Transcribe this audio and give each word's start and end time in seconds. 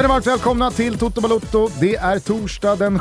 Känner 0.00 0.08
varmt 0.08 0.26
välkomna 0.26 0.70
till 0.70 0.98
Toto 0.98 1.20
Balotto. 1.20 1.68
Det 1.80 1.96
är 1.96 2.18
torsdag 2.18 2.76
den 2.76 3.00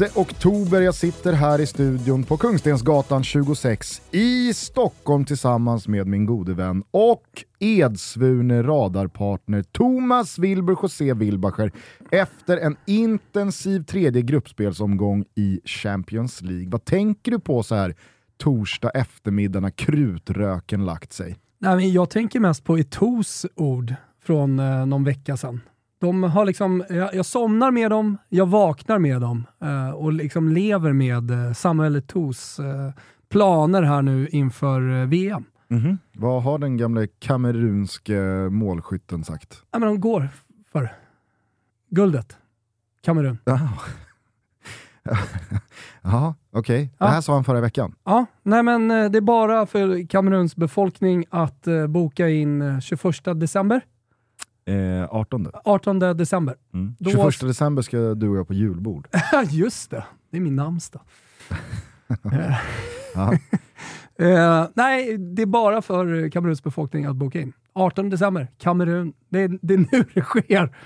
6 0.00 0.16
oktober. 0.16 0.80
Jag 0.80 0.94
sitter 0.94 1.32
här 1.32 1.60
i 1.60 1.66
studion 1.66 2.24
på 2.24 2.36
Kungstensgatan 2.36 3.24
26 3.24 4.02
i 4.10 4.54
Stockholm 4.54 5.24
tillsammans 5.24 5.88
med 5.88 6.06
min 6.06 6.26
gode 6.26 6.54
vän 6.54 6.82
och 6.90 7.44
edsvurne 7.58 8.62
radarpartner 8.62 9.62
Thomas 9.62 10.38
Wilbur 10.38 10.76
José 10.82 11.14
Wilbacher 11.14 11.72
efter 12.10 12.56
en 12.56 12.76
intensiv 12.86 13.84
tredje 13.84 14.22
gruppspelsomgång 14.22 15.24
i 15.34 15.60
Champions 15.64 16.42
League. 16.42 16.68
Vad 16.68 16.84
tänker 16.84 17.30
du 17.30 17.38
på 17.38 17.62
så 17.62 17.74
här 17.74 17.94
torsdag 18.36 18.90
eftermiddag 18.90 19.60
när 19.60 19.70
krutröken 19.70 20.86
lagt 20.86 21.12
sig? 21.12 21.36
Nej, 21.58 21.76
men 21.76 21.92
jag 21.92 22.10
tänker 22.10 22.40
mest 22.40 22.64
på 22.64 22.78
Etos 22.78 23.46
ord 23.54 23.94
från 24.24 24.58
eh, 24.58 24.86
någon 24.86 25.04
vecka 25.04 25.36
sedan. 25.36 25.60
De 26.00 26.22
har 26.22 26.44
liksom, 26.44 26.84
jag, 26.88 27.14
jag 27.14 27.26
somnar 27.26 27.70
med 27.70 27.90
dem, 27.90 28.18
jag 28.28 28.46
vaknar 28.46 28.98
med 28.98 29.20
dem 29.20 29.46
eh, 29.62 29.90
och 29.90 30.12
liksom 30.12 30.48
lever 30.48 30.92
med 30.92 31.30
eh, 31.30 31.52
Samuel 31.52 31.96
Etos 31.96 32.58
eh, 32.58 32.90
planer 33.28 33.82
här 33.82 34.02
nu 34.02 34.28
inför 34.28 35.00
eh, 35.00 35.06
VM. 35.06 35.44
Mhm. 35.68 35.98
Vad 36.12 36.42
har 36.42 36.58
den 36.58 36.76
gamle 36.76 37.06
kamerunske 37.18 38.20
målskytten 38.50 39.24
sagt? 39.24 39.62
Ja, 39.70 39.78
men 39.78 39.88
de 39.88 40.00
går 40.00 40.28
för 40.72 40.92
guldet. 41.90 42.36
Kamerun. 43.02 43.38
Jaha, 46.02 46.34
okej. 46.52 46.90
Det 46.98 47.04
här 47.06 47.20
sa 47.20 47.34
han 47.34 47.44
förra 47.44 47.60
veckan. 47.60 47.94
Ja, 48.04 48.26
nej 48.42 48.62
men 48.62 48.90
eh, 48.90 49.10
det 49.10 49.18
är 49.18 49.22
bara 49.22 49.66
för 49.66 50.06
Kameruns 50.06 50.56
befolkning 50.56 51.24
att 51.30 51.66
eh, 51.66 51.86
boka 51.86 52.28
in 52.28 52.62
eh, 52.62 52.80
21 52.80 53.02
december. 53.24 53.82
Eh, 54.68 55.06
18. 55.10 55.46
18 55.64 55.98
december. 55.98 56.54
Mm. 56.74 56.94
Då- 56.98 57.10
21 57.10 57.40
december 57.40 57.82
ska 57.82 57.96
du 58.14 58.28
och 58.28 58.36
jag 58.36 58.46
på 58.48 58.54
julbord. 58.54 59.08
Just 59.50 59.90
det, 59.90 60.04
det 60.30 60.36
är 60.36 60.40
min 60.40 60.56
namnsdag. 60.56 61.02
Ja. 63.14 63.32
Eh, 64.20 64.66
nej, 64.74 65.18
det 65.18 65.42
är 65.42 65.46
bara 65.46 65.82
för 65.82 66.28
Kameruns 66.30 66.62
befolkning 66.62 67.04
att 67.04 67.16
boka 67.16 67.40
in. 67.40 67.52
18 67.72 68.10
december, 68.10 68.48
Kamerun. 68.58 69.12
Det 69.28 69.40
är, 69.42 69.58
det 69.62 69.74
är 69.74 69.78
nu 69.78 70.04
det 70.14 70.20
sker. 70.22 70.76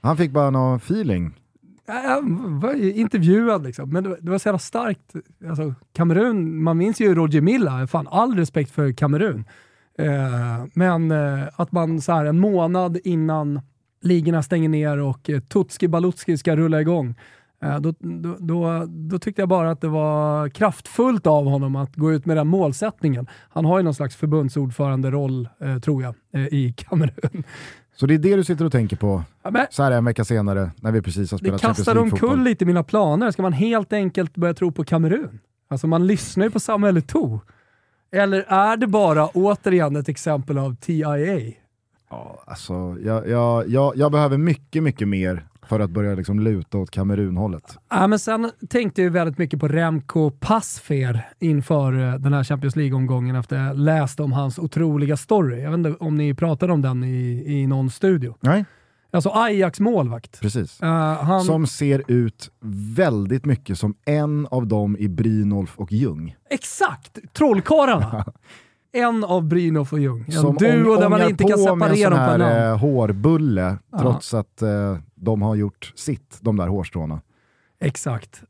Han 0.00 0.16
fick 0.16 0.30
bara 0.30 0.50
någon 0.50 0.76
feeling. 0.76 1.26
Eh, 1.88 1.94
Jag 1.94 2.22
var 2.60 2.74
ju 2.74 2.92
intervjuad 2.94 3.64
liksom, 3.64 3.90
men 3.90 4.02
det 4.02 4.08
var, 4.08 4.18
det 4.20 4.30
var 4.30 4.38
så 4.38 4.48
jävla 4.48 4.58
starkt. 4.58 5.14
Alltså, 5.48 5.74
Kamerun, 5.92 6.62
man 6.62 6.78
minns 6.78 7.00
ju 7.00 7.14
Roger 7.14 7.40
Milla, 7.40 7.86
fan 7.86 8.08
all 8.10 8.36
respekt 8.36 8.70
för 8.70 8.92
Kamerun. 8.92 9.44
Eh, 10.06 10.64
men 10.74 11.10
eh, 11.10 11.48
att 11.56 11.72
man 11.72 12.00
så 12.00 12.12
här 12.12 12.24
en 12.24 12.38
månad 12.40 12.98
innan 13.04 13.60
ligorna 14.02 14.42
stänger 14.42 14.68
ner 14.68 14.98
och 14.98 15.30
eh, 15.30 15.40
Tutski 15.40 15.88
Balutski 15.88 16.38
ska 16.38 16.56
rulla 16.56 16.80
igång, 16.80 17.14
eh, 17.62 17.80
då, 17.80 17.94
då, 17.98 18.36
då, 18.38 18.84
då 18.88 19.18
tyckte 19.18 19.42
jag 19.42 19.48
bara 19.48 19.70
att 19.70 19.80
det 19.80 19.88
var 19.88 20.48
kraftfullt 20.48 21.26
av 21.26 21.44
honom 21.44 21.76
att 21.76 21.96
gå 21.96 22.12
ut 22.12 22.26
med 22.26 22.36
den 22.36 22.46
målsättningen. 22.46 23.26
Han 23.50 23.64
har 23.64 23.78
ju 23.78 23.82
någon 23.84 23.94
slags 23.94 24.16
förbundsordförande-roll, 24.16 25.48
eh, 25.60 25.78
tror 25.78 26.02
jag, 26.02 26.14
eh, 26.34 26.40
i 26.46 26.74
Kamerun. 26.76 27.42
Så 27.96 28.06
det 28.06 28.14
är 28.14 28.18
det 28.18 28.36
du 28.36 28.44
sitter 28.44 28.64
och 28.64 28.72
tänker 28.72 28.96
på 28.96 29.22
Ja, 29.42 29.50
men- 29.50 29.66
så 29.70 29.82
här 29.82 29.90
en 29.92 30.04
vecka 30.04 30.24
senare 30.24 30.70
när 30.80 30.92
vi 30.92 31.02
precis 31.02 31.30
har 31.30 31.38
Det 31.38 31.42
spelat 31.44 31.60
Champions 31.60 31.78
kastar 31.78 31.94
League-fotboll. 31.94 32.30
omkull 32.30 32.44
lite 32.44 32.64
mina 32.64 32.82
planer. 32.82 33.30
Ska 33.30 33.42
man 33.42 33.52
helt 33.52 33.92
enkelt 33.92 34.34
börja 34.36 34.54
tro 34.54 34.72
på 34.72 34.84
Kamerun? 34.84 35.38
Alltså 35.68 35.86
man 35.86 36.06
lyssnar 36.06 36.44
ju 36.44 36.50
på 36.50 36.60
Samuel 36.60 36.96
Eto'o. 36.98 37.40
Eller 38.12 38.44
är 38.48 38.76
det 38.76 38.86
bara 38.86 39.26
återigen 39.26 39.96
ett 39.96 40.08
exempel 40.08 40.58
av 40.58 40.74
TIA? 40.74 41.16
Ja, 42.10 42.42
alltså, 42.46 42.96
jag, 43.04 43.28
jag, 43.28 43.68
jag, 43.68 43.96
jag 43.96 44.12
behöver 44.12 44.38
mycket, 44.38 44.82
mycket 44.82 45.08
mer 45.08 45.46
för 45.68 45.80
att 45.80 45.90
börja 45.90 46.14
liksom 46.14 46.40
luta 46.40 46.78
åt 46.78 46.90
Kamerun-hållet. 46.90 47.78
Ja, 47.90 48.06
men 48.06 48.18
sen 48.18 48.50
tänkte 48.68 49.02
jag 49.02 49.10
väldigt 49.10 49.38
mycket 49.38 49.60
på 49.60 49.68
Remco 49.68 50.30
Passfer 50.30 51.28
inför 51.38 51.92
eh, 51.92 52.14
den 52.14 52.32
här 52.32 52.44
Champions 52.44 52.76
League-omgången 52.76 53.36
efter 53.36 53.56
jag 53.56 53.78
läste 53.78 54.22
om 54.22 54.32
hans 54.32 54.58
otroliga 54.58 55.16
story. 55.16 55.62
Jag 55.62 55.70
vet 55.70 55.78
inte 55.78 56.04
om 56.04 56.16
ni 56.16 56.34
pratade 56.34 56.72
om 56.72 56.82
den 56.82 57.04
i, 57.04 57.44
i 57.46 57.66
någon 57.66 57.90
studio. 57.90 58.36
Nej, 58.40 58.64
Alltså 59.12 59.30
Ajax 59.30 59.80
målvakt. 59.80 60.40
precis. 60.40 60.80
Eh, 60.82 60.88
han, 61.14 61.44
Som 61.44 61.66
ser 61.66 62.02
ut 62.06 62.50
väldigt 62.96 63.44
mycket 63.44 63.78
som 63.78 63.94
en 64.04 64.46
av 64.50 64.66
dem 64.66 64.96
i 64.98 65.08
Brynolf 65.08 65.78
och 65.78 65.92
Ljung. 65.92 66.36
Exakt! 66.50 67.18
Trollkarlarna. 67.32 68.24
en 68.92 69.24
av 69.24 69.44
Brynolf 69.44 69.92
och 69.92 69.98
Ljung. 70.00 70.24
En 70.26 70.32
Som 70.32 70.56
duo 70.56 70.94
ång- 70.96 71.00
där 71.00 71.08
man 71.08 71.22
inte 71.30 71.44
kan 71.44 71.58
separera 71.58 72.10
dem 72.10 72.18
på 72.32 72.36
namn. 72.38 72.56
eh, 72.56 72.78
hårbulle, 72.78 73.78
Ja. 73.92 73.98
trots 73.98 74.34
att 74.34 74.62
eh, 74.62 74.96
de 75.14 75.42
har 75.42 75.54
gjort 75.54 75.92
sitt, 75.96 76.38
de 76.40 76.56
där 76.56 76.68
hårstråna. 76.68 77.20
Exakt. 77.80 78.42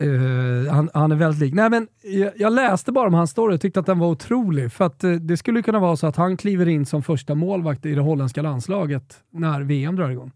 Eh, 0.00 0.72
han, 0.72 0.90
han 0.94 1.12
är 1.12 1.16
väldigt 1.16 1.40
lik. 1.40 1.54
Nej, 1.54 1.70
men 1.70 1.88
jag, 2.02 2.32
jag 2.36 2.52
läste 2.52 2.92
bara 2.92 3.06
om 3.06 3.14
hans 3.14 3.30
story 3.30 3.56
och 3.56 3.60
tyckte 3.60 3.80
att 3.80 3.86
den 3.86 3.98
var 3.98 4.08
otrolig. 4.08 4.72
För 4.72 4.84
att 4.84 5.04
eh, 5.04 5.10
det 5.10 5.36
skulle 5.36 5.62
kunna 5.62 5.78
vara 5.78 5.96
så 5.96 6.06
att 6.06 6.16
han 6.16 6.36
kliver 6.36 6.68
in 6.68 6.86
som 6.86 7.02
första 7.02 7.34
målvakt 7.34 7.86
i 7.86 7.94
det 7.94 8.00
holländska 8.00 8.42
landslaget 8.42 9.16
när 9.32 9.60
VM 9.60 9.96
drar 9.96 10.10
igång. 10.10 10.32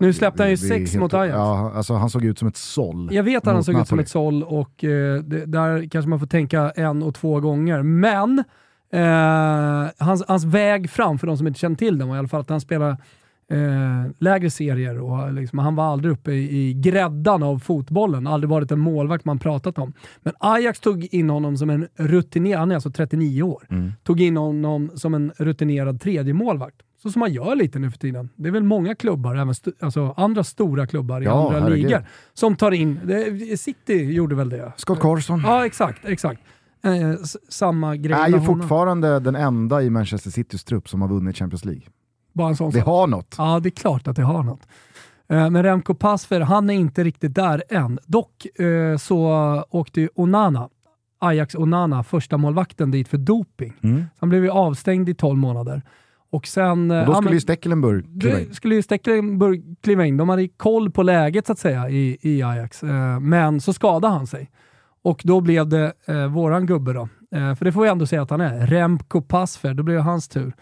nu 0.00 0.12
släppte 0.12 0.42
han 0.42 0.50
ju 0.50 0.56
sex 0.56 0.96
mot 0.96 1.14
Ajax. 1.14 1.36
Ja, 1.36 1.72
alltså, 1.74 1.94
han 1.94 2.10
såg 2.10 2.24
ut 2.24 2.38
som 2.38 2.48
ett 2.48 2.56
såll. 2.56 3.08
Jag 3.12 3.22
vet 3.22 3.46
att 3.46 3.54
han 3.54 3.64
såg 3.64 3.80
ut 3.80 3.88
som 3.88 3.96
Napoli. 3.96 4.02
ett 4.02 4.08
såll 4.08 4.42
och 4.42 4.84
eh, 4.84 5.22
det, 5.22 5.46
där 5.46 5.88
kanske 5.90 6.08
man 6.08 6.20
får 6.20 6.26
tänka 6.26 6.70
en 6.70 7.02
och 7.02 7.14
två 7.14 7.40
gånger. 7.40 7.82
Men 7.82 8.44
hans, 9.98 10.24
hans 10.28 10.44
väg 10.44 10.90
fram, 10.90 11.18
för 11.18 11.26
de 11.26 11.38
som 11.38 11.46
inte 11.46 11.60
känner 11.60 11.76
till 11.76 11.98
den, 11.98 12.08
var 12.08 12.16
i 12.16 12.18
alla 12.18 12.28
fall 12.28 12.40
att 12.40 12.50
han 12.50 12.60
spelar 12.60 12.96
eh, 13.52 14.10
lägre 14.18 14.50
serier 14.50 15.00
och 15.00 15.32
liksom, 15.32 15.58
han 15.58 15.74
var 15.76 15.84
aldrig 15.84 16.12
uppe 16.12 16.32
i, 16.32 16.68
i 16.68 16.74
gräddan 16.74 17.42
av 17.42 17.58
fotbollen. 17.58 18.26
Aldrig 18.26 18.50
varit 18.50 18.70
en 18.72 18.78
målvakt 18.78 19.24
man 19.24 19.38
pratat 19.38 19.78
om. 19.78 19.92
Men 20.20 20.34
Ajax 20.38 20.80
tog 20.80 21.04
in 21.04 21.30
honom 21.30 21.56
som 21.56 21.70
en 21.70 21.88
rutinerad, 21.96 22.58
han 22.58 22.70
är 22.70 22.74
alltså 22.74 22.90
39 22.90 23.42
år, 23.42 23.66
Mm. 23.70 23.92
tog 24.02 24.20
in 24.20 24.36
honom 24.36 24.90
som 24.94 25.14
en 25.14 25.32
rutinerad 25.38 26.00
tredje 26.00 26.34
målvakt. 26.34 26.76
Så 27.02 27.10
som 27.10 27.20
man 27.20 27.32
gör 27.32 27.54
lite 27.56 27.78
nu 27.78 27.90
för 27.90 27.98
tiden. 27.98 28.28
Det 28.36 28.48
är 28.48 28.52
väl 28.52 28.62
många 28.62 28.94
klubbar, 28.94 29.34
även 29.34 29.48
st- 29.50 29.70
alltså 29.80 30.14
andra 30.16 30.44
stora 30.44 30.86
klubbar 30.86 31.20
i 31.20 31.24
Ja, 31.24 31.56
andra 31.56 31.68
ligor, 31.68 32.06
som 32.34 32.56
tar 32.56 32.70
in, 32.70 33.00
det, 33.04 33.60
City 33.60 33.94
gjorde 33.94 34.34
väl 34.34 34.48
det? 34.48 34.72
Scott 34.76 35.00
Carson 35.00 35.40
Ja, 35.44 35.66
exakt. 35.66 36.04
exakt. 36.04 36.40
Eh, 36.84 36.90
samma 37.48 37.96
grej 37.96 38.12
är 38.16 38.20
med 38.20 38.30
ju 38.30 38.36
honom. 38.38 38.60
fortfarande 38.60 39.20
den 39.20 39.36
enda 39.36 39.82
i 39.82 39.90
Manchester 39.90 40.30
Citys 40.30 40.64
trupp 40.64 40.88
som 40.88 41.00
har 41.02 41.08
vunnit 41.08 41.36
Champions 41.36 41.64
League. 41.64 41.82
Bara 42.32 42.48
en 42.48 42.56
sån 42.56 42.70
Det 42.70 42.78
sak. 42.78 42.86
har 42.86 43.06
något. 43.06 43.34
Ja, 43.38 43.60
det 43.60 43.68
är 43.68 43.70
klart 43.70 44.08
att 44.08 44.16
det 44.16 44.22
har 44.22 44.42
något. 44.42 44.60
Eh, 45.28 45.50
Men 45.50 45.62
Remco 45.62 45.94
Pasfer, 45.94 46.40
han 46.40 46.70
är 46.70 46.74
inte 46.74 47.04
riktigt 47.04 47.34
där 47.34 47.62
än. 47.70 47.98
Dock 48.06 48.46
eh, 48.60 48.96
så 48.96 49.30
åkte 49.70 50.00
ju 50.00 50.08
Onana, 50.14 50.68
Ajax 51.20 51.54
Onana, 51.54 52.02
första 52.02 52.36
målvakten 52.36 52.90
dit 52.90 53.08
för 53.08 53.18
doping. 53.18 53.72
Mm. 53.82 54.04
Han 54.18 54.28
blev 54.28 54.44
ju 54.44 54.50
avstängd 54.50 55.08
i 55.08 55.14
12 55.14 55.38
månader. 55.38 55.82
Och 56.30 56.46
sen... 56.46 56.90
eh, 56.90 57.00
Och 57.00 57.06
då 57.06 57.12
ja, 57.12 57.16
skulle 57.16 57.24
men- 57.24 57.34
ju 57.34 57.40
Stekelenburg 57.40 58.20
kliva 58.20 58.40
in. 58.40 58.54
Skulle 58.54 58.74
ju 58.74 58.82
Stekelenburg 58.82 59.76
kliva 59.82 60.06
in. 60.06 60.16
De 60.16 60.28
hade 60.28 60.48
koll 60.48 60.90
på 60.90 61.02
läget 61.02 61.46
så 61.46 61.52
att 61.52 61.58
säga 61.58 61.88
i, 61.90 62.18
i 62.20 62.42
Ajax. 62.42 62.82
Eh, 62.82 63.20
men 63.20 63.60
så 63.60 63.72
skadade 63.72 64.14
han 64.14 64.26
sig. 64.26 64.50
Och 65.04 65.20
då 65.24 65.40
blev 65.40 65.68
det 65.68 65.92
eh, 66.06 66.26
våran 66.26 66.66
gubbe 66.66 66.92
då. 66.92 67.08
Eh, 67.34 67.54
för 67.54 67.64
det 67.64 67.72
får 67.72 67.82
vi 67.82 67.88
ändå 67.88 68.06
säga 68.06 68.22
att 68.22 68.30
han 68.30 68.40
är. 68.40 68.66
Remco 68.66 69.20
Pasfer. 69.22 69.74
Då 69.74 69.82
blev 69.82 69.96
det 69.96 70.02
hans 70.02 70.28
tur. 70.28 70.52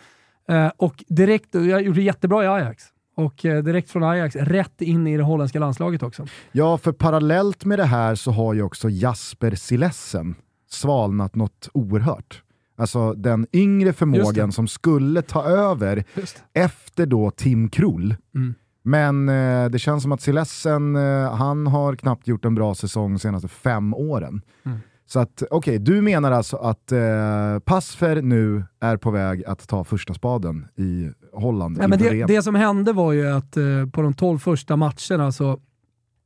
Eh, 0.50 0.70
och 0.76 1.05
direkt, 1.08 1.55
jag 1.55 1.82
gjorde 1.82 2.02
jättebra 2.02 2.44
i 2.44 2.47
Ajax. 2.47 2.85
Och 3.17 3.44
eh, 3.44 3.62
direkt 3.62 3.91
från 3.91 4.02
Ajax, 4.02 4.37
rätt 4.37 4.82
in 4.82 5.06
i 5.06 5.17
det 5.17 5.23
holländska 5.23 5.58
landslaget 5.58 6.02
också. 6.02 6.26
Ja, 6.52 6.79
för 6.79 6.93
parallellt 6.93 7.64
med 7.64 7.79
det 7.79 7.85
här 7.85 8.14
så 8.14 8.31
har 8.31 8.55
ju 8.55 8.62
också 8.62 8.88
Jasper 8.91 9.55
Silessen 9.55 10.35
svalnat 10.70 11.35
något 11.35 11.69
oerhört. 11.75 12.43
Alltså 12.76 13.12
den 13.12 13.47
yngre 13.52 13.93
förmågan 13.93 14.52
som 14.52 14.69
skulle 14.69 15.23
ta 15.23 15.44
över 15.44 16.05
efter 16.52 17.06
då 17.06 17.31
Tim 17.31 17.69
Krull. 17.69 18.17
Mm. 18.35 18.55
Men 18.82 19.29
eh, 19.29 19.70
det 19.70 19.79
känns 19.79 20.02
som 20.02 20.12
att 20.12 20.20
Silessen, 20.20 20.97
eh, 20.97 21.35
han 21.35 21.67
har 21.67 21.97
knappt 21.97 22.26
gjort 22.26 22.44
en 22.44 22.55
bra 22.55 22.75
säsong 22.75 23.12
de 23.12 23.19
senaste 23.19 23.49
fem 23.49 23.94
åren. 23.94 24.43
Mm. 24.64 24.79
Så 25.12 25.21
att, 25.21 25.43
okej, 25.51 25.79
du 25.79 26.01
menar 26.01 26.33
alltså 26.33 26.57
att 26.57 26.93
eh, 26.93 27.59
Passfer 27.65 28.23
nu 28.23 28.65
är 28.81 28.97
på 28.97 29.11
väg 29.11 29.45
att 29.45 29.69
ta 29.69 29.85
första 29.85 30.15
spaden 30.15 30.69
i 30.77 31.11
Holland 31.33 31.79
Nej, 31.79 31.89
men 31.89 31.99
det, 31.99 32.25
det 32.25 32.43
som 32.43 32.55
hände 32.55 32.93
var 32.93 33.12
ju 33.12 33.31
att 33.31 33.57
eh, 33.57 33.87
på 33.93 34.03
de 34.03 34.15
12 34.15 34.39
första 34.39 34.77
matcherna 34.77 35.33
så 35.33 35.61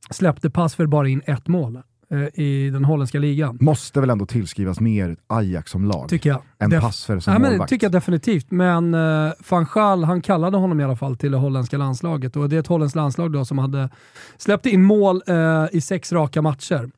släppte 0.09 0.49
Passver 0.49 0.85
bara 0.85 1.07
in 1.07 1.21
ett 1.25 1.47
mål. 1.47 1.81
Eh, 2.23 2.39
i 2.45 2.69
den 2.69 2.85
holländska 2.85 3.19
ligan. 3.19 3.57
Måste 3.61 3.99
väl 4.01 4.09
ändå 4.09 4.25
tillskrivas 4.25 4.79
mer 4.79 5.17
Ajax 5.27 5.71
som 5.71 5.85
lag 5.85 6.09
Tycker 6.09 6.29
jag. 6.29 6.41
än 6.59 6.71
Def- 6.71 6.81
Passer 6.81 7.19
som 7.19 7.33
Ja, 7.33 7.39
men, 7.39 7.51
målvakt. 7.51 7.69
tycker 7.69 7.85
jag 7.85 7.91
definitivt, 7.91 8.51
men 8.51 8.93
uh, 8.93 9.31
van 9.49 9.65
Gaal, 9.73 10.03
han 10.03 10.21
kallade 10.21 10.57
honom 10.57 10.79
i 10.79 10.83
alla 10.83 10.95
fall 10.95 11.15
till 11.17 11.31
det 11.31 11.37
holländska 11.37 11.77
landslaget 11.77 12.35
och 12.35 12.49
det 12.49 12.55
är 12.55 12.59
ett 12.59 12.67
holländskt 12.67 12.95
landslag 12.95 13.31
då 13.31 13.45
som 13.45 13.57
hade 13.57 13.89
släppt 14.37 14.65
in 14.65 14.83
mål 14.83 15.21
eh, 15.27 15.65
i 15.71 15.81
sex 15.81 16.11
raka 16.11 16.41
matcher. 16.41 16.89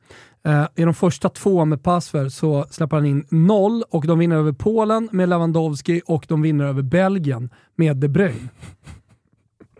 I 0.76 0.82
de 0.84 0.94
första 0.94 1.28
två 1.28 1.64
med 1.64 1.82
Pasver 1.82 2.28
så 2.28 2.66
släpper 2.70 2.96
han 2.96 3.06
in 3.06 3.24
noll 3.30 3.82
och 3.90 4.06
de 4.06 4.18
vinner 4.18 4.36
över 4.36 4.52
Polen 4.52 5.08
med 5.12 5.28
Lewandowski 5.28 6.00
och 6.06 6.24
de 6.28 6.42
vinner 6.42 6.64
över 6.64 6.82
Belgien 6.82 7.50
med 7.76 7.96
De 7.96 8.08
Bruyne. 8.08 8.48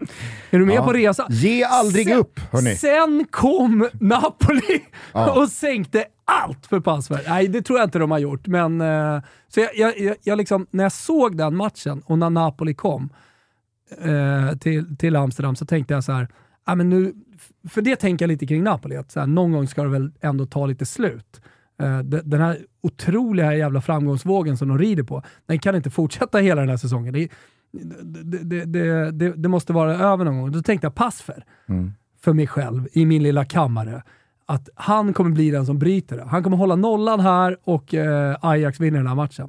Är 0.50 0.58
du 0.58 0.64
med 0.66 0.76
Ja. 0.76 0.84
på 0.84 0.92
resan? 0.92 1.26
Ge 1.30 1.64
aldrig 1.64 2.06
Sen- 2.08 2.18
upp, 2.18 2.40
hörni. 2.52 2.76
Sen 2.76 3.26
kom 3.30 3.88
Napoli 3.92 4.84
Ja. 5.12 5.40
och 5.42 5.48
sänkte 5.48 6.04
allt 6.24 6.66
för 6.66 6.80
Passberg. 6.80 7.22
Nej, 7.28 7.48
det 7.48 7.62
tror 7.62 7.78
jag 7.78 7.86
inte 7.86 7.98
de 7.98 8.10
har 8.10 8.18
gjort. 8.18 8.46
Men, 8.46 8.80
eh, 8.80 9.20
så 9.48 9.60
jag, 9.60 9.98
jag, 9.98 10.16
jag, 10.22 10.38
liksom, 10.38 10.66
när 10.70 10.84
jag 10.84 10.92
såg 10.92 11.36
den 11.36 11.56
matchen 11.56 12.02
och 12.06 12.18
när 12.18 12.30
Napoli 12.30 12.74
kom 12.74 13.08
eh, 14.00 14.56
till, 14.58 14.96
till 14.96 15.16
Amsterdam 15.16 15.56
så 15.56 15.66
tänkte 15.66 15.94
jag 15.94 16.04
så 16.04 16.12
här, 16.12 16.28
men 16.76 16.90
nu, 16.90 17.14
för 17.70 17.82
det 17.82 17.96
tänker 17.96 18.24
jag 18.24 18.28
lite 18.28 18.46
kring 18.46 18.62
Napoli, 18.64 18.96
att 18.96 19.12
så 19.12 19.20
här, 19.20 19.26
någon 19.26 19.52
gång 19.52 19.68
ska 19.68 19.82
det 19.82 19.88
väl 19.88 20.12
ändå 20.20 20.46
ta 20.46 20.66
lite 20.66 20.86
slut. 20.86 21.40
Eh, 21.82 21.98
de- 21.98 22.20
den 22.25 22.40
här 22.40 22.58
otroliga 22.82 23.54
jävla 23.54 23.80
framgångsvågen 23.80 24.56
som 24.56 24.69
de 24.69 24.78
rider 24.78 25.02
på, 25.02 25.22
den 25.46 25.58
kan 25.58 25.76
inte 25.76 25.90
fortsätta 25.90 26.38
hela 26.38 26.60
den 26.60 26.70
här 26.70 26.76
säsongen. 26.76 27.12
Det, 27.12 27.28
det, 28.64 28.64
det, 29.12 29.32
det, 29.36 29.48
måste 29.48 29.72
vara 29.72 29.94
över 29.96 30.25
någon 30.25 30.40
gång. 30.40 30.52
Då 30.52 30.62
tänkte 30.62 30.84
jag 30.84 30.94
Passfer 30.94 31.44
Mm. 31.69 31.92
för 32.20 32.32
mig 32.32 32.46
själv 32.46 32.88
i 32.92 33.06
min 33.06 33.22
lilla 33.22 33.44
kammare 33.44 34.02
att 34.46 34.69
han 34.75 35.12
kommer 35.12 35.30
bli 35.30 35.50
den 35.50 35.66
som 35.66 35.78
bryter 35.78 36.16
det. 36.16 36.25
Han 36.25 36.42
kommer 36.42 36.56
hålla 36.56 36.76
nollan 36.76 37.20
här 37.20 37.56
och 37.64 37.94
eh, 37.94 38.36
Ajax 38.40 38.81
vinner 38.81 38.98
den 38.98 39.06
här 39.06 39.14
matchen. 39.14 39.48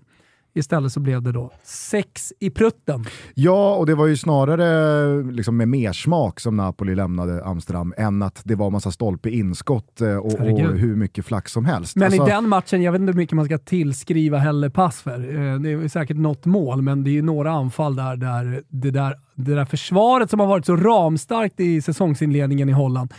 Istället 0.54 0.92
så 0.92 1.00
blev 1.00 1.22
det 1.22 1.32
då 1.32 1.52
sex 1.64 2.34
i 2.40 2.50
prutten. 2.50 3.06
Ja, 3.34 3.76
och 3.76 3.86
det 3.86 3.96
var 3.96 4.08
ju 4.08 4.18
snarare 4.18 5.24
liksom 5.32 5.58
med 5.58 5.68
mersmak 5.68 6.40
som 6.40 6.58
Napoli 6.58 6.96
lämnade 6.96 7.46
Amsterdam 7.46 7.94
än 7.98 8.22
att 8.22 8.42
det 8.44 8.56
var 8.56 8.70
massa 8.70 8.92
stolpe 8.92 9.30
inskott 9.30 10.02
eh, 10.02 10.16
och, 10.16 10.34
och 10.34 10.60
hur 10.60 10.96
mycket 10.96 11.26
flax 11.26 11.52
som 11.52 11.66
helst. 11.66 11.96
Men 11.96 12.06
Alltså, 12.06 12.28
i 12.28 12.30
den 12.30 12.50
matchen, 12.50 12.82
jag 12.82 12.92
vet 12.92 13.02
inte 13.02 13.12
hur 13.12 13.18
mycket 13.18 13.36
man 13.36 13.46
ska 13.46 13.58
tillskriva 13.58 14.38
Helle 14.38 14.70
Pass 14.70 15.02
för. 15.02 15.12
Eh, 15.20 15.60
Det 15.60 15.72
är 15.72 15.88
säkert 15.88 16.18
något 16.18 16.46
mål, 16.46 16.82
men 16.82 17.04
det 17.04 17.10
är 17.10 17.14
ju 17.14 17.22
några 17.22 17.52
anfall 17.52 17.96
där, 17.96 18.16
där 18.16 18.64
det 18.70 18.92
där, 18.92 19.16
det 19.36 19.56
där 19.56 19.66
försvaret 19.66 20.30
som 20.30 20.40
har 20.40 20.48
varit 20.48 20.66
så 20.66 20.76
ramstarkt 20.76 21.60
i 21.60 21.82
säsongsinledningen 21.82 22.70
i 22.70 22.72
Holland 22.72 23.14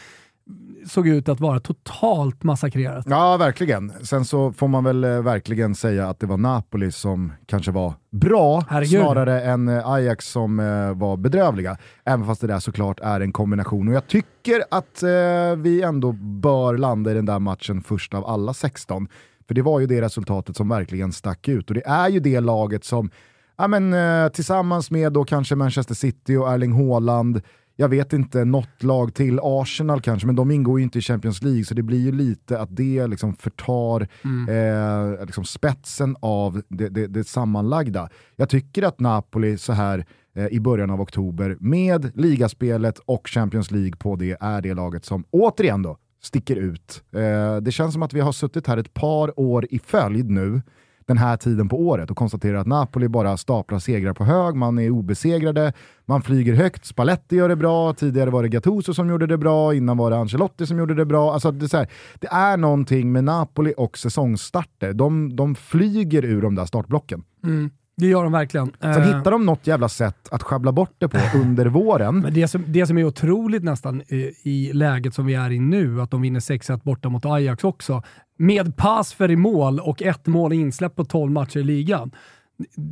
såg 0.86 1.08
ut 1.08 1.28
att 1.28 1.40
vara 1.40 1.60
totalt 1.60 2.42
massakrerat. 2.42 3.04
Ja, 3.08 3.36
verkligen. 3.36 3.92
Sen 4.02 4.24
så 4.24 4.52
får 4.52 4.68
man 4.68 4.84
väl 4.84 5.04
eh, 5.04 5.22
verkligen 5.22 5.74
säga 5.74 6.08
att 6.08 6.20
det 6.20 6.26
var 6.26 6.36
Napoli 6.36 6.92
som 6.92 7.32
kanske 7.46 7.70
var 7.72 7.94
bra, 8.10 8.64
Herregud. 8.68 9.00
snarare 9.00 9.42
än 9.42 9.68
eh, 9.68 9.88
Ajax 9.88 10.28
som 10.28 10.60
eh, 10.60 10.94
var 10.94 11.16
bedrövliga. 11.16 11.76
Även 12.04 12.26
fast 12.26 12.40
det 12.40 12.46
där 12.46 12.60
såklart 12.60 13.00
är 13.00 13.20
en 13.20 13.32
kombination. 13.32 13.88
Och 13.88 13.94
jag 13.94 14.06
tycker 14.06 14.62
att 14.70 15.02
eh, 15.02 15.56
vi 15.56 15.82
ändå 15.82 16.12
bör 16.12 16.78
landa 16.78 17.10
i 17.10 17.14
den 17.14 17.26
där 17.26 17.38
matchen 17.38 17.82
först 17.82 18.14
av 18.14 18.26
alla 18.26 18.54
16. 18.54 19.08
För 19.48 19.54
det 19.54 19.62
var 19.62 19.80
ju 19.80 19.86
det 19.86 20.00
resultatet 20.02 20.56
som 20.56 20.68
verkligen 20.68 21.12
stack 21.12 21.48
ut. 21.48 21.68
Och 21.70 21.74
det 21.74 21.86
är 21.86 22.08
ju 22.08 22.20
det 22.20 22.40
laget 22.40 22.84
som, 22.84 23.10
ja 23.58 23.68
men 23.68 23.94
eh, 23.94 24.28
tillsammans 24.28 24.90
med 24.90 25.12
då 25.12 25.24
kanske 25.24 25.54
Manchester 25.54 25.94
City 25.94 26.36
och 26.36 26.52
Erling 26.52 26.72
Haaland, 26.72 27.42
jag 27.80 27.88
vet 27.88 28.12
inte, 28.12 28.44
något 28.44 28.82
lag 28.82 29.14
till, 29.14 29.40
Arsenal 29.42 30.00
kanske, 30.00 30.26
men 30.26 30.36
de 30.36 30.50
ingår 30.50 30.78
ju 30.78 30.84
inte 30.84 30.98
i 30.98 31.02
Champions 31.02 31.42
League 31.42 31.64
så 31.64 31.74
det 31.74 31.82
blir 31.82 31.98
ju 31.98 32.12
lite 32.12 32.58
att 32.58 32.76
det 32.76 33.06
liksom 33.06 33.34
förtar 33.34 34.08
eh, 34.48 35.26
liksom 35.26 35.44
spetsen 35.44 36.16
av 36.20 36.62
det, 36.68 36.88
det, 36.88 37.06
det 37.06 37.24
sammanlagda. 37.24 38.08
Jag 38.36 38.48
tycker 38.48 38.82
att 38.82 39.00
Napoli 39.00 39.58
så 39.58 39.72
här 39.72 40.06
eh, 40.34 40.46
i 40.46 40.60
början 40.60 40.90
av 40.90 41.00
oktober 41.00 41.56
med 41.60 42.12
ligaspelet 42.14 42.98
och 42.98 43.28
Champions 43.28 43.70
League 43.70 43.96
på 43.98 44.16
det 44.16 44.36
är 44.40 44.60
det 44.62 44.74
laget 44.74 45.04
som 45.04 45.24
återigen 45.30 45.82
då 45.82 45.96
sticker 46.22 46.56
ut. 46.56 47.02
Eh, 47.12 47.56
det 47.56 47.72
känns 47.72 47.92
som 47.92 48.02
att 48.02 48.12
vi 48.12 48.20
har 48.20 48.32
suttit 48.32 48.66
här 48.66 48.76
ett 48.76 48.94
par 48.94 49.40
år 49.40 49.66
i 49.70 49.78
följd 49.78 50.30
nu 50.30 50.62
den 51.10 51.18
här 51.18 51.36
tiden 51.36 51.68
på 51.68 51.80
året 51.80 52.10
och 52.10 52.16
konstaterar 52.16 52.58
att 52.58 52.66
Napoli 52.66 53.08
bara 53.08 53.36
staplar 53.36 53.78
segrar 53.78 54.12
på 54.12 54.24
hög, 54.24 54.54
man 54.54 54.78
är 54.78 54.90
obesegrade, 54.90 55.72
man 56.04 56.22
flyger 56.22 56.54
högt, 56.54 56.84
Spalletti 56.84 57.36
gör 57.36 57.48
det 57.48 57.56
bra, 57.56 57.94
tidigare 57.94 58.30
var 58.30 58.42
det 58.42 58.48
Gattuso 58.48 58.94
som 58.94 59.08
gjorde 59.08 59.26
det 59.26 59.38
bra, 59.38 59.74
innan 59.74 59.96
var 59.96 60.10
det 60.10 60.16
Ancelotti 60.16 60.66
som 60.66 60.78
gjorde 60.78 60.94
det 60.94 61.04
bra. 61.04 61.32
Alltså 61.32 61.50
det, 61.50 61.66
är 61.66 61.68
så 61.68 61.76
här, 61.76 61.88
det 62.20 62.26
är 62.26 62.56
någonting 62.56 63.12
med 63.12 63.24
Napoli 63.24 63.74
och 63.76 63.98
säsongsstarter, 63.98 64.92
de, 64.92 65.36
de 65.36 65.54
flyger 65.54 66.24
ur 66.24 66.42
de 66.42 66.54
där 66.54 66.64
startblocken. 66.64 67.22
Mm, 67.44 67.70
det 68.00 68.06
gör 68.06 68.22
de 68.22 68.32
verkligen. 68.32 68.72
Sen 68.80 68.90
Eh, 68.90 69.16
hittar 69.16 69.30
de 69.30 69.46
något 69.46 69.66
jävla 69.66 69.88
sätt 69.88 70.28
att 70.30 70.42
schabbla 70.42 70.72
bort 70.72 70.94
det 70.98 71.08
på 71.08 71.18
under 71.34 71.66
våren. 71.66 72.20
Men 72.20 72.34
det 72.34 72.48
som, 72.48 72.64
det 72.66 72.86
som 72.86 72.98
är 72.98 73.04
otroligt 73.04 73.64
nästan 73.64 74.02
i, 74.08 74.34
i 74.42 74.72
läget 74.72 75.14
som 75.14 75.26
vi 75.26 75.34
är 75.34 75.50
i 75.50 75.58
nu, 75.58 76.00
att 76.00 76.10
de 76.10 76.22
vinner 76.22 76.40
6-1 76.40 76.80
borta 76.84 77.08
mot 77.08 77.26
Ajax 77.26 77.64
också, 77.64 78.02
med 78.36 78.76
Pasfer 78.76 79.30
i 79.30 79.36
mål 79.36 79.80
och 79.80 80.02
ett 80.02 80.26
mål 80.26 80.52
insläpp 80.52 80.96
på 80.96 81.04
12 81.04 81.32
matcher 81.32 81.58
i 81.60 81.62
ligan, 81.62 82.10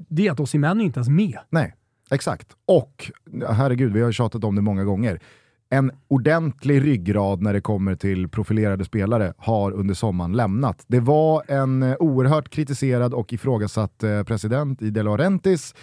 det 0.08 0.26
är 0.26 0.32
att 0.32 0.40
Osimhen 0.40 0.80
inte 0.80 0.98
ens 0.98 1.08
med. 1.08 1.38
Nej, 1.50 1.74
exakt. 2.10 2.46
Och, 2.66 3.10
herregud, 3.48 3.92
vi 3.92 4.02
har 4.02 4.12
tjatat 4.12 4.44
om 4.44 4.56
det 4.56 4.62
många 4.62 4.84
gånger. 4.84 5.20
En 5.70 5.92
ordentlig 6.08 6.84
ryggrad 6.84 7.42
när 7.42 7.52
det 7.52 7.60
kommer 7.60 7.94
till 7.94 8.28
profilerade 8.28 8.84
spelare 8.84 9.32
har 9.38 9.72
under 9.72 9.94
sommaren 9.94 10.32
lämnat. 10.32 10.84
Det 10.86 11.00
var 11.00 11.42
en 11.48 11.82
eh, 11.82 11.96
oerhört 11.98 12.48
kritiserad 12.48 13.14
och 13.14 13.32
ifrågasatt 13.32 14.02
eh, 14.02 14.22
president 14.22 14.82
i 14.82 14.90
De 14.90 15.02
Laurentiis. 15.02 15.74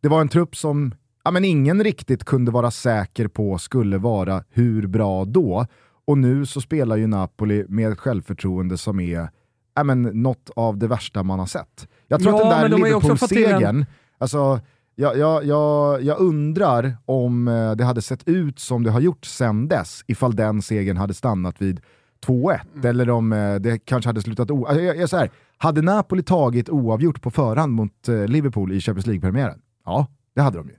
Det 0.00 0.08
var 0.08 0.20
en 0.20 0.28
trupp 0.28 0.56
som 0.56 0.94
ja, 1.24 1.30
men 1.30 1.44
ingen 1.44 1.84
riktigt 1.84 2.24
kunde 2.24 2.50
vara 2.50 2.70
säker 2.70 3.28
på 3.28 3.58
skulle 3.58 3.98
vara 3.98 4.44
hur 4.50 4.86
bra 4.86 5.24
då. 5.24 5.66
Och 6.04 6.18
nu 6.18 6.46
så 6.46 6.60
spelar 6.60 6.96
ju 6.96 7.06
Napoli 7.06 7.64
med 7.68 7.92
ett 7.92 7.98
självförtroende 7.98 8.78
som 8.78 9.00
är 9.00 9.28
ja, 9.74 9.84
men, 9.84 10.02
något 10.02 10.50
av 10.56 10.78
det 10.78 10.86
värsta 10.86 11.22
man 11.22 11.38
har 11.38 11.46
sett. 11.46 11.88
Jag 12.08 12.22
tror 12.22 12.32
Ja, 12.32 12.54
att 12.54 12.62
den 12.62 12.70
de 12.70 12.80
där 12.80 12.88
Liverpool-segern, 12.88 13.86
alltså, 14.18 14.60
jag, 14.94 15.16
jag, 15.18 15.44
jag, 15.44 16.02
jag 16.02 16.18
undrar 16.20 16.96
om 17.04 17.48
eh, 17.48 17.72
det 17.72 17.84
hade 17.84 18.02
sett 18.02 18.28
ut 18.28 18.58
som 18.58 18.82
det 18.82 18.90
har 18.90 19.00
gjort 19.00 19.24
sen 19.24 19.68
dess, 19.68 20.04
ifall 20.06 20.36
den 20.36 20.62
segern 20.62 20.96
hade 20.96 21.14
stannat 21.14 21.62
vid 21.62 21.80
2-1, 22.26 22.60
Mm. 22.74 22.86
eller 22.90 23.10
om 23.10 23.32
eh, 23.32 23.54
det 23.54 23.78
kanske 23.78 24.08
hade 24.08 24.22
slutat 24.22 24.50
o... 24.50 24.66
Alltså, 24.66 24.82
jag, 24.82 24.96
jag, 24.96 25.08
så 25.08 25.16
här, 25.16 25.30
hade 25.56 25.82
Napoli 25.82 26.22
tagit 26.22 26.68
oavgjort 26.68 27.22
på 27.22 27.30
förhand 27.30 27.72
mot 27.72 28.08
eh, 28.08 28.26
Liverpool 28.26 28.72
i 28.72 28.80
Champions 28.80 29.06
League-premiären? 29.06 29.60
Ja, 29.84 30.06
det 30.34 30.40
hade 30.42 30.58
de 30.58 30.68
ju. 30.68 30.74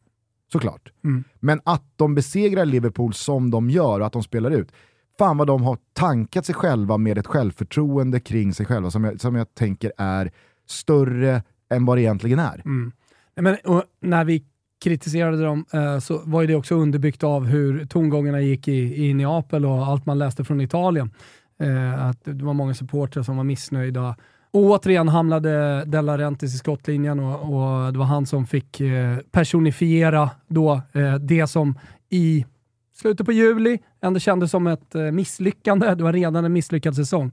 Såklart. 0.51 0.91
Mm. 1.03 1.23
Men 1.39 1.61
att 1.65 1.83
de 1.95 2.15
besegrar 2.15 2.65
Liverpool 2.65 3.13
som 3.13 3.51
de 3.51 3.69
gör 3.69 3.99
och 3.99 4.05
att 4.05 4.13
de 4.13 4.23
spelar 4.23 4.51
ut, 4.51 4.71
fan 5.19 5.38
vad 5.38 5.47
de 5.47 5.63
har 5.63 5.77
tankat 5.93 6.45
sig 6.45 6.55
själva 6.55 6.97
med 6.97 7.17
ett 7.17 7.27
självförtroende 7.27 8.19
kring 8.19 8.53
sig 8.53 8.65
själva 8.65 8.91
som 8.91 9.03
jag, 9.03 9.21
som 9.21 9.35
jag 9.35 9.53
tänker 9.55 9.91
är 9.97 10.31
större 10.67 11.43
än 11.69 11.85
vad 11.85 11.97
det 11.97 12.01
egentligen 12.01 12.39
är. 12.39 12.61
Mm. 12.65 12.91
Men, 13.35 13.57
och 13.63 13.83
när 13.99 14.25
vi 14.25 14.43
kritiserade 14.83 15.43
dem 15.43 15.65
eh, 15.73 15.99
så 15.99 16.21
var 16.25 16.41
ju 16.41 16.47
det 16.47 16.55
också 16.55 16.75
underbyggt 16.75 17.23
av 17.23 17.45
hur 17.45 17.85
tongångarna 17.85 18.41
gick 18.41 18.67
i, 18.67 19.05
i 19.05 19.13
Neapel 19.13 19.65
och 19.65 19.87
allt 19.87 20.05
man 20.05 20.19
läste 20.19 20.43
från 20.43 20.61
Italien. 20.61 21.11
Eh, 21.59 22.05
att 22.05 22.23
det 22.23 22.43
var 22.43 22.53
många 22.53 22.73
supportrar 22.73 23.23
som 23.23 23.37
var 23.37 23.43
missnöjda. 23.43 24.15
Och 24.51 24.61
återigen 24.61 25.07
hamnade 25.07 25.83
De 25.85 26.17
Rentis 26.17 26.55
i 26.55 26.57
skottlinjen 26.57 27.19
och, 27.19 27.39
och 27.39 27.93
det 27.93 27.99
var 27.99 28.05
han 28.05 28.25
som 28.25 28.47
fick 28.47 28.81
eh, 28.81 29.17
personifiera 29.31 30.29
då 30.47 30.81
eh, 30.91 31.15
det 31.15 31.47
som 31.47 31.79
i 32.09 32.45
slutet 32.93 33.25
på 33.25 33.31
juli 33.31 33.79
ändå 34.01 34.19
kändes 34.19 34.51
som 34.51 34.67
ett 34.67 34.95
eh, 34.95 35.01
misslyckande. 35.01 35.95
Det 35.95 36.03
var 36.03 36.13
redan 36.13 36.45
en 36.45 36.53
misslyckad 36.53 36.95
säsong. 36.95 37.31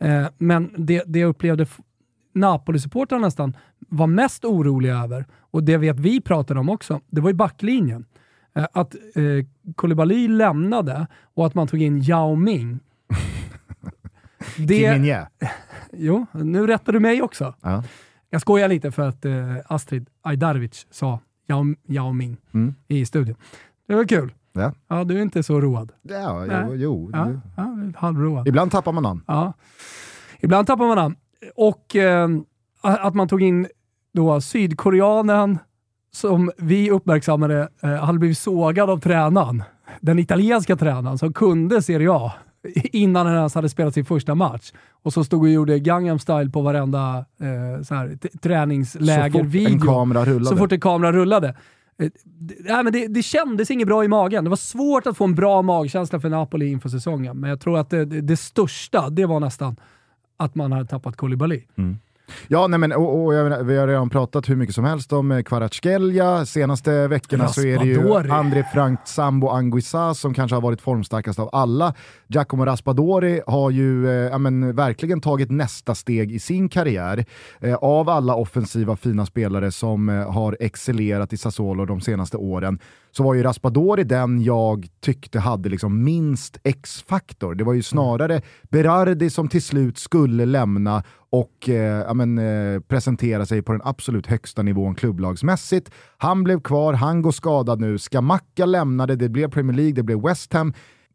Eh, 0.00 0.26
men 0.38 0.70
det, 0.76 1.02
det 1.06 1.18
jag 1.18 1.28
upplevde 1.28 1.66
Napoli-supportrarna 2.32 3.22
nästan 3.26 3.56
var 3.88 4.06
mest 4.06 4.44
oroliga 4.44 4.96
över, 4.98 5.26
och 5.40 5.64
det 5.64 5.76
vet 5.76 6.00
vi 6.00 6.20
pratade 6.20 6.60
om 6.60 6.68
också, 6.68 7.00
det 7.10 7.20
var 7.20 7.30
ju 7.30 7.34
backlinjen. 7.34 8.04
Eh, 8.54 8.66
att 8.72 8.94
eh, 8.94 9.46
Koulibaly 9.76 10.28
lämnade 10.28 11.06
och 11.34 11.46
att 11.46 11.54
man 11.54 11.66
tog 11.66 11.82
in 11.82 12.02
Yao 12.02 12.34
Ming. 12.34 12.80
Det, 14.58 15.26
jo, 15.92 16.26
nu 16.32 16.66
rättar 16.66 16.92
du 16.92 17.00
mig 17.00 17.22
också. 17.22 17.54
Ja. 17.60 17.82
Jag 18.30 18.40
skojar 18.40 18.68
lite 18.68 18.90
för 18.90 19.08
att 19.08 19.24
eh, 19.24 19.56
Astrid 19.66 20.06
Ajdarevic 20.22 20.86
sa 20.90 21.20
Yao, 21.48 21.64
Yao 21.86 22.12
Ming 22.12 22.36
Mm. 22.54 22.74
i 22.88 23.06
studion. 23.06 23.36
Det 23.88 23.94
var 23.94 24.04
kul. 24.04 24.32
Ja. 24.52 24.72
Ja, 24.88 25.04
du 25.04 25.18
är 25.18 25.22
inte 25.22 25.42
så 25.42 25.60
road. 25.60 25.92
Ja, 26.02 26.46
jo, 26.46 26.74
jo. 26.74 27.10
Ja, 27.12 27.28
ja, 27.56 27.76
halvroad. 27.96 28.48
Ibland 28.48 28.70
tappar 28.72 28.92
man 28.92 29.02
namn. 29.02 29.24
Ja. 29.26 29.52
Ibland 30.40 30.66
tappar 30.66 30.86
man 30.86 30.96
namn. 30.96 31.16
Och 31.54 31.96
eh, 31.96 32.28
att 32.82 33.14
man 33.14 33.28
tog 33.28 33.42
in 33.42 33.66
då 34.12 34.40
sydkoreanen 34.40 35.58
som 36.14 36.50
vi 36.56 36.90
uppmärksammade 36.90 37.68
eh, 37.82 37.90
hade 37.90 38.18
blivit 38.18 38.38
sågad 38.38 38.90
av 38.90 39.00
tränaren. 39.00 39.62
Den 40.00 40.18
italienska 40.18 40.76
tränaren 40.76 41.18
som 41.18 41.32
kunde 41.32 41.82
Serie 41.82 42.12
A. 42.12 42.32
innan 42.92 43.26
han 43.26 43.36
ens 43.36 43.54
hade 43.54 43.68
spelat 43.68 43.94
sin 43.94 44.04
första 44.04 44.34
match. 44.34 44.72
Och 45.02 45.12
så 45.12 45.24
stod 45.24 45.42
och 45.42 45.48
gjorde 45.48 45.78
Gangnam 45.78 46.18
style 46.18 46.50
på 46.50 46.60
varenda 46.60 47.24
eh, 47.40 47.82
så 47.82 47.94
här, 47.94 48.18
träningslägervideo. 48.42 49.68
Så 49.68 49.78
fort 49.78 49.82
en 49.82 49.94
kamera 49.94 50.24
rullade. 50.24 50.46
Så 50.46 50.56
fort 50.56 50.72
en 50.72 50.80
kamera 50.80 51.12
rullade. 51.12 51.48
Eh, 51.98 52.10
det, 52.24 52.82
men 52.82 52.92
det, 52.92 53.06
det 53.06 53.22
kändes 53.22 53.70
inget 53.70 53.86
bra 53.86 54.04
i 54.04 54.08
magen. 54.08 54.44
Det 54.44 54.50
var 54.50 54.56
svårt 54.56 55.06
att 55.06 55.16
få 55.16 55.24
en 55.24 55.34
bra 55.34 55.62
magkänsla 55.62 56.20
för 56.20 56.28
Napoli 56.28 56.66
inför 56.66 56.88
säsongen, 56.88 57.40
men 57.40 57.50
jag 57.50 57.60
tror 57.60 57.78
att 57.78 57.90
det, 57.90 58.04
det, 58.04 58.20
det 58.20 58.36
största, 58.36 59.10
det 59.10 59.26
var 59.26 59.40
nästan 59.40 59.76
att 60.36 60.54
man 60.54 60.72
hade 60.72 60.86
tappat 60.86 61.16
Koulibaly. 61.16 61.62
Mm. 61.76 61.98
Ja, 62.48 62.66
nej 62.66 62.78
men, 62.78 62.92
och, 62.92 63.24
och 63.24 63.32
menar, 63.32 63.62
vi 63.62 63.76
har 63.76 63.88
redan 63.88 64.10
pratat 64.10 64.48
hur 64.48 64.56
mycket 64.56 64.74
som 64.74 64.84
helst 64.84 65.12
om 65.12 65.32
eh, 65.32 65.42
Kvaratskhelia. 65.42 66.46
Senaste 66.46 67.08
veckorna 67.08 67.48
så 67.48 67.60
är 67.60 67.78
det 67.78 67.84
ju 67.84 68.32
André 68.32 68.64
Frank 68.72 69.00
Sambo 69.04 69.48
Anguissa 69.48 70.14
som 70.14 70.34
kanske 70.34 70.54
har 70.54 70.60
varit 70.60 70.80
formstarkast 70.80 71.38
av 71.38 71.50
alla. 71.52 71.94
Giacomo 72.26 72.64
Raspadori 72.64 73.42
har 73.46 73.70
ju 73.70 74.10
eh, 74.26 74.38
men, 74.38 74.76
verkligen 74.76 75.20
tagit 75.20 75.50
nästa 75.50 75.94
steg 75.94 76.32
i 76.32 76.38
sin 76.38 76.68
karriär. 76.68 77.24
Eh, 77.60 77.74
av 77.74 78.08
alla 78.08 78.34
offensiva 78.34 78.96
fina 78.96 79.26
spelare 79.26 79.72
som 79.72 80.08
eh, 80.08 80.32
har 80.32 80.56
excellerat 80.60 81.32
i 81.32 81.36
Sassuolo 81.36 81.86
de 81.86 82.00
senaste 82.00 82.36
åren 82.36 82.78
så 83.16 83.22
var 83.22 83.34
ju 83.34 83.42
Raspadori 83.42 84.04
den 84.04 84.42
jag 84.42 84.86
tyckte 85.00 85.40
hade 85.40 85.68
liksom 85.68 86.04
minst 86.04 86.58
X-faktor. 86.64 87.54
Det 87.54 87.64
var 87.64 87.72
ju 87.72 87.82
snarare 87.82 88.42
Berardi 88.62 89.30
som 89.30 89.48
till 89.48 89.62
slut 89.62 89.98
skulle 89.98 90.46
lämna 90.46 91.02
och 91.30 91.68
eh, 91.68 92.14
men, 92.14 92.38
eh, 92.38 92.80
presentera 92.80 93.46
sig 93.46 93.62
på 93.62 93.72
den 93.72 93.80
absolut 93.84 94.26
högsta 94.26 94.62
nivån 94.62 94.94
klubblagsmässigt. 94.94 95.90
Han 96.18 96.44
blev 96.44 96.60
kvar, 96.60 96.92
han 96.92 97.22
går 97.22 97.32
skadad 97.32 97.80
nu. 97.80 97.98
Skamacka 97.98 98.66
lämnade, 98.66 99.16
det 99.16 99.28
blev 99.28 99.50
Premier 99.50 99.76
League, 99.76 99.92
det 99.92 100.02
blev 100.02 100.22
West 100.22 100.52
Ham. 100.52 100.72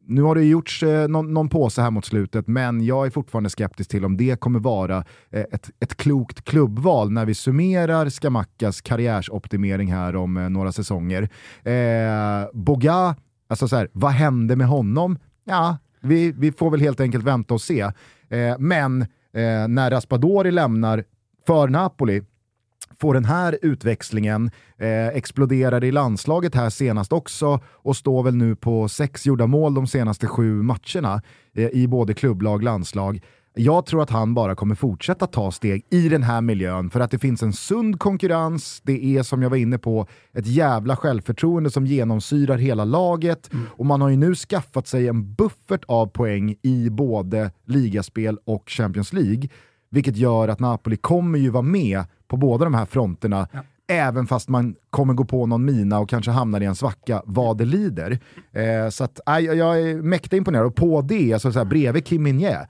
Nu 0.09 0.21
har 0.21 0.35
det 0.35 0.43
gjorts 0.43 0.83
eh, 0.83 1.07
någon, 1.07 1.33
någon 1.33 1.49
påse 1.49 1.81
här 1.81 1.91
mot 1.91 2.05
slutet, 2.05 2.47
men 2.47 2.85
jag 2.85 3.05
är 3.05 3.09
fortfarande 3.09 3.49
skeptisk 3.49 3.89
till 3.89 4.05
om 4.05 4.17
det 4.17 4.39
kommer 4.39 4.59
vara 4.59 4.97
eh, 5.29 5.45
ett, 5.51 5.69
ett 5.79 5.97
klokt 5.97 6.43
klubbval 6.43 7.11
när 7.11 7.25
vi 7.25 7.33
summerar 7.33 8.09
Skamakas 8.09 8.81
karriärsoptimering 8.81 9.93
här 9.93 10.15
om 10.15 10.37
eh, 10.37 10.49
några 10.49 10.71
säsonger. 10.71 11.29
Eh, 11.63 12.49
Boga, 12.53 13.15
alltså 13.47 13.67
så 13.67 13.75
här, 13.75 13.89
vad 13.93 14.11
hände 14.11 14.55
med 14.55 14.67
honom? 14.67 15.19
Ja, 15.43 15.77
vi, 16.01 16.31
vi 16.31 16.51
får 16.51 16.71
väl 16.71 16.81
helt 16.81 16.99
enkelt 16.99 17.23
vänta 17.23 17.53
och 17.53 17.61
se. 17.61 17.81
Eh, 18.29 18.57
men 18.59 19.01
eh, 19.01 19.67
när 19.67 19.91
Raspadori 19.91 20.51
lämnar 20.51 21.03
för 21.47 21.67
Napoli, 21.67 22.23
får 23.01 23.13
den 23.13 23.25
här 23.25 23.59
utväxlingen, 23.61 24.51
eh, 24.77 25.07
exploderar 25.07 25.83
i 25.83 25.91
landslaget 25.91 26.55
här 26.55 26.69
senast 26.69 27.13
också 27.13 27.59
och 27.65 27.97
står 27.97 28.23
väl 28.23 28.35
nu 28.35 28.55
på 28.55 28.89
sex 28.89 29.25
gjorda 29.25 29.47
mål 29.47 29.73
de 29.73 29.87
senaste 29.87 30.27
sju 30.27 30.61
matcherna 30.61 31.21
eh, 31.55 31.67
i 31.67 31.87
både 31.87 32.13
klubblag 32.13 32.55
och 32.55 32.63
landslag. 32.63 33.21
Jag 33.59 33.85
tror 33.85 34.01
att 34.01 34.09
han 34.09 34.33
bara 34.33 34.55
kommer 34.55 34.75
fortsätta 34.75 35.27
ta 35.27 35.51
steg 35.51 35.85
i 35.89 36.09
den 36.09 36.23
här 36.23 36.41
miljön 36.41 36.89
för 36.89 36.99
att 36.99 37.11
det 37.11 37.19
finns 37.19 37.43
en 37.43 37.53
sund 37.53 37.99
konkurrens, 37.99 38.81
det 38.83 39.17
är 39.17 39.23
som 39.23 39.41
jag 39.41 39.49
var 39.49 39.57
inne 39.57 39.77
på 39.77 40.07
ett 40.33 40.47
jävla 40.47 40.95
självförtroende 40.95 41.71
som 41.71 41.85
genomsyrar 41.85 42.57
hela 42.57 42.85
laget 42.85 43.53
mm. 43.53 43.65
och 43.69 43.85
man 43.85 44.01
har 44.01 44.09
ju 44.09 44.17
nu 44.17 44.35
skaffat 44.35 44.87
sig 44.87 45.07
en 45.07 45.33
buffert 45.33 45.83
av 45.87 46.05
poäng 46.07 46.55
i 46.61 46.89
både 46.89 47.51
ligaspel 47.65 48.39
och 48.45 48.63
Champions 48.69 49.13
League 49.13 49.49
vilket 49.89 50.17
gör 50.17 50.47
att 50.47 50.59
Napoli 50.59 50.97
kommer 50.97 51.39
ju 51.39 51.49
vara 51.49 51.63
med 51.63 52.03
på 52.27 52.37
båda 52.37 52.65
de 52.65 52.73
här 52.73 52.85
fronterna 52.85 53.47
ja. 53.51 53.59
även 53.87 54.27
fast 54.27 54.49
man 54.49 54.75
kommer 54.89 55.13
gå 55.13 55.25
på 55.25 55.45
någon 55.45 55.65
mina 55.65 55.99
och 55.99 56.09
kanske 56.09 56.31
hamnar 56.31 56.61
i 56.61 56.65
en 56.65 56.75
svacka 56.75 57.21
vad 57.25 57.57
det 57.57 57.65
lider. 57.65 58.19
Eh, 58.51 58.89
så 58.89 59.03
att, 59.03 59.19
äh, 59.27 59.39
jag 59.39 59.81
är 59.81 60.01
mäkta 60.01 60.35
imponerad 60.35 60.65
och 60.65 60.75
på 60.75 61.01
det, 61.01 61.33
alltså 61.33 61.51
så 61.51 61.59
här, 61.59 61.65
bredvid 61.65 62.05
Kim 62.05 62.23
Minje, 62.23 62.67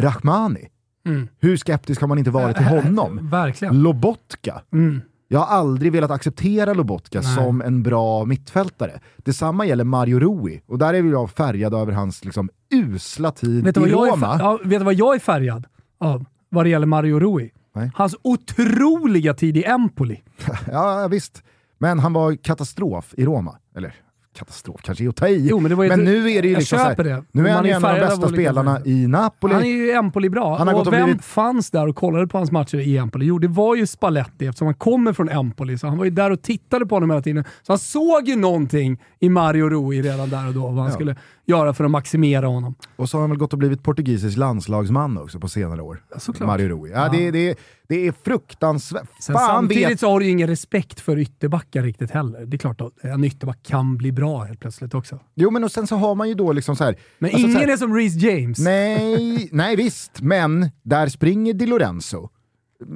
Rahmani. 0.00 0.68
Mm. 1.06 1.28
Hur 1.40 1.56
skeptisk 1.56 2.00
har 2.00 2.08
man 2.08 2.18
inte 2.18 2.30
varit 2.30 2.56
till 2.56 2.66
honom? 2.82 3.28
Verkligen. 3.30 3.82
Lobotka. 3.82 4.62
Mm. 4.72 5.00
Jag 5.32 5.40
har 5.40 5.56
aldrig 5.56 5.92
velat 5.92 6.10
acceptera 6.10 6.74
Lobotka 6.74 7.20
Nej. 7.20 7.34
som 7.34 7.62
en 7.62 7.82
bra 7.82 8.24
mittfältare. 8.24 9.00
Detsamma 9.16 9.66
gäller 9.66 9.84
Mario 9.84 10.18
Rui, 10.18 10.60
och 10.66 10.78
där 10.78 10.94
är 10.94 11.02
jag 11.02 11.30
färgad 11.30 11.74
över 11.74 11.92
hans 11.92 12.24
liksom, 12.24 12.48
usla 12.74 13.30
tid 13.30 13.64
vet 13.64 13.76
i 13.76 13.80
Roma. 13.80 14.36
Ja, 14.38 14.58
vet 14.64 14.80
du 14.80 14.84
vad 14.84 14.94
jag 14.94 15.14
är 15.14 15.18
färgad 15.18 15.66
av 16.00 16.24
vad 16.50 16.64
det 16.64 16.68
gäller 16.68 16.86
Mario 16.86 17.18
Rui? 17.18 17.50
Nej. 17.74 17.90
Hans 17.94 18.16
otroliga 18.22 19.34
tid 19.34 19.56
i 19.56 19.64
Empoli. 19.64 20.22
ja, 20.72 21.08
visst. 21.08 21.42
Men 21.78 21.98
han 21.98 22.12
var 22.12 22.34
katastrof 22.34 23.14
i 23.16 23.24
Roma. 23.24 23.56
Eller 23.76 23.94
katastrof 24.34 24.80
kanske 24.82 25.04
är 25.04 25.08
att 25.08 25.16
ta 25.16 25.28
i. 25.28 25.48
Jo, 25.50 25.60
men, 25.60 25.76
men 25.76 26.04
nu 26.04 26.30
är 26.30 26.42
det 26.42 26.48
ju 26.48 26.56
liksom 26.56 26.78
såhär, 26.78 26.96
det. 26.96 27.24
nu 27.32 27.48
är 27.48 27.52
han 27.52 27.64
ju 27.64 27.70
en 27.70 27.84
av 27.84 27.94
de 27.94 28.00
bästa 28.00 28.28
spelarna 28.28 28.80
i 28.84 29.06
Napoli. 29.06 29.54
Han 29.54 29.62
är 29.62 29.68
ju 29.68 29.90
Empoli 29.90 30.30
bra. 30.30 30.58
Han 30.58 30.68
har 30.68 30.74
och 30.74 30.92
vem 30.92 31.04
blivit... 31.04 31.24
fanns 31.24 31.70
där 31.70 31.88
och 31.88 31.96
kollade 31.96 32.26
på 32.26 32.38
hans 32.38 32.52
matcher 32.52 32.78
i 32.78 32.96
Empoli? 32.96 33.26
Jo, 33.26 33.38
det 33.38 33.48
var 33.48 33.76
ju 33.76 33.86
Spalletti 33.86 34.46
eftersom 34.46 34.66
han 34.66 34.74
kommer 34.74 35.12
från 35.12 35.28
Empoli. 35.28 35.78
Så 35.78 35.86
han 35.86 35.98
var 35.98 36.04
ju 36.04 36.10
där 36.10 36.30
och 36.30 36.42
tittade 36.42 36.86
på 36.86 36.96
honom 36.96 37.10
hela 37.10 37.22
tiden. 37.22 37.44
Så 37.62 37.72
han 37.72 37.78
såg 37.78 38.28
ju 38.28 38.36
någonting 38.36 39.02
i 39.18 39.28
Mario 39.28 39.68
Rui 39.68 40.02
redan 40.02 40.30
där 40.30 40.48
och 40.48 40.54
då, 40.54 40.60
vad 40.60 40.74
han 40.74 40.86
ja. 40.86 40.92
skulle 40.92 41.16
göra 41.46 41.74
för 41.74 41.84
att 41.84 41.90
maximera 41.90 42.46
honom. 42.46 42.74
Och 42.96 43.08
så 43.08 43.16
har 43.16 43.20
han 43.20 43.30
väl 43.30 43.38
gått 43.38 43.52
och 43.52 43.58
blivit 43.58 43.82
portugisisk 43.82 44.38
landslagsman 44.38 45.18
också 45.18 45.40
på 45.40 45.48
senare 45.48 45.82
år. 45.82 46.02
Ja, 46.38 46.46
Mario 46.46 46.68
Rui. 46.68 46.90
Ja, 46.90 46.96
ja. 46.96 47.08
Det, 47.12 47.30
det, 47.30 47.58
det 47.88 48.06
är 48.06 48.14
fruktansvärt. 48.24 49.08
Sen, 49.20 49.36
samtidigt 49.36 49.90
vet... 49.90 50.00
så 50.00 50.10
har 50.10 50.20
du 50.20 50.26
ju 50.26 50.32
ingen 50.32 50.48
respekt 50.48 51.00
för 51.00 51.18
ytterbackar 51.18 51.82
riktigt 51.82 52.10
heller. 52.10 52.46
Det 52.46 52.56
är 52.56 52.58
klart 52.58 52.80
att 52.80 53.04
en 53.04 53.24
ytterback 53.24 53.62
kan 53.62 53.96
bli 53.96 54.12
bra 54.12 54.42
helt 54.42 54.60
plötsligt 54.60 54.94
också. 54.94 55.18
Jo, 55.34 55.50
men 55.50 55.64
och 55.64 55.72
sen 55.72 55.86
så 55.86 55.96
har 55.96 56.14
man 56.14 56.28
ju 56.28 56.34
då 56.34 56.52
liksom 56.52 56.76
så 56.76 56.84
här... 56.84 56.96
Men 57.18 57.30
alltså 57.30 57.46
ingen 57.46 57.60
här, 57.60 57.68
är 57.68 57.76
som 57.76 57.94
Reece 57.94 58.16
James. 58.16 58.58
Nej, 58.58 59.48
nej 59.52 59.76
visst, 59.76 60.20
men 60.20 60.70
där 60.82 61.08
springer 61.08 61.54
Di 61.54 61.66
Lorenzo, 61.66 62.28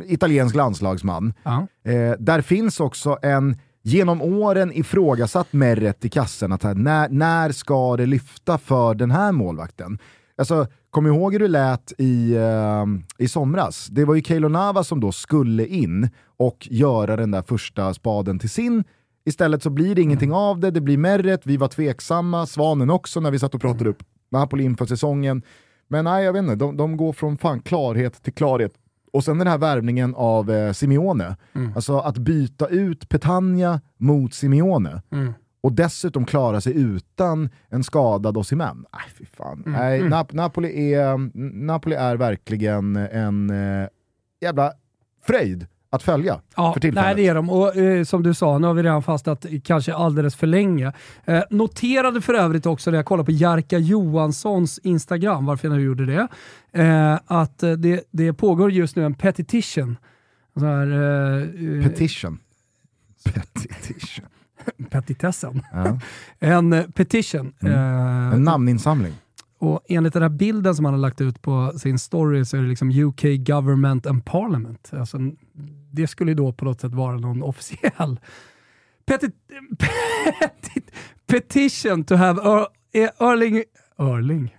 italiensk 0.06 0.54
landslagsman. 0.54 1.34
Ja. 1.42 1.66
Eh, 1.84 2.12
där 2.18 2.40
finns 2.40 2.80
också 2.80 3.18
en 3.22 3.56
genom 3.87 4.23
åren 4.23 4.73
ifrågasatt 4.73 5.53
Meret 5.53 6.05
i 6.05 6.09
kassen. 6.09 6.53
Att 6.53 6.62
här, 6.62 6.75
när, 6.75 7.09
när 7.09 7.53
ska 7.53 7.97
det 7.97 8.07
lyfta 8.07 8.59
för 8.59 8.95
den 8.95 9.11
här 9.11 9.33
målvakten? 9.33 9.99
Alltså, 10.38 10.67
kom 10.91 11.07
ihåg 11.07 11.33
hur 11.33 11.41
det 11.41 11.49
lät 11.49 11.93
i, 11.99 12.37
uh, 12.37 12.87
i 13.19 13.29
somras. 13.29 13.87
Det 13.87 14.05
var 14.05 14.14
ju 14.14 14.23
Keilo 14.23 14.49
Nava 14.49 14.85
som 14.85 15.00
då 15.00 15.12
skulle 15.12 15.67
in 15.67 16.09
och 16.37 16.69
göra 16.71 17.17
den 17.17 17.31
där 17.31 17.43
första 17.43 17.95
spaden 17.95 18.38
till 18.38 18.50
sin. 18.50 18.85
Istället 19.26 19.62
så 19.62 19.71
blir 19.71 19.95
det 19.95 20.03
ingenting 20.03 20.29
mm. 20.29 20.38
av 20.38 20.61
det, 20.61 20.71
det 20.71 20.81
blir 20.81 20.99
Meret, 20.99 21.47
vi 21.47 21.57
var 21.57 21.69
tveksamma, 21.69 22.47
Svanen 22.47 22.91
också 22.91 23.21
när 23.21 23.31
vi 23.31 23.38
satt 23.38 23.55
och 23.55 23.61
pratade 23.61 23.91
upp 23.91 24.03
Napoli 24.31 24.64
inför 24.64 24.87
säsongen. 24.87 25.43
Men 25.88 26.05
nej, 26.05 26.25
jag 26.25 26.33
vet 26.33 26.43
inte, 26.43 26.55
de, 26.55 26.76
de 26.76 26.97
går 26.97 27.12
från 27.12 27.37
fan 27.37 27.61
klarhet 27.61 28.23
till 28.23 28.33
klarhet. 28.33 28.73
Och 29.14 29.25
sen 29.25 29.38
den 29.38 29.47
här 29.47 29.59
värvningen 29.59 30.14
av 30.14 30.50
eh, 30.50 30.73
Simeone. 30.73 31.37
Mm. 31.52 31.73
Alltså 31.75 31.99
att 31.99 32.18
byta 32.18 32.66
ut 32.66 33.09
Petagna 33.09 33.80
mot 33.97 34.35
Simeone. 34.35 35.02
Mm. 35.12 35.33
Och 35.61 35.73
dessutom 35.73 36.25
klara 36.25 36.61
sig 36.61 36.76
utan 36.76 37.50
en 37.68 37.85
skadad 37.85 38.37
Osimhen. 38.37 38.85
Nej, 38.92 39.02
fy 39.18 39.25
fan. 39.26 39.62
Mm. 39.66 39.80
Nej, 39.80 39.99
mm. 39.99 40.11
Nap 40.11 40.33
Napoli, 40.33 40.94
är, 40.94 41.30
Napoli 41.64 41.97
är 41.97 42.16
verkligen 42.16 42.97
en 42.97 43.50
eh, 43.50 43.88
jävla 44.40 44.73
fröjd 45.26 45.66
att 45.94 46.02
följa 46.02 46.40
ja, 46.56 46.72
för 46.72 46.80
tillfället. 46.80 47.04
Nej, 47.04 47.24
det 47.24 47.30
är 47.30 47.34
de. 47.34 47.50
Och 47.50 47.76
eh, 47.76 48.04
som 48.04 48.22
du 48.22 48.34
sa, 48.34 48.58
nu 48.58 48.66
har 48.66 48.74
vi 48.74 48.82
redan 48.82 49.02
fastnat 49.02 49.46
kanske 49.64 49.94
alldeles 49.94 50.36
för 50.36 50.46
länge. 50.46 50.92
Eh, 51.24 51.42
noterade 51.50 52.20
för 52.20 52.34
övrigt 52.34 52.66
också 52.66 52.90
när 52.90 52.98
jag 52.98 53.06
kollade 53.06 53.24
på 53.24 53.32
Jerka 53.32 53.78
Johanssons 53.78 54.78
Instagram, 54.78 55.46
varför 55.46 55.68
jag 55.68 55.76
nu 55.76 55.82
gjorde 55.82 56.06
det, 56.06 56.28
eh, 56.82 57.18
att 57.26 57.62
eh, 57.62 57.72
det, 57.72 58.04
det 58.10 58.32
pågår 58.32 58.70
just 58.72 58.96
nu 58.96 59.04
en 59.04 59.14
petition. 59.14 59.96
Så 60.58 60.66
här, 60.66 60.86
eh, 60.86 61.88
petition? 61.88 62.38
Petition? 63.24 64.24
Petitessen. 64.90 65.62
Ja. 65.72 65.98
en 66.38 66.72
eh, 66.72 66.84
petition. 66.84 67.52
Mm. 67.60 68.32
en 68.32 68.42
namninsamling. 68.42 69.12
Och 69.58 69.80
enligt 69.88 70.12
den 70.12 70.22
här 70.22 70.28
bilden 70.28 70.74
som 70.74 70.84
han 70.84 70.94
har 70.94 71.00
lagt 71.00 71.20
ut 71.20 71.42
på 71.42 71.72
sin 71.78 71.98
story 71.98 72.44
så 72.44 72.56
är 72.56 72.60
det 72.60 72.68
liksom 72.68 72.90
UK 72.90 73.22
Government 73.46 74.06
and 74.06 74.24
Parliament. 74.24 74.90
Alltså, 74.92 75.18
det 75.94 76.06
skulle 76.06 76.34
då 76.34 76.52
på 76.52 76.64
något 76.64 76.80
sätt 76.80 76.92
vara 76.92 77.16
någon 77.16 77.42
officiell 77.42 78.20
petit, 79.06 79.34
petit, 79.78 80.90
petition 81.26 82.04
to 82.04 82.14
have 82.14 82.66
er, 82.92 83.10
Erling... 83.20 83.62
Erling? 83.98 84.56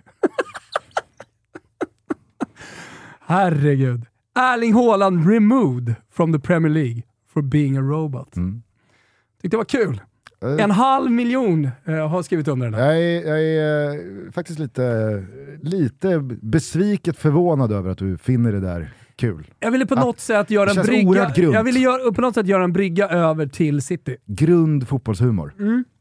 Herregud. 3.20 4.06
Erling 4.34 4.74
Haaland 4.74 5.28
removed 5.28 5.94
from 6.10 6.32
the 6.32 6.38
Premier 6.38 6.70
League 6.70 7.02
for 7.28 7.42
being 7.42 7.76
a 7.76 7.80
robot. 7.80 8.36
Mm. 8.36 8.62
Tyckte 9.42 9.54
det 9.54 9.56
var 9.56 9.64
kul. 9.64 10.00
Eh. 10.42 10.64
En 10.64 10.70
halv 10.70 11.10
miljon 11.10 11.70
uh, 11.88 11.94
har 11.94 12.22
skrivit 12.22 12.48
under 12.48 12.66
den 12.66 12.74
här. 12.74 12.92
Jag 12.92 13.02
är, 13.02 13.28
jag 13.28 13.42
är 13.42 13.98
uh, 13.98 14.32
faktiskt 14.32 14.58
lite, 14.58 15.24
lite 15.62 16.18
besviket 16.42 17.16
förvånad 17.16 17.72
över 17.72 17.90
att 17.90 17.98
du 17.98 18.18
finner 18.18 18.52
det 18.52 18.60
där 18.60 18.92
kul. 19.16 19.50
Jag 19.60 19.70
ville 19.70 19.86
på 19.86 19.94
Att- 19.94 20.00
något 20.00 20.20
sätt 20.20 20.50
göra 20.50 20.70
en 20.70 20.86
brygga. 20.86 21.32
Jag 21.36 21.64
ville 21.64 21.78
göra, 21.80 22.12
på 22.12 22.20
något 22.20 22.34
sätt 22.34 22.46
göra 22.46 22.64
en 22.64 22.72
brygga 22.72 23.08
över 23.08 23.46
till 23.46 23.82
City. 23.82 24.16
Grund 24.26 24.88
fotbollshumor. 24.88 25.54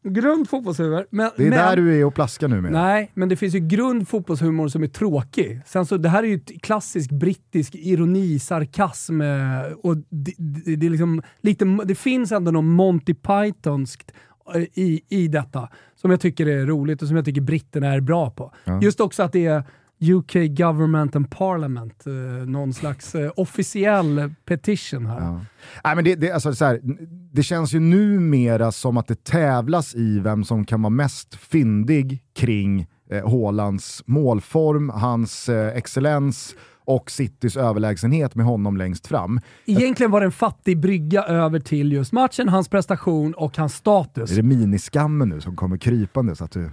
Grund 0.03 0.50
fotbollshumor. 0.50 1.07
Men, 1.10 1.31
Det 1.38 1.43
är 1.43 1.50
men, 1.50 1.57
där 1.57 1.75
du 1.75 2.00
är 2.00 2.05
och 2.05 2.13
plaskar 2.15 2.48
nu 2.48 2.62
med. 2.62 2.72
Nej, 2.72 3.12
men 3.13 3.29
det 3.29 3.36
finns 3.36 3.55
ju 3.55 3.60
grund 3.60 4.07
fotbollshumor 4.07 4.67
som 4.67 4.84
är 4.84 4.88
tråkig. 4.88 5.62
Sen 5.65 5.86
så, 5.86 5.98
det 5.98 6.10
här 6.10 6.24
är 6.24 6.27
ju 6.27 6.39
klassisk 6.39 7.12
brittisk 7.12 7.75
ironi, 7.75 8.39
sarkasm 8.39 9.22
eh, 9.22 9.27
och 9.84 9.98
det, 9.98 10.34
det, 10.38 10.75
det, 10.75 10.86
är 10.86 10.89
liksom 10.89 11.22
lite, 11.41 11.65
det 11.86 11.95
finns 11.95 12.31
ändå 12.31 12.51
något 12.51 12.63
Monty 12.63 13.13
Pythonskt 13.13 14.12
eh, 14.55 14.62
i, 14.62 15.01
i 15.10 15.27
detta 15.27 15.69
som 15.95 16.12
jag 16.12 16.19
tycker 16.19 16.45
är 16.45 16.65
roligt 16.65 17.01
och 17.01 17.07
som 17.07 17.15
jag 17.17 17.25
tycker 17.25 17.41
britterna 17.41 17.93
är 17.93 18.00
bra 18.01 18.29
på. 18.29 18.53
Ja. 18.63 18.79
Just 18.81 19.00
också 19.00 19.24
att 19.24 19.31
det 19.31 19.45
är 19.45 19.63
UK 20.01 20.33
Government 20.57 21.15
and 21.15 21.31
Parliament, 21.31 22.07
eh, 22.07 22.13
någon 22.47 22.73
slags 22.73 23.15
eh, 23.15 23.31
officiell 23.35 24.33
petition 24.45 25.05
här. 25.05 25.19
Ja. 25.19 25.41
Nej, 25.83 25.95
men 25.95 26.03
det, 26.03 26.15
det, 26.15 26.31
alltså, 26.31 26.53
så 26.53 26.65
här, 26.65 26.79
det 27.31 27.43
känns 27.43 27.73
ju 27.73 27.79
numera 27.79 28.71
som 28.71 28.97
att 28.97 29.07
det 29.07 29.23
tävlas 29.23 29.95
i 29.95 30.19
vem 30.19 30.43
som 30.43 30.65
kan 30.65 30.81
vara 30.81 30.89
mest 30.89 31.35
fyndig 31.35 32.23
kring 32.35 32.87
eh, 33.11 33.23
målform, 34.05 34.89
hans 34.89 35.49
eh, 35.49 35.77
excellens 35.77 36.55
och 36.85 37.11
Citys 37.11 37.57
överlägsenhet 37.57 38.35
med 38.35 38.45
honom 38.45 38.77
längst 38.77 39.07
fram. 39.07 39.39
Egentligen 39.65 40.11
var 40.11 40.19
det 40.19 40.25
en 40.25 40.31
fattig 40.31 40.79
brygga 40.79 41.23
över 41.23 41.59
till 41.59 41.91
just 41.91 42.11
matchen, 42.11 42.49
hans 42.49 42.69
prestation 42.69 43.33
och 43.33 43.57
hans 43.57 43.75
status. 43.75 44.31
Är 44.31 44.35
det 44.35 44.43
miniskammen 44.43 45.29
nu 45.29 45.41
som 45.41 45.55
kommer 45.55 45.77
krypande 45.77 46.35
så 46.35 46.43
att 46.43 46.51
du, 46.51 46.71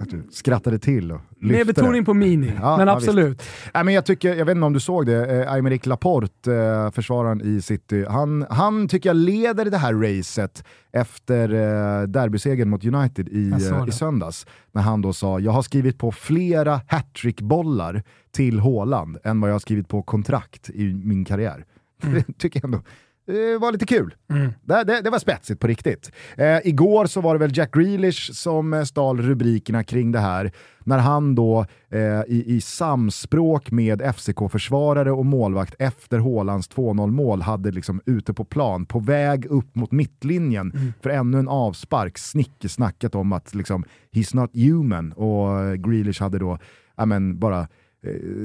att 0.00 0.10
du 0.10 0.22
skrattade 0.30 0.78
till 0.78 1.12
och 1.12 1.20
lyfte 1.40 1.56
Med 1.56 1.66
betoning 1.66 2.04
på 2.04 2.14
mini, 2.14 2.52
Ja, 2.60 2.76
men 2.76 2.86
ja, 2.86 2.92
absolut. 2.92 3.42
Nej, 3.74 3.84
men 3.84 3.94
jag, 3.94 4.06
tycker, 4.06 4.34
jag 4.34 4.44
vet 4.44 4.56
inte 4.56 4.66
om 4.66 4.72
du 4.72 4.80
såg 4.80 5.06
det, 5.06 5.42
eh, 5.42 5.52
Aymeric 5.52 5.86
Laporte, 5.86 6.54
eh, 6.54 6.90
försvararen 6.90 7.40
i 7.44 7.62
City, 7.62 8.04
han, 8.08 8.46
han 8.50 8.88
tycker 8.88 9.08
jag 9.08 9.16
leder 9.16 9.64
det 9.64 9.78
här 9.78 9.94
racet 9.94 10.64
efter 10.92 11.48
eh, 11.48 12.02
derbysegern 12.02 12.68
mot 12.70 12.84
United 12.84 13.28
i, 13.28 13.50
eh, 13.50 13.88
i 13.88 13.92
söndags. 13.92 14.46
När 14.72 14.82
han 14.82 15.02
då 15.02 15.12
sa, 15.12 15.40
jag 15.40 15.52
har 15.52 15.62
skrivit 15.62 15.98
på 15.98 16.12
flera 16.12 16.80
hattrickbollar 16.88 18.02
till 18.32 18.60
Haaland 18.60 19.18
än 19.24 19.40
vad 19.40 19.50
jag 19.50 19.54
har 19.54 19.60
skrivit 19.60 19.88
på 19.88 20.02
kontrakt 20.02 20.70
i 20.70 20.94
min 20.94 21.24
karriär. 21.24 21.64
Det 22.02 22.24
tycker 22.38 22.60
jag 22.60 22.64
ändå 22.64 22.80
eh, 23.28 23.60
var 23.60 23.72
lite 23.72 23.86
kul. 23.86 24.14
Mm. 24.30 24.52
Det, 24.62 24.84
det, 24.84 25.00
det 25.00 25.10
var 25.10 25.18
spetsigt 25.18 25.60
på 25.60 25.66
riktigt. 25.66 26.12
Eh, 26.36 26.58
igår 26.64 27.06
så 27.06 27.20
var 27.20 27.34
det 27.34 27.38
väl 27.38 27.56
Jack 27.58 27.74
Grealish 27.74 28.32
som 28.32 28.74
eh, 28.74 28.82
stal 28.82 29.20
rubrikerna 29.20 29.84
kring 29.84 30.12
det 30.12 30.18
här, 30.18 30.52
när 30.84 30.98
han 30.98 31.34
då 31.34 31.66
eh, 31.90 32.20
i, 32.28 32.44
i 32.46 32.60
samspråk 32.60 33.70
med 33.70 34.14
FCK-försvarare 34.16 35.12
och 35.12 35.26
målvakt 35.26 35.74
efter 35.78 36.18
Haalands 36.18 36.70
2-0 36.70 37.10
mål 37.10 37.42
hade 37.42 37.70
liksom 37.70 38.00
ute 38.06 38.34
på 38.34 38.44
plan, 38.44 38.86
på 38.86 38.98
väg 38.98 39.46
upp 39.46 39.74
mot 39.74 39.92
mittlinjen 39.92 40.94
för 41.02 41.10
ännu 41.10 41.38
en 41.38 41.48
avspark, 41.48 42.18
snickesnackat 42.18 43.14
om 43.14 43.32
att 43.32 43.54
liksom, 43.54 43.84
he's 44.12 44.36
not 44.36 44.50
human 44.54 45.12
och 45.12 45.60
eh, 45.60 45.74
Grealish 45.74 46.22
hade 46.22 46.38
då 46.38 46.58
ja, 46.96 47.06
men, 47.06 47.38
bara 47.38 47.68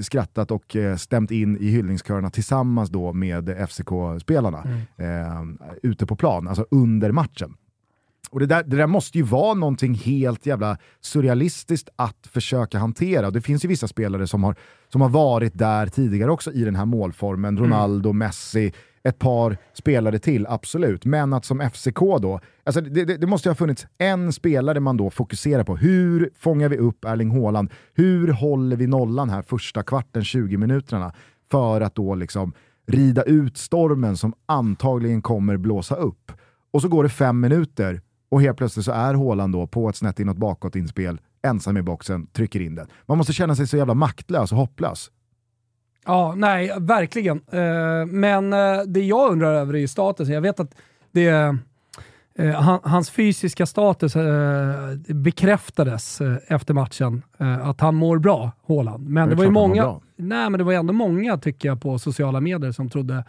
skrattat 0.02 0.52
och 0.52 0.76
eh, 0.76 0.96
stämt 0.96 1.32
in 1.32 1.58
i 1.58 1.70
hyllningskörerna 1.70 2.30
tillsammans 2.30 2.90
då 2.90 3.14
med 3.14 3.70
FCK-spelarna 3.70 4.64
eh, 4.98 5.68
ute 5.84 6.06
på 6.06 6.16
plan, 6.16 6.48
alltså 6.48 6.66
under 6.72 7.12
matchen. 7.12 7.56
Och 8.32 8.40
det 8.40 8.46
där, 8.46 8.64
det 8.64 8.78
där 8.78 8.88
måste 8.88 9.18
ju 9.18 9.24
vara 9.24 9.54
någonting 9.54 9.94
helt 9.94 10.46
jävla 10.46 10.78
surrealistiskt 11.02 11.90
att 11.96 12.28
försöka 12.28 12.80
hantera. 12.80 13.32
Det 13.32 13.42
finns 13.42 13.66
ju 13.66 13.70
vissa 13.70 13.88
spelare 13.88 14.28
som 14.28 14.44
har, 14.44 14.56
som 14.90 15.02
har 15.02 15.10
varit 15.10 15.58
där 15.58 15.88
tidigare 15.88 16.32
också 16.32 16.52
i 16.52 16.64
den 16.64 16.76
här 16.76 16.86
målformen. 16.86 17.58
Ronaldo, 17.58 18.14
Messi, 18.14 18.74
ett 19.04 19.20
par 19.20 19.58
spelare 19.74 20.20
till, 20.20 20.48
absolut. 20.48 21.06
Men 21.06 21.34
att 21.34 21.46
som 21.46 21.70
FCK 21.74 22.00
då, 22.00 22.40
alltså 22.64 22.82
det, 22.82 23.06
det, 23.06 23.18
det 23.18 23.28
måste 23.28 23.50
ju 23.50 23.52
ha 23.52 23.56
funnits 23.56 23.88
en 23.98 24.34
spelare 24.34 24.80
man 24.80 24.98
då 24.98 25.10
fokuserar 25.10 25.64
på. 25.64 25.78
Hur 25.78 26.30
fångar 26.36 26.70
vi 26.70 26.78
upp 26.78 27.06
Erling 27.06 27.32
Haaland? 27.32 27.70
Hur 27.94 28.28
håller 28.28 28.76
vi 28.76 28.88
nollan 28.88 29.30
här 29.30 29.42
första 29.42 29.84
kvarten, 29.84 30.24
20 30.24 30.58
minuterna? 30.58 31.14
För 31.52 31.82
att 31.82 31.96
då 31.96 32.16
liksom 32.16 32.54
rida 32.88 33.24
ut 33.24 33.58
stormen 33.58 34.18
som 34.18 34.34
antagligen 34.46 35.22
kommer 35.22 35.58
blåsa 35.58 35.96
upp. 35.96 36.32
Och 36.74 36.82
så 36.82 36.88
går 36.88 37.04
det 37.04 37.10
fem 37.10 37.40
minuter 37.40 38.02
och 38.32 38.42
helt 38.42 38.58
plötsligt 38.58 38.86
så 38.86 38.92
är 38.92 39.14
Haaland 39.14 39.54
då 39.54 39.68
på 39.68 39.90
ett 39.90 39.96
snett 39.96 40.20
inåt 40.20 40.38
bakåt 40.38 40.76
inspel, 40.76 41.20
ensam 41.44 41.78
i 41.78 41.82
boxen, 41.82 42.28
trycker 42.28 42.60
in 42.60 42.76
den. 42.76 42.88
Man 43.06 43.18
måste 43.18 43.34
känna 43.34 43.56
sig 43.56 43.68
så 43.68 43.78
jävla 43.78 43.94
maktlös 43.94 44.52
och 44.52 44.58
hopplös. 44.58 45.12
Ja, 46.06 46.34
nej, 46.38 46.72
verkligen. 46.80 47.42
Eh, 47.52 48.06
men 48.06 48.54
eh, 48.54 48.82
det 48.88 49.02
jag 49.02 49.32
undrar 49.32 49.54
över 49.54 49.74
är 49.74 49.80
ju 49.80 49.88
statusen. 49.88 50.34
Jag 50.34 50.42
vet 50.42 50.60
att 50.60 50.76
det, 51.12 51.28
eh, 52.36 52.52
han, 52.56 52.80
hans 52.84 53.10
fysiska 53.10 53.66
status 53.66 54.14
bekräftades 55.08 56.22
efter 56.48 56.74
matchen, 56.74 57.22
att 57.64 57.82
han 57.82 57.96
mår 57.96 58.18
bra, 58.18 58.52
Haaland. 58.68 59.10
Men 59.10 59.30
Det 59.30 59.36
det, 59.36 59.38
var 59.38 59.46
ju 59.46 59.52
många, 59.52 60.00
nej, 60.16 60.50
men 60.50 60.58
det 60.58 60.64
var 60.64 60.74
ändå 60.74 60.94
många, 60.94 61.38
tycker 61.38 61.70
jag, 61.70 61.82
på 61.82 62.00
sociala 62.00 62.42
medier 62.42 62.72
som 62.72 62.90
trodde 62.90 63.24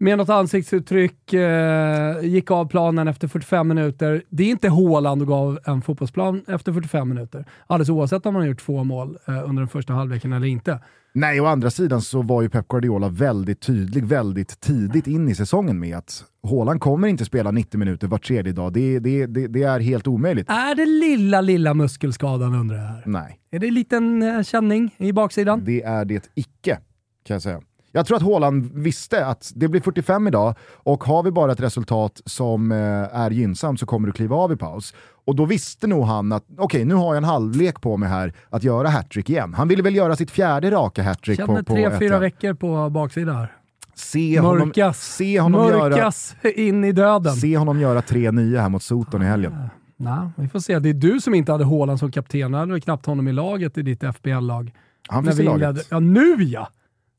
med 0.00 0.18
något 0.18 0.28
ansiktsuttryck, 0.28 1.32
eh, 1.32 2.20
gick 2.22 2.50
av 2.50 2.68
planen 2.68 3.08
efter 3.08 3.28
45 3.28 3.68
minuter. 3.68 4.22
Det 4.28 4.42
är 4.42 4.50
inte 4.50 4.68
Haaland 4.68 5.22
och 5.22 5.28
gav 5.28 5.58
en 5.64 5.82
fotbollsplan 5.82 6.44
efter 6.48 6.72
45 6.72 7.08
minuter. 7.08 7.44
Alldeles 7.66 7.88
oavsett 7.88 8.26
om 8.26 8.34
man 8.34 8.42
har 8.42 8.48
gjort 8.48 8.60
två 8.60 8.84
mål 8.84 9.18
eh, 9.28 9.48
under 9.48 9.60
den 9.60 9.68
första 9.68 9.92
halvleken 9.92 10.32
eller 10.32 10.46
inte. 10.46 10.80
Nej, 11.18 11.40
å 11.40 11.44
andra 11.46 11.70
sidan 11.70 12.02
så 12.02 12.22
var 12.22 12.42
ju 12.42 12.48
Pep 12.48 12.68
Guardiola 12.68 13.08
väldigt 13.08 13.60
tydlig 13.60 14.04
väldigt 14.04 14.60
tidigt 14.60 15.06
in 15.06 15.28
i 15.28 15.34
säsongen 15.34 15.78
med 15.80 15.96
att 15.96 16.24
Haaland 16.42 16.80
kommer 16.80 17.08
inte 17.08 17.24
spela 17.24 17.50
90 17.50 17.78
minuter 17.78 18.06
var 18.06 18.18
tredje 18.18 18.52
dag. 18.52 18.72
Det, 18.72 18.98
det, 18.98 19.26
det, 19.26 19.46
det 19.46 19.62
är 19.62 19.80
helt 19.80 20.06
omöjligt. 20.06 20.50
Är 20.50 20.74
det 20.74 20.86
lilla, 20.86 21.40
lilla 21.40 21.74
muskelskadan 21.74 22.54
undrar 22.54 22.76
jag 22.76 22.84
här? 22.84 23.02
Nej, 23.06 23.40
Är 23.50 23.58
det 23.58 23.66
en 23.68 23.74
liten 23.74 24.22
eh, 24.22 24.42
känning 24.42 24.94
i 24.98 25.12
baksidan? 25.12 25.62
det 25.64 25.82
är 25.82 26.04
det 26.04 26.30
icke, 26.34 26.78
kan 27.26 27.34
jag 27.34 27.42
säga. 27.42 27.60
Jag 27.98 28.06
tror 28.06 28.16
att 28.16 28.22
Haaland 28.22 28.70
visste 28.74 29.26
att 29.26 29.52
det 29.54 29.68
blir 29.68 29.80
45 29.80 30.26
idag 30.28 30.54
och 30.72 31.04
har 31.04 31.22
vi 31.22 31.30
bara 31.30 31.52
ett 31.52 31.60
resultat 31.60 32.22
som 32.24 32.72
eh, 32.72 32.78
är 33.20 33.30
gynnsamt 33.30 33.80
så 33.80 33.86
kommer 33.86 34.06
du 34.06 34.12
kliva 34.12 34.36
av 34.36 34.52
i 34.52 34.56
paus. 34.56 34.94
Och 35.26 35.36
då 35.36 35.44
visste 35.44 35.86
nog 35.86 36.04
han 36.04 36.32
att 36.32 36.44
okej, 36.58 36.84
nu 36.84 36.94
har 36.94 37.06
jag 37.06 37.16
en 37.16 37.24
halvlek 37.24 37.80
på 37.80 37.96
mig 37.96 38.08
här 38.08 38.32
att 38.50 38.62
göra 38.64 38.88
hattrick 38.88 39.30
igen. 39.30 39.54
Han 39.54 39.68
ville 39.68 39.82
väl 39.82 39.96
göra 39.96 40.16
sitt 40.16 40.30
fjärde 40.30 40.70
raka 40.70 41.02
hattrick 41.02 41.40
på, 41.40 41.46
Känner 41.46 41.62
på 41.62 41.74
tre, 41.74 41.84
ett 41.84 41.98
fyra 41.98 42.18
veckor 42.18 42.54
på 42.54 42.90
baksidan 42.90 43.36
här. 43.36 43.52
Se 43.94 44.40
honom, 44.40 44.58
Mörkas, 44.58 44.98
se 45.16 45.40
honom 45.40 45.68
göra 45.68 45.88
mörkas 45.88 46.36
in 46.56 46.84
i 46.84 46.92
döden. 46.92 47.32
Se 47.34 47.56
honom 47.56 47.80
göra 47.80 48.02
tre 48.02 48.30
nya 48.30 48.60
här 48.62 48.68
mot 48.68 48.82
Soton 48.82 49.22
i 49.22 49.26
helgen. 49.26 49.54
Nej, 49.96 50.28
vi 50.36 50.48
får 50.48 50.60
se. 50.60 50.78
Det 50.78 50.88
är 50.88 50.94
du 50.94 51.20
som 51.20 51.34
inte 51.34 51.52
hade 51.52 51.64
Haaland 51.64 51.98
som 51.98 52.10
kapten. 52.12 52.52
Du 52.52 52.58
hade 52.58 52.80
knappt 52.80 53.06
honom 53.06 53.28
i 53.28 53.32
laget 53.32 53.78
i 53.78 53.82
ditt 53.82 54.04
FBL-lag. 54.16 54.72
Han 55.08 55.24
finns 55.24 55.40
i 55.40 55.42
laget. 55.42 55.60
inledde- 55.60 55.82
Ja, 55.90 56.00
nu 56.00 56.44
ja! 56.44 56.68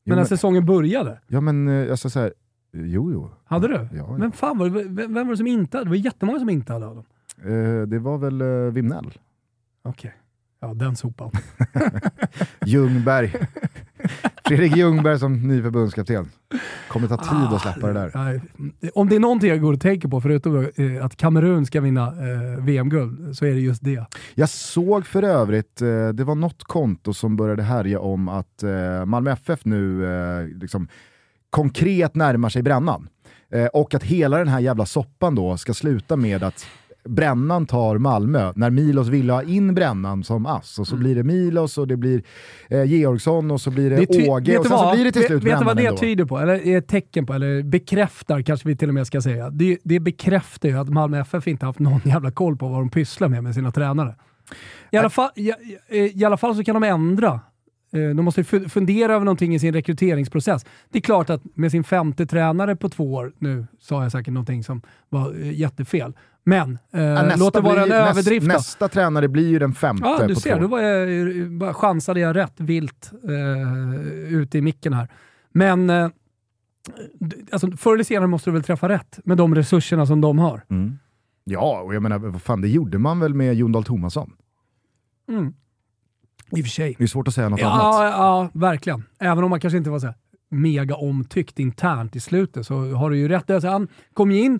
Men 0.09 0.15
när 0.15 0.23
men- 0.23 0.25
säsongen 0.27 0.65
började. 0.65 1.19
Ja 1.27 1.41
men 1.41 1.67
eh, 1.67 1.91
alltså 1.91 2.09
såhär, 2.09 2.33
jo 2.73 3.11
jo. 3.11 3.29
Hade 3.45 3.67
du? 3.67 3.73
Ja, 3.73 3.87
ja. 3.91 4.17
Men 4.17 4.31
fan, 4.31 4.57
var 4.57 4.69
det, 4.69 4.83
vem 5.07 5.13
var 5.13 5.25
det 5.33 5.37
som 5.37 5.47
inte 5.47 5.77
hade? 5.77 5.85
Det 5.85 5.89
var 5.89 5.97
jättemånga 5.97 6.39
som 6.39 6.49
inte 6.49 6.73
hade 6.73 6.85
honom. 6.85 7.03
Eh, 7.45 7.81
det 7.87 7.99
var 7.99 8.17
väl 8.17 8.41
uh, 8.41 8.71
Vimnell. 8.71 9.13
Okej. 9.83 10.13
Ja, 10.59 10.73
den 10.73 10.95
sopan. 10.95 11.31
Ljungberg. 12.65 13.33
Fredrik 14.45 14.75
Ljungberg 14.75 15.19
som 15.19 15.47
ny 15.47 15.61
förbundskapten. 15.61 16.29
Kommer 16.87 17.07
ta 17.07 17.17
tid 17.17 17.55
att 17.55 17.61
släppa 17.61 17.87
det 17.87 17.93
där. 17.93 18.11
Nej, 18.15 18.41
Om 18.93 19.09
det 19.09 19.15
är 19.15 19.19
någonting 19.19 19.49
jag 19.49 19.61
går 19.61 19.73
och 19.73 19.81
tänker 19.81 20.07
på, 20.07 20.21
förutom 20.21 20.67
eh, 20.75 21.05
att 21.05 21.15
Kamerun 21.15 21.65
ska 21.65 21.81
vinna 21.81 22.07
eh, 22.07 22.63
VM-guld, 22.63 23.37
så 23.37 23.45
är 23.45 23.53
det 23.53 23.59
just 23.59 23.83
det. 23.83 24.05
Jag 24.35 24.49
såg 24.49 25.05
för 25.05 25.23
övrigt, 25.23 25.81
eh, 25.81 26.09
det 26.09 26.23
var 26.23 26.35
något 26.35 26.63
konto 26.63 27.13
som 27.13 27.35
började 27.35 27.63
härja 27.63 27.99
om 27.99 28.29
att 28.29 28.63
Malmö 29.05 29.31
FF 29.31 29.65
nu 29.65 30.57
liksom, 30.61 30.87
konkret 31.49 32.15
närmar 32.15 32.49
sig 32.49 32.63
brännan. 32.63 33.09
Och 33.73 33.93
att 33.93 34.03
hela 34.03 34.37
den 34.37 34.47
här 34.47 34.59
jävla 34.59 34.85
soppan 34.85 35.35
då 35.35 35.57
ska 35.57 35.73
sluta 35.73 36.15
med 36.15 36.43
att 36.43 36.65
Brännan 37.09 37.65
tar 37.65 37.97
Malmö 37.97 38.51
när 38.55 38.69
Milos 38.69 39.07
ville 39.07 39.33
ha 39.33 39.43
in 39.43 39.73
Brännan 39.75 40.23
som 40.23 40.45
ass 40.45 40.79
och 40.79 40.87
så 40.87 40.95
blir 40.95 41.15
det 41.15 41.23
Milos 41.23 41.77
och 41.77 41.87
det 41.87 41.97
blir 41.97 42.23
eh, 42.69 42.83
Georgsson 42.83 43.51
och 43.51 43.61
så 43.61 43.71
blir 43.71 43.89
det, 43.89 43.95
Mm. 43.95 44.05
Det 44.09 44.29
Åge 44.29 44.51
vet 44.51 44.57
och 44.59 44.63
du 44.63 44.69
sen 44.69 44.77
så 44.77 44.83
vad? 44.85 44.95
blir 44.95 45.05
det 45.05 45.11
till 45.11 45.19
Vet- 45.21 45.27
slut 45.27 45.37
Vet 45.37 45.41
du 45.43 45.49
Brännan 45.49 45.65
vad 45.65 45.77
det 45.77 45.85
ändå. 45.85 45.97
tyder 45.97 46.25
på? 46.25 46.39
Eller 46.39 46.67
är 46.67 46.77
ett 46.77 46.87
tecken 46.87 47.25
på? 47.25 47.33
Eller 47.33 47.63
bekräftar 47.63 48.41
kanske 48.41 48.67
vi 48.67 48.75
till 48.75 48.87
och 48.87 48.93
med 48.93 49.07
ska 49.07 49.21
säga. 49.21 49.49
Det, 49.49 49.77
det 49.83 49.99
bekräftar 49.99 50.69
ju 50.69 50.77
att 50.79 50.89
Malmö 50.89 51.19
FF 51.21 51.47
inte 51.47 51.65
haft 51.65 51.79
någon 51.79 52.01
jävla 52.05 52.31
koll 52.31 52.57
på 52.57 52.67
vad 52.67 52.79
de 52.79 52.89
pysslar 52.89 53.27
med 53.27 53.43
med 53.43 53.53
sina 53.55 53.71
tränare. 53.71 54.15
I 54.91 54.97
alla 54.97 55.09
fall, 55.09 55.29
i, 55.35 55.51
i, 55.89 56.21
i 56.21 56.25
alla 56.25 56.37
fall 56.37 56.55
så 56.55 56.63
kan 56.63 56.73
de 56.73 56.83
ändra. 56.83 57.39
Eh, 57.91 58.09
De 58.15 58.25
måste 58.25 58.43
fu- 58.43 58.69
fundera 58.69 59.13
över 59.13 59.25
någonting 59.25 59.55
i 59.55 59.59
sin 59.59 59.73
rekryteringsprocess. 59.73 60.65
Det 60.89 60.97
är 60.97 61.01
klart 61.01 61.29
att 61.29 61.41
med 61.53 61.71
sin 61.71 61.83
femte 61.83 62.25
tränare 62.25 62.75
på 62.75 62.89
två 62.89 63.13
år, 63.13 63.33
nu 63.39 63.67
sa 63.79 64.03
jag 64.03 64.11
säkert 64.11 64.33
någonting 64.33 64.63
som 64.63 64.81
var 65.09 65.33
eh, 65.41 65.51
jättefel, 65.59 66.13
men 66.43 66.77
eh, 66.93 67.01
Ja, 67.01 67.33
låt 67.37 67.53
det 67.53 67.61
vara 67.61 67.83
en 67.83 67.89
näst- 67.89 68.09
överdrift. 68.11 68.45
då. 68.47 68.53
Nästa 68.53 68.87
tränare 68.87 69.27
blir 69.27 69.47
ju 69.49 69.59
den 69.59 69.73
femte 69.73 70.03
Ja, 70.05 70.27
du 70.27 70.35
ser. 70.35 70.53
två 70.55 70.61
Då 70.61 70.67
var 70.67 70.79
jag, 70.81 71.51
bara 71.51 71.73
chansade 71.73 72.19
jag 72.19 72.35
rätt 72.35 72.53
vilt 72.59 73.11
eh, 73.23 74.33
ute 74.33 74.57
i 74.57 74.61
micken 74.61 74.93
här. 74.93 75.07
Men 75.51 75.89
eh, 75.89 76.09
alltså, 77.51 77.71
förr 77.71 77.93
eller 77.93 78.03
senare 78.03 78.27
måste 78.27 78.49
du 78.49 78.53
väl 78.53 78.63
träffa 78.63 78.89
rätt 78.89 79.19
med 79.23 79.37
de 79.37 79.55
resurserna 79.55 80.05
som 80.05 80.21
de 80.21 80.39
har. 80.39 80.63
Mm. 80.69 80.97
Ja, 81.43 81.81
och 81.81 81.95
jag 81.95 82.03
menar, 82.03 82.17
vad 82.19 82.41
fan, 82.41 82.61
det 82.61 82.67
gjorde 82.67 82.97
man 82.97 83.19
väl 83.19 83.33
med 83.33 83.53
Jon 83.55 83.71
Dahl 83.71 83.83
Tomasson? 83.83 84.31
Mm. 85.29 85.53
I 86.51 86.61
och 86.61 86.65
för 86.65 86.71
sig. 86.71 86.95
Det 86.97 87.03
är 87.03 87.07
svårt 87.07 87.27
att 87.27 87.33
säga 87.33 87.49
något 87.49 87.59
ja, 87.59 87.69
annat. 87.69 88.13
Ja, 88.17 88.49
verkligen. 88.53 89.03
Även 89.19 89.43
om 89.43 89.49
man 89.49 89.59
kanske 89.59 89.77
inte 89.77 89.89
var 89.89 89.99
så 89.99 90.13
mega 90.49 90.95
omtyckt 90.95 91.59
internt 91.59 92.15
i 92.15 92.19
slutet 92.19 92.65
så 92.65 92.93
har 92.93 93.09
du 93.09 93.17
ju 93.17 93.27
rätt. 93.27 93.49
Alltså, 93.49 93.69
han 93.69 93.87
kom 94.13 94.31
ju 94.31 94.39
in, 94.39 94.59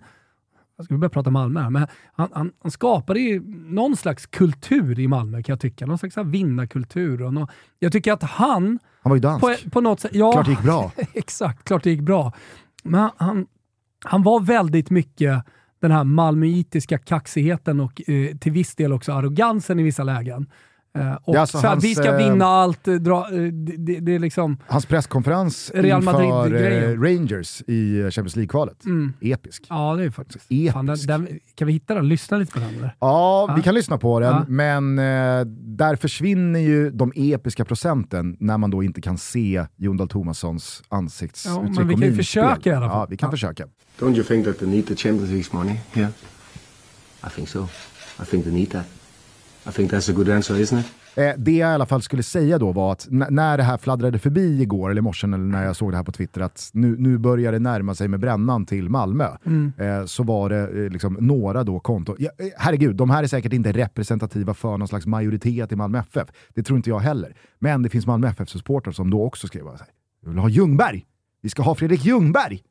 jag 0.77 0.85
ska 0.85 0.97
börja 0.97 1.09
prata 1.09 1.29
Malmö 1.29 1.61
här, 1.61 1.69
men 1.69 1.87
han, 2.13 2.29
han, 2.33 2.51
han 2.61 2.71
skapade 2.71 3.19
ju 3.19 3.41
någon 3.69 3.95
slags 3.95 4.25
kultur 4.25 4.99
i 4.99 5.07
Malmö 5.07 5.43
kan 5.43 5.53
jag 5.53 5.59
tycka. 5.59 5.85
Någon 5.85 5.97
slags 5.97 6.17
vinnarkultur. 6.17 7.21
Och 7.21 7.33
någon, 7.33 7.47
jag 7.79 7.91
tycker 7.91 8.13
att 8.13 8.23
han... 8.23 8.79
Han 9.01 9.09
var 9.09 9.15
ju 9.15 9.21
dansk. 9.21 9.63
På, 9.63 9.69
på 9.69 9.81
något 9.81 9.99
sätt, 9.99 10.11
ja, 10.13 10.31
klart 10.31 10.45
det 10.45 10.51
gick 10.51 10.63
bra. 10.63 10.91
exakt, 11.13 11.63
klart 11.63 11.83
det 11.83 11.89
gick 11.89 12.01
bra. 12.01 12.33
Men 12.83 13.09
han, 13.17 13.47
han 14.05 14.23
var 14.23 14.39
väldigt 14.39 14.89
mycket 14.89 15.45
den 15.81 15.91
här 15.91 16.03
malmöitiska 16.03 16.97
kaxigheten 16.97 17.79
och 17.79 18.09
eh, 18.09 18.37
till 18.37 18.51
viss 18.51 18.75
del 18.75 18.93
också 18.93 19.13
arrogansen 19.13 19.79
i 19.79 19.83
vissa 19.83 20.03
lägen. 20.03 20.47
Uh, 20.99 21.17
och 21.23 21.35
alltså 21.35 21.57
så 21.57 21.61
här, 21.61 21.69
hans, 21.69 21.83
vi 21.83 21.95
ska 21.95 22.17
vinna 22.17 22.45
uh, 22.45 22.51
allt. 22.51 22.83
Dra, 22.83 23.27
uh, 23.31 23.51
det, 23.53 23.99
det, 23.99 24.15
är 24.15 24.19
liksom... 24.19 24.57
Hans 24.67 24.85
presskonferens 24.85 25.71
Real 25.75 26.01
inför 26.01 26.97
Rangers 27.03 27.61
i 27.67 28.11
Champions 28.11 28.35
League-kvalet. 28.35 28.85
Mm. 28.85 29.13
Episk. 29.21 29.65
Ja, 29.69 29.95
det 29.95 30.03
är 30.03 30.09
faktiskt. 30.09 30.45
Episk. 30.49 30.73
Fan, 30.73 30.85
den, 30.85 30.97
den, 31.07 31.39
kan 31.55 31.67
vi 31.67 31.73
hitta 31.73 31.93
den? 31.93 32.07
Lyssna 32.07 32.37
lite 32.37 32.51
på 32.51 32.59
den 32.59 32.75
eller? 32.75 32.95
Ja, 32.99 33.53
vi 33.55 33.61
kan 33.61 33.75
lyssna 33.75 33.97
på 33.97 34.19
den, 34.19 34.45
men 34.47 34.95
där 35.77 35.95
försvinner 35.95 36.59
ju 36.59 36.91
de 36.91 37.13
episka 37.15 37.65
procenten 37.65 38.37
när 38.39 38.57
man 38.57 38.71
då 38.71 38.83
inte 38.83 39.01
kan 39.01 39.17
se 39.17 39.65
Jon 39.77 39.97
Dahl 39.97 40.07
Tomassons 40.07 40.83
ansiktsuttryck 40.89 41.69
ja, 41.69 41.79
men 41.79 41.87
vi 41.87 41.93
kan 41.93 42.03
ju 42.03 42.15
försöka 42.15 42.69
i 42.69 42.73
alla 42.73 42.89
fall. 42.89 42.99
Ja, 42.99 43.07
vi 43.09 43.17
kan 43.17 43.31
försöka. 43.31 43.67
Don't 43.99 44.15
you 44.15 44.23
think 44.23 44.45
that 44.45 44.59
they 44.59 44.67
need 44.67 44.87
the 44.87 44.95
Champions 44.95 45.29
League 45.31 45.49
money 45.51 45.79
here? 45.93 46.09
I 47.23 47.29
think 47.35 47.49
so. 47.49 47.67
I 48.21 48.25
think 48.25 48.43
they 48.43 48.53
need 48.53 48.71
that. 48.71 48.98
I 49.69 49.71
think 49.71 49.91
that's 49.91 50.11
a 50.11 50.13
good 50.13 50.29
answer, 50.29 50.55
isn't 50.55 50.79
it? 50.79 50.85
Eh, 51.15 51.33
det 51.37 51.51
jag 51.51 51.71
i 51.71 51.73
alla 51.73 51.85
fall 51.85 52.01
skulle 52.01 52.23
säga 52.23 52.57
då 52.57 52.71
var 52.71 52.91
att 52.91 53.07
när 53.09 53.57
det 53.57 53.63
här 53.63 53.77
fladdrade 53.77 54.19
förbi 54.19 54.61
igår, 54.61 54.89
eller 54.89 54.99
i 54.99 55.01
morse, 55.01 55.27
eller 55.27 55.37
när 55.37 55.65
jag 55.65 55.75
såg 55.75 55.91
det 55.91 55.97
här 55.97 56.03
på 56.03 56.11
Twitter, 56.11 56.41
att 56.41 56.69
nu, 56.73 56.95
nu 56.97 57.17
börjar 57.17 57.51
det 57.51 57.59
närma 57.59 57.95
sig 57.95 58.07
med 58.07 58.19
brännan 58.19 58.65
till 58.65 58.89
Malmö, 58.89 59.27
mm. 59.45 59.73
eh, 59.77 60.05
så 60.05 60.23
var 60.23 60.49
det 60.49 60.85
eh, 60.85 60.89
liksom 60.89 61.17
några 61.19 61.63
då 61.63 61.79
konton. 61.79 62.15
Ja, 62.19 62.29
eh, 62.37 62.47
herregud, 62.57 62.95
de 62.95 63.09
här 63.09 63.23
är 63.23 63.27
säkert 63.27 63.53
inte 63.53 63.71
representativa 63.71 64.53
för 64.53 64.77
någon 64.77 64.87
slags 64.87 65.05
majoritet 65.05 65.71
i 65.71 65.75
Malmö 65.75 65.99
FF. 65.99 66.27
Det 66.53 66.63
tror 66.63 66.77
inte 66.77 66.89
jag 66.89 66.99
heller. 66.99 67.35
Men 67.59 67.81
det 67.81 67.89
finns 67.89 68.07
Malmö 68.07 68.27
FF-supportrar 68.27 68.91
som 68.91 69.09
då 69.09 69.23
också 69.23 69.47
skrev 69.47 69.67
att 69.67 69.81
vi 70.23 70.29
vill 70.29 70.39
ha 70.39 70.49
Ljungberg. 70.49 71.05
Vi 71.41 71.49
ska 71.49 71.61
ha 71.61 71.75
Fredrik 71.75 72.05
Ljungberg. 72.05 72.63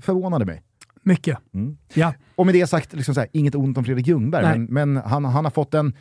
Förvånade 0.00 0.44
mig. 0.44 0.62
Mycket. 1.02 1.38
Mm. 1.54 1.76
Ja. 1.94 2.14
Och 2.34 2.46
med 2.46 2.54
det 2.54 2.66
sagt, 2.66 2.92
liksom 2.92 3.14
så 3.14 3.20
här, 3.20 3.28
inget 3.32 3.54
ont 3.54 3.78
om 3.78 3.84
Fredrik 3.84 4.06
Ljungberg, 4.06 4.58
men, 4.58 4.64
men 4.64 4.96
han, 4.96 5.24
han 5.24 5.44
har 5.44 5.50
fått 5.50 5.74
en 5.74 5.92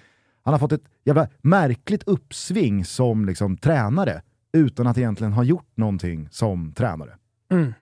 han 0.43 0.54
har 0.54 0.60
fått 0.60 0.71
ett 0.71 0.84
jävla 1.06 1.27
märkligt 1.41 2.04
uppsving 2.04 2.86
som 2.86 3.25
liksom, 3.25 3.58
tränare 3.58 4.21
utan 4.54 4.88
att 4.88 4.97
egentligen 4.97 5.34
ha 5.34 5.43
gjort 5.43 5.77
någonting 5.77 6.27
som 6.32 6.73
tränare. 6.73 7.12
Mm. 7.51 7.73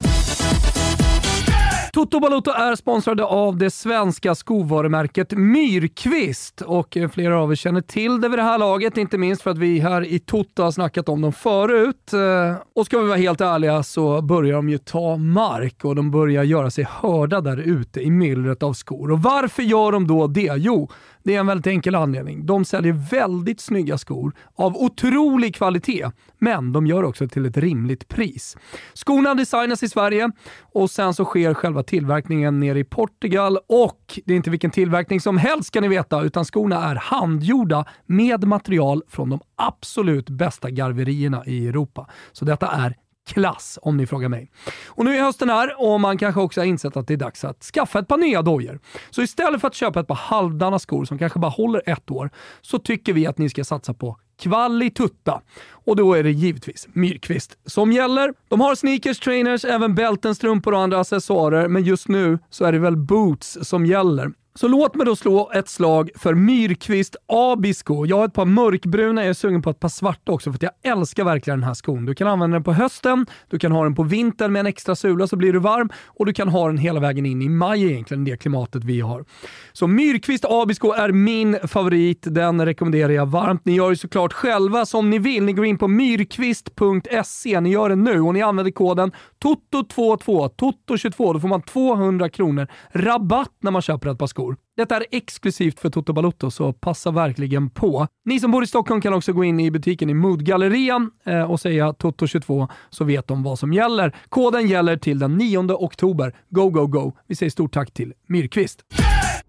Toto 1.93 2.19
Balotto 2.19 2.51
är 2.51 2.75
sponsrade 2.75 3.23
av 3.23 3.57
det 3.57 3.69
svenska 3.69 4.35
skovarumärket 4.35 5.31
Myrkvist 5.31 6.61
och 6.61 6.97
flera 7.11 7.41
av 7.41 7.51
er 7.51 7.55
känner 7.55 7.81
till 7.81 8.21
det 8.21 8.29
vid 8.29 8.39
det 8.39 8.43
här 8.43 8.57
laget, 8.57 8.97
inte 8.97 9.17
minst 9.17 9.41
för 9.41 9.51
att 9.51 9.57
vi 9.57 9.79
här 9.79 10.05
i 10.05 10.19
Toto 10.19 10.63
har 10.63 10.71
snackat 10.71 11.09
om 11.09 11.21
dem 11.21 11.33
förut. 11.33 12.13
Eh, 12.13 12.55
och 12.75 12.85
ska 12.85 12.99
vi 12.99 13.07
vara 13.07 13.17
helt 13.17 13.41
ärliga 13.41 13.83
så 13.83 14.21
börjar 14.21 14.55
de 14.55 14.69
ju 14.69 14.77
ta 14.77 15.17
mark 15.17 15.85
och 15.85 15.95
de 15.95 16.11
börjar 16.11 16.43
göra 16.43 16.71
sig 16.71 16.87
hörda 16.89 17.41
där 17.41 17.57
ute 17.57 18.01
i 18.01 18.11
myllret 18.11 18.63
av 18.63 18.73
skor. 18.73 19.11
Och 19.11 19.21
varför 19.21 19.63
gör 19.63 19.91
de 19.91 20.07
då 20.07 20.27
det? 20.27 20.53
Jo, 20.57 20.89
det 21.23 21.35
är 21.35 21.39
en 21.39 21.47
väldigt 21.47 21.67
enkel 21.67 21.95
anledning. 21.95 22.45
De 22.45 22.65
säljer 22.65 22.93
väldigt 22.93 23.59
snygga 23.59 23.97
skor 23.97 24.33
av 24.55 24.77
otrolig 24.77 25.55
kvalitet, 25.55 26.11
men 26.37 26.73
de 26.73 26.87
gör 26.87 27.03
också 27.03 27.27
till 27.27 27.45
ett 27.45 27.57
rimligt 27.57 28.07
pris. 28.07 28.57
Skorna 28.93 29.33
designas 29.33 29.83
i 29.83 29.89
Sverige 29.89 30.31
och 30.61 30.91
sen 30.91 31.13
så 31.13 31.25
sker 31.25 31.53
själva 31.53 31.83
tillverkningen 31.83 32.59
nere 32.59 32.79
i 32.79 32.83
Portugal 32.83 33.57
och 33.67 34.19
det 34.25 34.33
är 34.33 34.37
inte 34.37 34.49
vilken 34.49 34.71
tillverkning 34.71 35.21
som 35.21 35.37
helst 35.37 35.67
ska 35.67 35.81
ni 35.81 35.87
veta, 35.87 36.21
utan 36.21 36.45
skorna 36.45 36.89
är 36.89 36.95
handgjorda 36.95 37.85
med 38.05 38.43
material 38.43 39.03
från 39.07 39.29
de 39.29 39.39
absolut 39.55 40.29
bästa 40.29 40.69
garverierna 40.69 41.45
i 41.45 41.67
Europa. 41.67 42.07
Så 42.31 42.45
detta 42.45 42.67
är 42.67 42.95
klass 43.33 43.79
om 43.81 43.97
ni 43.97 44.07
frågar 44.07 44.29
mig. 44.29 44.51
Och 44.87 45.05
nu 45.05 45.17
är 45.17 45.21
hösten 45.21 45.49
här 45.49 45.75
och 45.77 46.01
man 46.01 46.17
kanske 46.17 46.41
också 46.41 46.61
har 46.61 46.65
insett 46.65 46.97
att 46.97 47.07
det 47.07 47.13
är 47.13 47.17
dags 47.17 47.43
att 47.43 47.63
skaffa 47.63 47.99
ett 47.99 48.07
par 48.07 48.17
nya 48.17 48.41
dojor. 48.41 48.79
Så 49.09 49.21
istället 49.21 49.61
för 49.61 49.67
att 49.67 49.75
köpa 49.75 49.99
ett 49.99 50.07
par 50.07 50.15
halvdana 50.15 50.79
skor 50.79 51.05
som 51.05 51.17
kanske 51.17 51.39
bara 51.39 51.51
håller 51.51 51.81
ett 51.85 52.11
år, 52.11 52.29
så 52.61 52.79
tycker 52.79 53.13
vi 53.13 53.27
att 53.27 53.37
ni 53.37 53.49
ska 53.49 53.63
satsa 53.63 53.93
på 53.93 54.17
kvalitutta. 54.39 55.41
Och 55.85 55.95
då 55.95 56.13
är 56.13 56.23
det 56.23 56.31
givetvis 56.31 56.87
Myrkvist 56.93 57.57
som 57.65 57.91
gäller. 57.91 58.33
De 58.47 58.61
har 58.61 58.75
sneakers, 58.75 59.19
trainers, 59.19 59.65
även 59.65 59.95
bälten, 59.95 60.35
strumpor 60.35 60.73
och 60.73 60.79
andra 60.79 60.99
accessoarer, 60.99 61.67
men 61.67 61.83
just 61.83 62.07
nu 62.07 62.39
så 62.49 62.65
är 62.65 62.71
det 62.71 62.79
väl 62.79 62.97
boots 62.97 63.57
som 63.61 63.85
gäller. 63.85 64.31
Så 64.55 64.67
låt 64.67 64.95
mig 64.95 65.05
då 65.05 65.15
slå 65.15 65.51
ett 65.53 65.69
slag 65.69 66.09
för 66.15 66.33
Myrkvist 66.33 67.15
Abisko. 67.27 68.05
Jag 68.05 68.17
har 68.17 68.25
ett 68.25 68.33
par 68.33 68.45
mörkbruna, 68.45 69.21
jag 69.21 69.29
är 69.29 69.33
sugen 69.33 69.61
på 69.61 69.69
ett 69.69 69.79
par 69.79 69.89
svarta 69.89 70.31
också 70.31 70.51
för 70.51 70.57
att 70.57 70.63
jag 70.63 70.91
älskar 70.91 71.23
verkligen 71.23 71.59
den 71.59 71.67
här 71.67 71.73
skon. 71.73 72.05
Du 72.05 72.15
kan 72.15 72.27
använda 72.27 72.55
den 72.55 72.63
på 72.63 72.73
hösten, 72.73 73.25
du 73.49 73.59
kan 73.59 73.71
ha 73.71 73.83
den 73.83 73.95
på 73.95 74.03
vintern 74.03 74.51
med 74.51 74.59
en 74.59 74.65
extra 74.65 74.95
sula 74.95 75.27
så 75.27 75.35
blir 75.35 75.53
du 75.53 75.59
varm 75.59 75.89
och 76.05 76.25
du 76.25 76.33
kan 76.33 76.49
ha 76.49 76.67
den 76.67 76.77
hela 76.77 76.99
vägen 76.99 77.25
in 77.25 77.41
i 77.41 77.49
maj 77.49 77.85
egentligen, 77.91 78.25
det 78.25 78.37
klimatet 78.37 78.83
vi 78.83 79.01
har. 79.01 79.25
Så 79.73 79.87
Myrkvist 79.87 80.45
Abisko 80.45 80.91
är 80.91 81.11
min 81.11 81.57
favorit, 81.67 82.23
den 82.29 82.65
rekommenderar 82.65 83.13
jag 83.13 83.25
varmt. 83.25 83.65
Ni 83.65 83.73
gör 83.73 83.89
ju 83.89 83.95
såklart 83.95 84.33
själva 84.33 84.85
som 84.85 85.09
ni 85.09 85.19
vill. 85.19 85.43
Ni 85.43 85.53
går 85.53 85.65
in 85.65 85.77
på 85.77 85.87
myrkvist.se, 85.87 87.59
ni 87.59 87.69
gör 87.69 87.89
det 87.89 87.95
nu 87.95 88.21
och 88.21 88.33
ni 88.33 88.41
använder 88.41 88.71
koden 88.71 89.11
TOTO22, 89.43 90.49
TOTO22, 90.55 91.33
då 91.33 91.39
får 91.39 91.47
man 91.47 91.61
200 91.61 92.29
kronor 92.29 92.67
rabatt 92.91 93.53
när 93.61 93.71
man 93.71 93.81
köper 93.81 94.09
ett 94.09 94.17
par 94.17 94.27
skor. 94.27 94.38
Detta 94.77 94.95
är 94.97 95.05
exklusivt 95.11 95.79
för 95.79 95.89
Toto 95.89 96.13
Balotto, 96.13 96.51
så 96.51 96.73
passa 96.73 97.11
verkligen 97.11 97.69
på. 97.69 98.07
Ni 98.25 98.39
som 98.39 98.51
bor 98.51 98.63
i 98.63 98.67
Stockholm 98.67 99.01
kan 99.01 99.13
också 99.13 99.33
gå 99.33 99.43
in 99.43 99.59
i 99.59 99.71
butiken 99.71 100.09
i 100.09 100.13
Moodgallerian 100.13 101.11
eh, 101.25 101.51
och 101.51 101.59
säga 101.59 101.91
Toto22 101.91 102.67
så 102.89 103.03
vet 103.03 103.27
de 103.27 103.43
vad 103.43 103.59
som 103.59 103.73
gäller. 103.73 104.15
Koden 104.29 104.67
gäller 104.67 104.97
till 104.97 105.19
den 105.19 105.37
9 105.37 105.59
oktober. 105.73 106.35
Go, 106.49 106.69
go, 106.69 106.87
go! 106.87 107.13
Vi 107.27 107.35
säger 107.35 107.49
stort 107.49 107.73
tack 107.73 107.91
till 107.91 108.13
Myrkvist. 108.27 108.83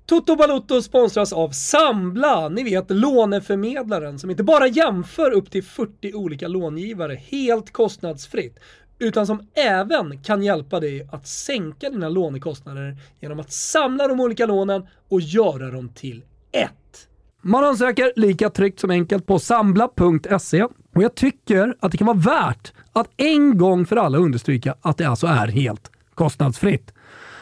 Toto 0.06 0.36
Balotto 0.36 0.82
sponsras 0.82 1.32
av 1.32 1.50
Sambla, 1.50 2.48
ni 2.48 2.64
vet 2.64 2.90
låneförmedlaren 2.90 4.18
som 4.18 4.30
inte 4.30 4.42
bara 4.42 4.66
jämför 4.66 5.30
upp 5.30 5.50
till 5.50 5.64
40 5.64 6.14
olika 6.14 6.48
långivare 6.48 7.14
helt 7.14 7.72
kostnadsfritt 7.72 8.58
utan 9.00 9.26
som 9.26 9.46
även 9.54 10.22
kan 10.22 10.42
hjälpa 10.42 10.80
dig 10.80 11.08
att 11.12 11.26
sänka 11.26 11.90
dina 11.90 12.08
lånekostnader 12.08 12.96
genom 13.20 13.40
att 13.40 13.52
samla 13.52 14.08
de 14.08 14.20
olika 14.20 14.46
lånen 14.46 14.86
och 15.08 15.20
göra 15.20 15.70
dem 15.70 15.88
till 15.88 16.22
ett. 16.52 17.08
Man 17.42 17.64
ansöker 17.64 18.12
lika 18.16 18.50
tryggt 18.50 18.80
som 18.80 18.90
enkelt 18.90 19.26
på 19.26 19.38
sambla.se 19.38 20.62
och 20.94 21.02
jag 21.02 21.14
tycker 21.14 21.74
att 21.80 21.92
det 21.92 21.98
kan 21.98 22.06
vara 22.06 22.16
värt 22.16 22.72
att 22.92 23.08
en 23.16 23.58
gång 23.58 23.86
för 23.86 23.96
alla 23.96 24.18
understryka 24.18 24.74
att 24.80 24.98
det 24.98 25.04
alltså 25.04 25.26
är 25.26 25.46
helt 25.46 25.90
kostnadsfritt. 26.14 26.92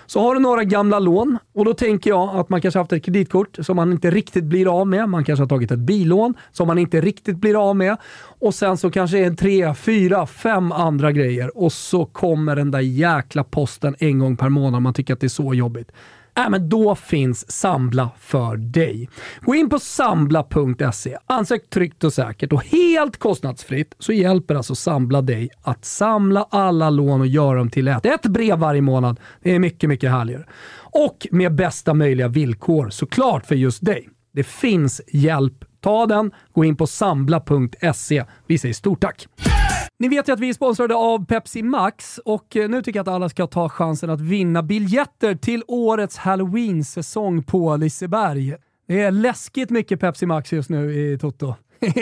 Så 0.09 0.21
har 0.21 0.35
du 0.35 0.41
några 0.41 0.65
gamla 0.65 0.99
lån 0.99 1.39
och 1.55 1.65
då 1.65 1.75
tänker 1.75 2.11
jag 2.11 2.37
att 2.37 2.49
man 2.49 2.61
kanske 2.61 2.79
haft 2.79 2.93
ett 2.93 3.05
kreditkort 3.05 3.59
som 3.61 3.77
man 3.77 3.93
inte 3.93 4.11
riktigt 4.11 4.45
blir 4.45 4.81
av 4.81 4.87
med. 4.87 5.09
Man 5.09 5.25
kanske 5.25 5.43
har 5.43 5.49
tagit 5.49 5.71
ett 5.71 5.79
bilån 5.79 6.35
som 6.53 6.67
man 6.67 6.79
inte 6.79 7.01
riktigt 7.01 7.37
blir 7.37 7.69
av 7.69 7.77
med. 7.77 7.97
Och 8.41 8.55
sen 8.55 8.77
så 8.77 8.91
kanske 8.91 9.17
det 9.17 9.25
är 9.25 9.35
tre, 9.35 9.75
fyra, 9.75 10.27
fem 10.27 10.73
andra 10.73 11.13
grejer 11.13 11.59
och 11.59 11.73
så 11.73 12.05
kommer 12.05 12.57
den 12.57 12.71
där 12.71 12.81
jäkla 12.81 13.45
posten 13.45 13.95
en 13.99 14.19
gång 14.19 14.37
per 14.37 14.49
månad. 14.49 14.83
Man 14.83 14.95
tycker 14.95 15.15
att 15.15 15.21
det 15.21 15.27
är 15.27 15.29
så 15.29 15.55
jobbigt 15.55 15.93
äh, 16.39 16.51
men 16.51 16.69
då 16.69 16.95
finns 16.95 17.51
Sambla 17.51 18.11
för 18.19 18.57
dig. 18.57 19.09
Gå 19.41 19.55
in 19.55 19.71
på 19.71 19.79
sambla.se, 19.79 21.19
ansök 21.27 21.71
tryggt 21.71 22.05
och 22.05 22.13
säkert 22.13 22.53
och 22.53 22.65
helt 22.65 23.17
kostnadsfritt 23.17 23.95
så 23.99 24.13
hjälper 24.13 24.55
alltså 24.55 24.75
Sambla 24.75 25.23
dig 25.23 25.51
att 25.63 25.85
samla 25.85 26.49
alla 26.51 26.91
lån 26.91 27.21
och 27.21 27.27
göra 27.27 27.59
dem 27.59 27.71
till 27.71 27.89
ett. 27.89 28.07
Ett 28.07 28.27
brev 28.27 28.59
varje 28.59 28.83
månad. 28.83 29.21
Det 29.43 29.55
är 29.55 29.59
mycket, 29.59 29.89
mycket 29.89 30.11
härligare. 30.11 30.45
Och 30.93 31.27
med 31.31 31.55
bästa 31.55 31.95
möjliga 31.95 32.29
villkor 32.29 32.91
såklart 32.91 33.47
för 33.47 33.55
just 33.55 33.85
dig. 33.85 34.09
Det 34.33 34.45
finns 34.45 35.01
hjälp. 35.09 35.65
Ta 35.81 36.07
den, 36.07 36.31
gå 36.53 36.65
in 36.65 36.77
på 36.77 36.87
sambla.se. 36.87 38.25
Vi 38.47 38.59
säger 38.59 38.75
stort 38.75 39.01
tack! 39.01 39.29
Ni 39.99 40.09
vet 40.09 40.29
ju 40.29 40.33
att 40.33 40.41
vi 40.41 40.49
är 40.49 40.53
sponsrade 40.53 40.95
av 40.95 41.27
Pepsi 41.27 41.63
Max 41.63 42.19
och 42.19 42.57
eh, 42.57 42.69
nu 42.69 42.83
tycker 42.83 42.99
jag 42.99 43.09
att 43.09 43.15
alla 43.15 43.29
ska 43.29 43.47
ta 43.47 43.69
chansen 43.69 44.11
att 44.11 44.21
vinna 44.21 44.63
biljetter 44.63 45.35
till 45.35 45.63
årets 45.69 46.19
Halloween-säsong 46.19 47.43
på 47.43 47.77
Liseberg. 47.77 48.55
Det 48.89 49.03
är 49.03 49.11
läskigt 49.11 49.71
mycket 49.71 50.01
Pepsi 50.01 50.27
Max 50.27 50.53
just 50.53 50.71
nu 50.71 50.95
i 50.95 51.19
Toto. 51.19 51.55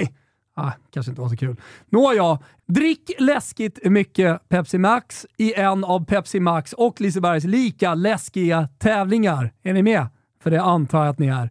Ah, 0.58 0.72
kanske 0.90 1.10
inte 1.10 1.20
var 1.22 1.28
så 1.28 1.36
kul. 1.36 1.56
Nåja, 1.88 2.38
drick 2.66 3.10
läskigt 3.18 3.78
mycket 3.84 4.48
Pepsi 4.48 4.78
Max 4.78 5.26
i 5.36 5.54
en 5.54 5.84
av 5.84 6.04
Pepsi 6.04 6.40
Max 6.40 6.72
och 6.72 7.00
Lisebergs 7.00 7.44
lika 7.44 7.94
läskiga 7.94 8.68
tävlingar. 8.78 9.52
Är 9.62 9.72
ni 9.72 9.82
med? 9.82 10.06
För 10.42 10.50
det 10.50 10.62
antar 10.62 10.98
jag 10.98 11.08
att 11.08 11.18
ni 11.18 11.26
är. 11.26 11.50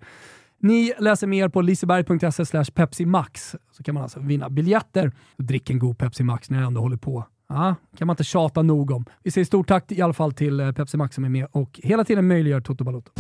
Ni 0.65 0.93
läser 0.99 1.27
mer 1.27 1.49
på 1.49 1.61
liseberg.se 1.61 2.71
Pepsi 2.73 3.05
Max 3.05 3.55
så 3.71 3.83
kan 3.83 3.93
man 3.93 4.03
alltså 4.03 4.19
vinna 4.19 4.49
biljetter. 4.49 5.11
Drick 5.37 5.69
en 5.69 5.79
god 5.79 5.97
Pepsi 5.97 6.23
Max 6.23 6.49
när 6.49 6.59
ni 6.59 6.65
ändå 6.65 6.81
håller 6.81 6.97
på. 6.97 7.25
Ja, 7.49 7.75
kan 7.97 8.07
man 8.07 8.13
inte 8.13 8.23
tjata 8.23 8.61
nog 8.61 8.91
om. 8.91 9.05
Vi 9.23 9.31
säger 9.31 9.45
stort 9.45 9.67
tack 9.67 9.91
i 9.91 10.01
alla 10.01 10.13
fall 10.13 10.31
till 10.31 10.59
eh, 10.59 10.71
Pepsi 10.71 10.97
Max 10.97 11.15
som 11.15 11.25
är 11.25 11.29
med 11.29 11.47
och 11.51 11.79
hela 11.83 12.03
tiden 12.03 12.27
möjliggör 12.27 12.61
Toto 12.61 12.83
Balotto. 12.83 13.11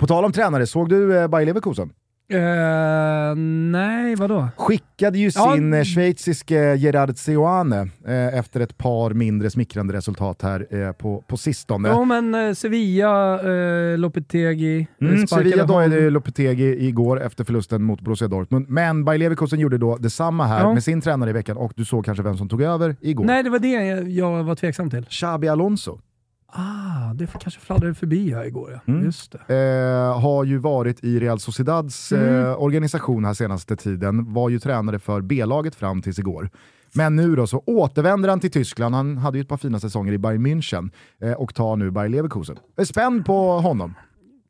På 0.00 0.06
tal 0.06 0.24
om 0.24 0.32
tränare, 0.32 0.66
såg 0.66 0.88
du 0.88 1.18
eh, 1.18 1.28
Bayer 1.28 1.46
Leverkusen? 1.46 1.92
Uh, 2.34 3.34
nej, 3.70 4.14
vadå? 4.16 4.48
Skickade 4.56 5.18
ju 5.18 5.30
Ja. 5.34 5.54
sin 5.54 5.74
eh, 5.74 5.82
schweiziske 5.84 6.74
Gerard 6.76 7.16
Seoane 7.16 7.80
eh, 8.06 8.38
efter 8.38 8.60
ett 8.60 8.78
par 8.78 9.10
mindre 9.10 9.50
smickrande 9.50 9.94
resultat 9.94 10.42
här 10.42 10.66
eh, 10.70 10.92
på, 10.92 11.24
på 11.28 11.36
sistone. 11.36 11.88
Ja, 11.88 12.04
men 12.04 12.34
eh, 12.34 12.52
Sevilla, 12.54 13.42
uh, 13.42 13.98
Lopetegi, 13.98 14.86
Mm, 15.00 15.14
eh, 15.14 15.24
Sevilla 15.26 15.64
dojade 15.64 16.10
Lopetegi 16.10 16.86
igår 16.88 17.20
efter 17.22 17.44
förlusten 17.44 17.82
mot 17.82 18.00
Borussia 18.00 18.28
Dortmund, 18.28 18.68
men 18.68 19.04
Bayer 19.04 19.18
Leverkusen 19.18 19.60
gjorde 19.60 19.78
då 19.78 19.96
detsamma 19.96 20.46
här 20.46 20.60
Ja. 20.60 20.74
med 20.74 20.84
sin 20.84 21.00
tränare 21.00 21.30
i 21.30 21.32
veckan 21.32 21.56
och 21.56 21.72
du 21.76 21.84
såg 21.84 22.04
kanske 22.04 22.22
vem 22.24 22.36
som 22.36 22.48
tog 22.48 22.62
över 22.62 22.96
igår. 23.00 23.24
Nej, 23.24 23.42
det 23.42 23.50
var 23.50 23.58
det 23.58 23.68
jag- 23.72 24.08
jag 24.10 24.44
var 24.44 24.54
tveksam 24.54 24.90
till. 24.90 25.04
Xabi 25.10 25.48
Alonso 25.48 25.98
Ah, 26.48 27.12
det 27.14 27.26
kanske 27.40 27.60
fladdrade 27.60 27.94
förbi 27.94 28.34
här 28.34 28.44
igår. 28.44 28.70
Ja. 28.86 28.92
Mm. 28.92 29.04
Just 29.04 29.34
eh, 29.34 30.20
har 30.20 30.44
ju 30.44 30.58
varit 30.58 31.04
i 31.04 31.20
Real 31.20 31.38
Sociedads 31.40 32.12
Mm. 32.12 32.44
eh, 32.44 32.62
organisation 32.62 33.24
här 33.24 33.34
senaste 33.34 33.76
tiden, 33.76 34.32
var 34.32 34.48
ju 34.48 34.58
tränare 34.58 34.98
för 34.98 35.20
B-laget 35.20 35.74
fram 35.74 36.02
tills 36.02 36.18
igår. 36.18 36.50
Men 36.94 37.16
nu 37.16 37.36
då 37.36 37.46
så 37.46 37.62
återvänder 37.66 38.28
han 38.28 38.40
till 38.40 38.50
Tyskland, 38.50 38.94
han 38.94 39.16
hade 39.18 39.38
ju 39.38 39.42
ett 39.42 39.48
par 39.48 39.56
fina 39.56 39.80
säsonger 39.80 40.12
i 40.12 40.18
Bayern 40.18 40.46
München 40.46 40.90
eh, 41.22 41.32
och 41.32 41.54
tar 41.54 41.76
nu 41.76 41.90
Bayer 41.90 42.08
Leverkusen. 42.08 42.56
Jag 42.76 42.82
är 42.82 42.86
spänd 42.86 43.26
på 43.26 43.50
honom. 43.60 43.94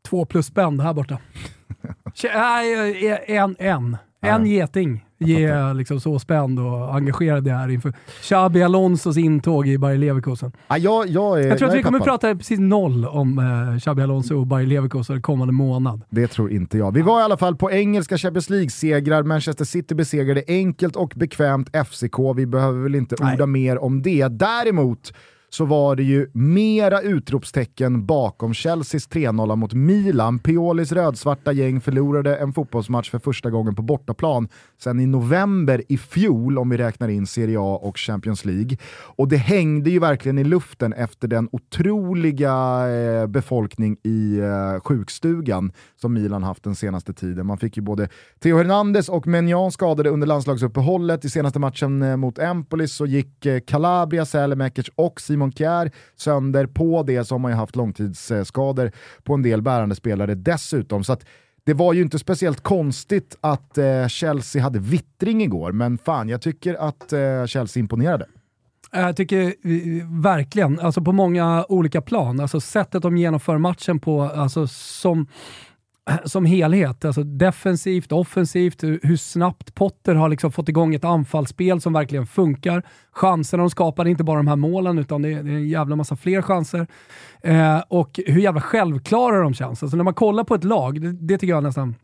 Två 0.09 0.25
plus 0.25 0.47
spänn 0.47 0.81
här 0.81 0.95
borta. 0.95 1.19
Nej, 2.35 3.07
eh, 3.13 3.37
en, 3.37 3.57
en. 3.59 3.97
En 4.27 4.47
geting. 4.47 5.05
Ge 5.19 5.73
liksom 5.75 6.01
så 6.01 6.19
spänd 6.19 6.59
och 6.59 6.95
engagerad 6.95 7.47
jag 7.47 7.61
är 7.61 7.69
inför 7.69 7.93
Xabi 8.23 8.63
Alonsos 8.63 9.17
intåg 9.17 9.69
i 9.69 9.79
Bayer 9.79 9.99
Leverkusen. 9.99 10.53
Ah, 10.67 10.77
jag, 10.77 11.09
jag, 11.09 11.41
är, 11.41 11.49
Jag 11.49 11.59
tror 11.59 11.69
att 11.69 11.75
är 11.75 11.79
vi 11.79 11.83
kommer 11.83 12.01
prata 12.01 12.37
precis 12.37 12.59
noll 12.59 13.05
om 13.05 13.39
eh, 13.39 13.79
Xabi 13.79 14.03
Alonso 14.03 14.39
och 14.41 14.47
Bayer 14.47 14.67
Leverkusen 14.67 15.23
kommande 15.23 15.53
månad. 15.53 16.03
Det 16.11 16.27
tror 16.27 16.53
inte 16.53 16.79
jag. 16.79 16.95
Vi 16.95 17.03
var 17.03 17.21
i 17.21 17.23
alla 17.23 17.37
fall 17.37 17.57
på 17.57 17.71
engelska 17.71 18.19
Champions 18.19 18.51
League-segrar. 18.51 19.23
Manchester 19.23 19.65
City 19.65 19.95
besegrade 19.95 20.43
enkelt 20.49 20.97
och 20.97 21.13
bekvämt 21.17 21.69
FCK. 21.87 22.19
Vi 22.37 22.47
behöver 22.47 22.83
väl 22.83 22.95
inte 22.95 23.17
Nej. 23.21 23.35
orda 23.35 23.47
mer 23.47 23.79
om 23.79 24.03
det. 24.03 24.29
Däremot 24.29 25.13
så 25.49 25.65
var 25.65 25.97
det 25.97 26.03
ju 26.03 26.31
mera 26.33 27.01
utropstecken 27.01 28.07
bakom 28.07 28.55
Chelseas 28.55 29.09
3-0 29.09 29.57
mot 29.57 29.75
Milan. 29.75 30.39
Piolis 30.39 30.93
rödsvarta 30.93 31.53
gäng 31.53 31.81
förlorade 31.81 32.37
en 32.37 32.53
fotbollsmatch 32.53 33.11
för 33.11 33.19
första 33.19 33.51
gången 33.51 33.75
på 33.75 33.83
bortaplan 33.83 34.49
sen 34.83 35.01
i 35.01 35.07
november 35.07 35.83
i 35.89 35.99
fjol 35.99 36.59
om 36.59 36.71
vi 36.71 36.77
räknar 36.77 37.09
in 37.09 37.27
Serie 37.27 37.59
A 37.61 37.81
och 37.83 37.99
Champions 37.99 38.45
League. 38.45 38.77
Och 39.17 39.29
det 39.29 39.37
hängde 39.37 39.91
ju 39.91 39.99
verkligen 39.99 40.39
i 40.39 40.45
luften 40.45 40.93
efter 40.93 41.29
den 41.29 41.49
otroliga 41.53 42.89
eh, 42.89 43.27
befolkning 43.27 43.97
i 44.03 44.39
eh, 44.39 44.81
sjukstugan 44.81 45.73
som 46.01 46.13
Milan 46.13 46.43
haft 46.43 46.65
den 46.65 46.75
senaste 46.75 47.13
tiden. 47.13 47.47
Man 47.47 47.59
fick 47.59 47.77
ju 47.77 47.83
både 47.83 48.09
Theo 48.41 48.57
Hernandez 48.57 49.09
och 49.09 49.27
Menjan 49.27 49.73
skadade 49.73 50.11
under 50.11 50.27
landslagsuppehållet. 50.27 51.25
I 51.25 51.31
senaste 51.31 51.59
matchen 51.59 52.03
eh, 52.03 52.17
mot 52.17 52.39
Empoli 52.39 52.89
så 52.89 53.07
gick 53.07 53.47
eh, 53.47 53.61
Calabria, 53.61 54.27
Sälemäkers 54.27 54.91
och 54.95 55.21
Simon 55.21 55.53
Kjær 55.53 55.91
sönder. 56.17 56.67
På 56.67 57.03
det 57.03 57.25
så 57.25 57.35
har 57.35 57.39
man 57.39 57.51
ju 57.51 57.57
haft 57.57 57.77
långtidsskador 57.77 58.93
på 59.23 59.35
en 59.35 59.43
del 59.43 59.63
bärande 59.63 59.95
spelare 59.95 60.35
dessutom. 60.35 61.05
Så 61.05 61.13
att 61.13 61.25
det 61.67 61.75
var 61.75 61.93
ju 61.93 62.03
inte 62.03 62.19
speciellt 62.19 62.61
konstigt 62.61 63.37
att 63.41 63.79
eh, 63.79 64.07
Chelsea 64.09 64.63
hade 64.63 64.79
vittring 64.79 65.43
igår, 65.43 65.73
men 65.73 65.99
fan, 65.99 66.29
jag 66.29 66.41
tycker 66.41 66.75
att 66.75 67.13
eh, 67.13 67.47
Chelsea 67.47 67.81
imponerade. 67.81 68.27
Jag 68.93 69.17
tycker 69.17 69.43
eh, 69.43 69.53
verkligen, 70.23 70.81
alltså 70.81 71.01
på 71.01 71.13
många 71.13 71.65
olika 71.69 72.01
plan. 72.01 72.41
Alltså 72.41 72.61
sättet 72.61 73.03
de 73.03 73.17
genomför 73.17 73.59
matchen 73.59 73.99
på, 73.99 74.23
alltså 74.23 74.67
som, 74.67 75.27
som 76.25 76.45
helhet. 76.45 77.05
Alltså 77.05 77.23
defensivt, 77.23 78.13
offensivt, 78.13 78.83
hur, 78.83 79.17
snabbt 79.17 79.75
Potter 79.75 80.15
har 80.15 80.29
liksom 80.29 80.53
fått 80.53 80.69
igång 80.69 80.95
ett 80.95 81.05
anfallsspel 81.05 81.81
som 81.81 81.93
verkligen 81.93 82.27
funkar. 82.27 82.83
Chanserna 83.13 83.63
de 83.63 83.71
skapar, 83.71 84.09
inte 84.09 84.25
bara 84.25 84.37
de 84.37 84.49
här 84.49 84.57
målen, 84.57 84.99
utan 84.99 85.23
det 85.23 85.33
är, 85.33 85.43
det 85.43 85.51
är 85.51 85.55
en 85.55 85.69
jävla 85.69 85.97
massa 85.97 86.17
fler 86.17 86.43
chanser. 86.43 86.87
Eh, 87.43 87.79
och 87.89 88.21
hur 88.27 88.41
jävla 88.41 88.61
självklara 88.61 89.41
de 89.41 89.55
känns. 89.55 89.83
Alltså 89.83 89.97
när 89.97 90.05
man 90.05 90.15
kollar 90.15 90.45
på 90.45 90.55
ett 90.55 90.65
lag, 90.65 91.01
det, 91.01 91.13
det 91.13 91.39
tycker 91.39 91.55
jag 91.55 91.63
nästan, 91.63 91.95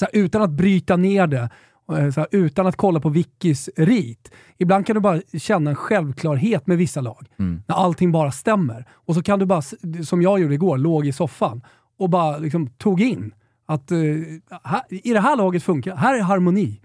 här, 0.00 0.08
utan 0.12 0.42
att 0.42 0.50
bryta 0.50 0.96
ner 0.96 1.26
det, 1.26 1.50
eh, 1.92 1.96
här, 1.96 2.26
utan 2.30 2.66
att 2.66 2.76
kolla 2.76 3.00
på 3.00 3.08
Vickys 3.08 3.70
rit. 3.76 4.32
Ibland 4.58 4.86
kan 4.86 4.94
du 4.94 5.00
bara 5.00 5.20
känna 5.38 5.70
en 5.70 5.76
självklarhet 5.76 6.66
med 6.66 6.78
vissa 6.78 7.00
lag. 7.00 7.26
När 7.66 7.76
allting 7.76 8.12
bara 8.12 8.32
stämmer. 8.32 8.84
Och 8.90 9.14
så 9.14 9.22
kan 9.22 9.38
du 9.38 9.46
bara, 9.46 9.62
som 10.04 10.22
jag 10.22 10.40
gjorde 10.40 10.54
igår, 10.54 10.78
låg 10.78 11.06
i 11.06 11.12
soffan 11.12 11.62
och 11.98 12.10
bara 12.10 12.38
liksom 12.38 12.66
tog 12.66 13.00
in 13.00 13.34
att 13.66 13.90
eh, 13.90 13.98
här, 14.64 14.82
i 14.88 15.12
det 15.12 15.20
här 15.20 15.36
laget 15.36 15.62
funkar, 15.62 15.96
här 15.96 16.18
är 16.18 16.22
harmoni. 16.22 16.80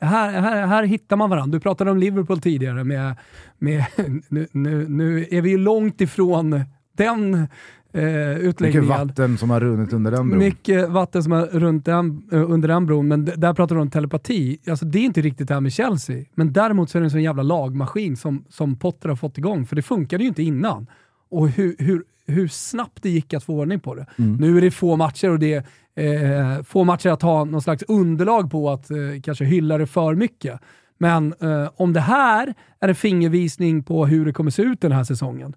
Här, 0.00 0.40
här, 0.40 0.66
här 0.66 0.82
hittar 0.84 1.16
man 1.16 1.30
varandra. 1.30 1.56
Du 1.56 1.60
pratade 1.60 1.90
om 1.90 1.98
Liverpool 1.98 2.40
tidigare. 2.40 2.84
Med, 2.84 3.16
med, 3.58 3.84
nu, 4.28 4.46
nu, 4.52 4.88
nu 4.88 5.26
är 5.30 5.42
vi 5.42 5.50
ju 5.50 5.58
långt 5.58 6.00
ifrån 6.00 6.64
den 6.96 7.34
eh, 7.34 8.02
Mycket 8.02 8.42
utläggningen. 8.42 8.88
vatten 8.88 9.38
som 9.38 9.50
har 9.50 9.60
runnit 9.60 9.92
under 9.92 10.10
den 10.10 10.28
bron. 10.28 10.38
Mycket 10.38 10.88
vatten 10.88 11.22
som 11.22 11.32
är 11.32 11.46
runt 11.46 11.84
den, 11.84 12.22
eh, 12.32 12.50
under 12.50 12.68
den 12.68 12.86
bron, 12.86 13.08
men 13.08 13.24
där 13.24 13.54
pratar 13.54 13.74
du 13.74 13.80
om 13.80 13.90
telepati. 13.90 14.58
Alltså, 14.68 14.86
det 14.86 14.98
är 14.98 15.04
inte 15.04 15.20
riktigt 15.20 15.48
det 15.48 15.54
här 15.54 15.60
med 15.60 15.72
Chelsea, 15.72 16.24
men 16.34 16.52
däremot 16.52 16.90
så 16.90 16.98
är 16.98 17.00
det 17.00 17.06
en 17.06 17.10
sån 17.10 17.22
jävla 17.22 17.42
lagmaskin 17.42 18.16
som, 18.16 18.44
som 18.48 18.76
Potter 18.76 19.08
har 19.08 19.16
fått 19.16 19.38
igång, 19.38 19.66
för 19.66 19.76
det 19.76 19.82
funkade 19.82 20.22
ju 20.22 20.28
inte 20.28 20.42
innan. 20.42 20.86
Och 21.30 21.48
hur, 21.48 21.76
hur, 21.78 22.04
hur 22.26 22.48
snabbt 22.48 23.02
det 23.02 23.10
gick 23.10 23.34
att 23.34 23.44
få 23.44 23.54
ordning 23.54 23.80
på 23.80 23.94
det. 23.94 24.06
Nu 24.38 24.56
är 24.56 24.60
det 24.60 24.70
få 24.70 24.96
matcher 24.96 25.30
och 25.30 25.38
det 25.38 25.64
är 25.94 26.56
eh, 26.56 26.62
få 26.62 26.84
matcher 26.84 27.08
att 27.08 27.22
ha 27.22 27.44
någon 27.44 27.62
slags 27.62 27.82
underlag 27.88 28.50
på 28.50 28.70
att 28.70 28.90
eh, 28.90 28.96
kanske 29.22 29.44
hylla 29.44 29.78
det 29.78 29.86
för 29.86 30.14
mycket. 30.14 30.60
Men 30.98 31.34
eh, 31.40 31.70
om 31.76 31.92
det 31.92 32.00
här 32.00 32.54
är 32.80 32.88
en 32.88 32.94
fingervisning 32.94 33.82
på 33.82 34.06
hur 34.06 34.26
det 34.26 34.32
kommer 34.32 34.50
se 34.50 34.62
ut 34.62 34.80
den 34.80 34.92
här 34.92 35.04
säsongen, 35.04 35.54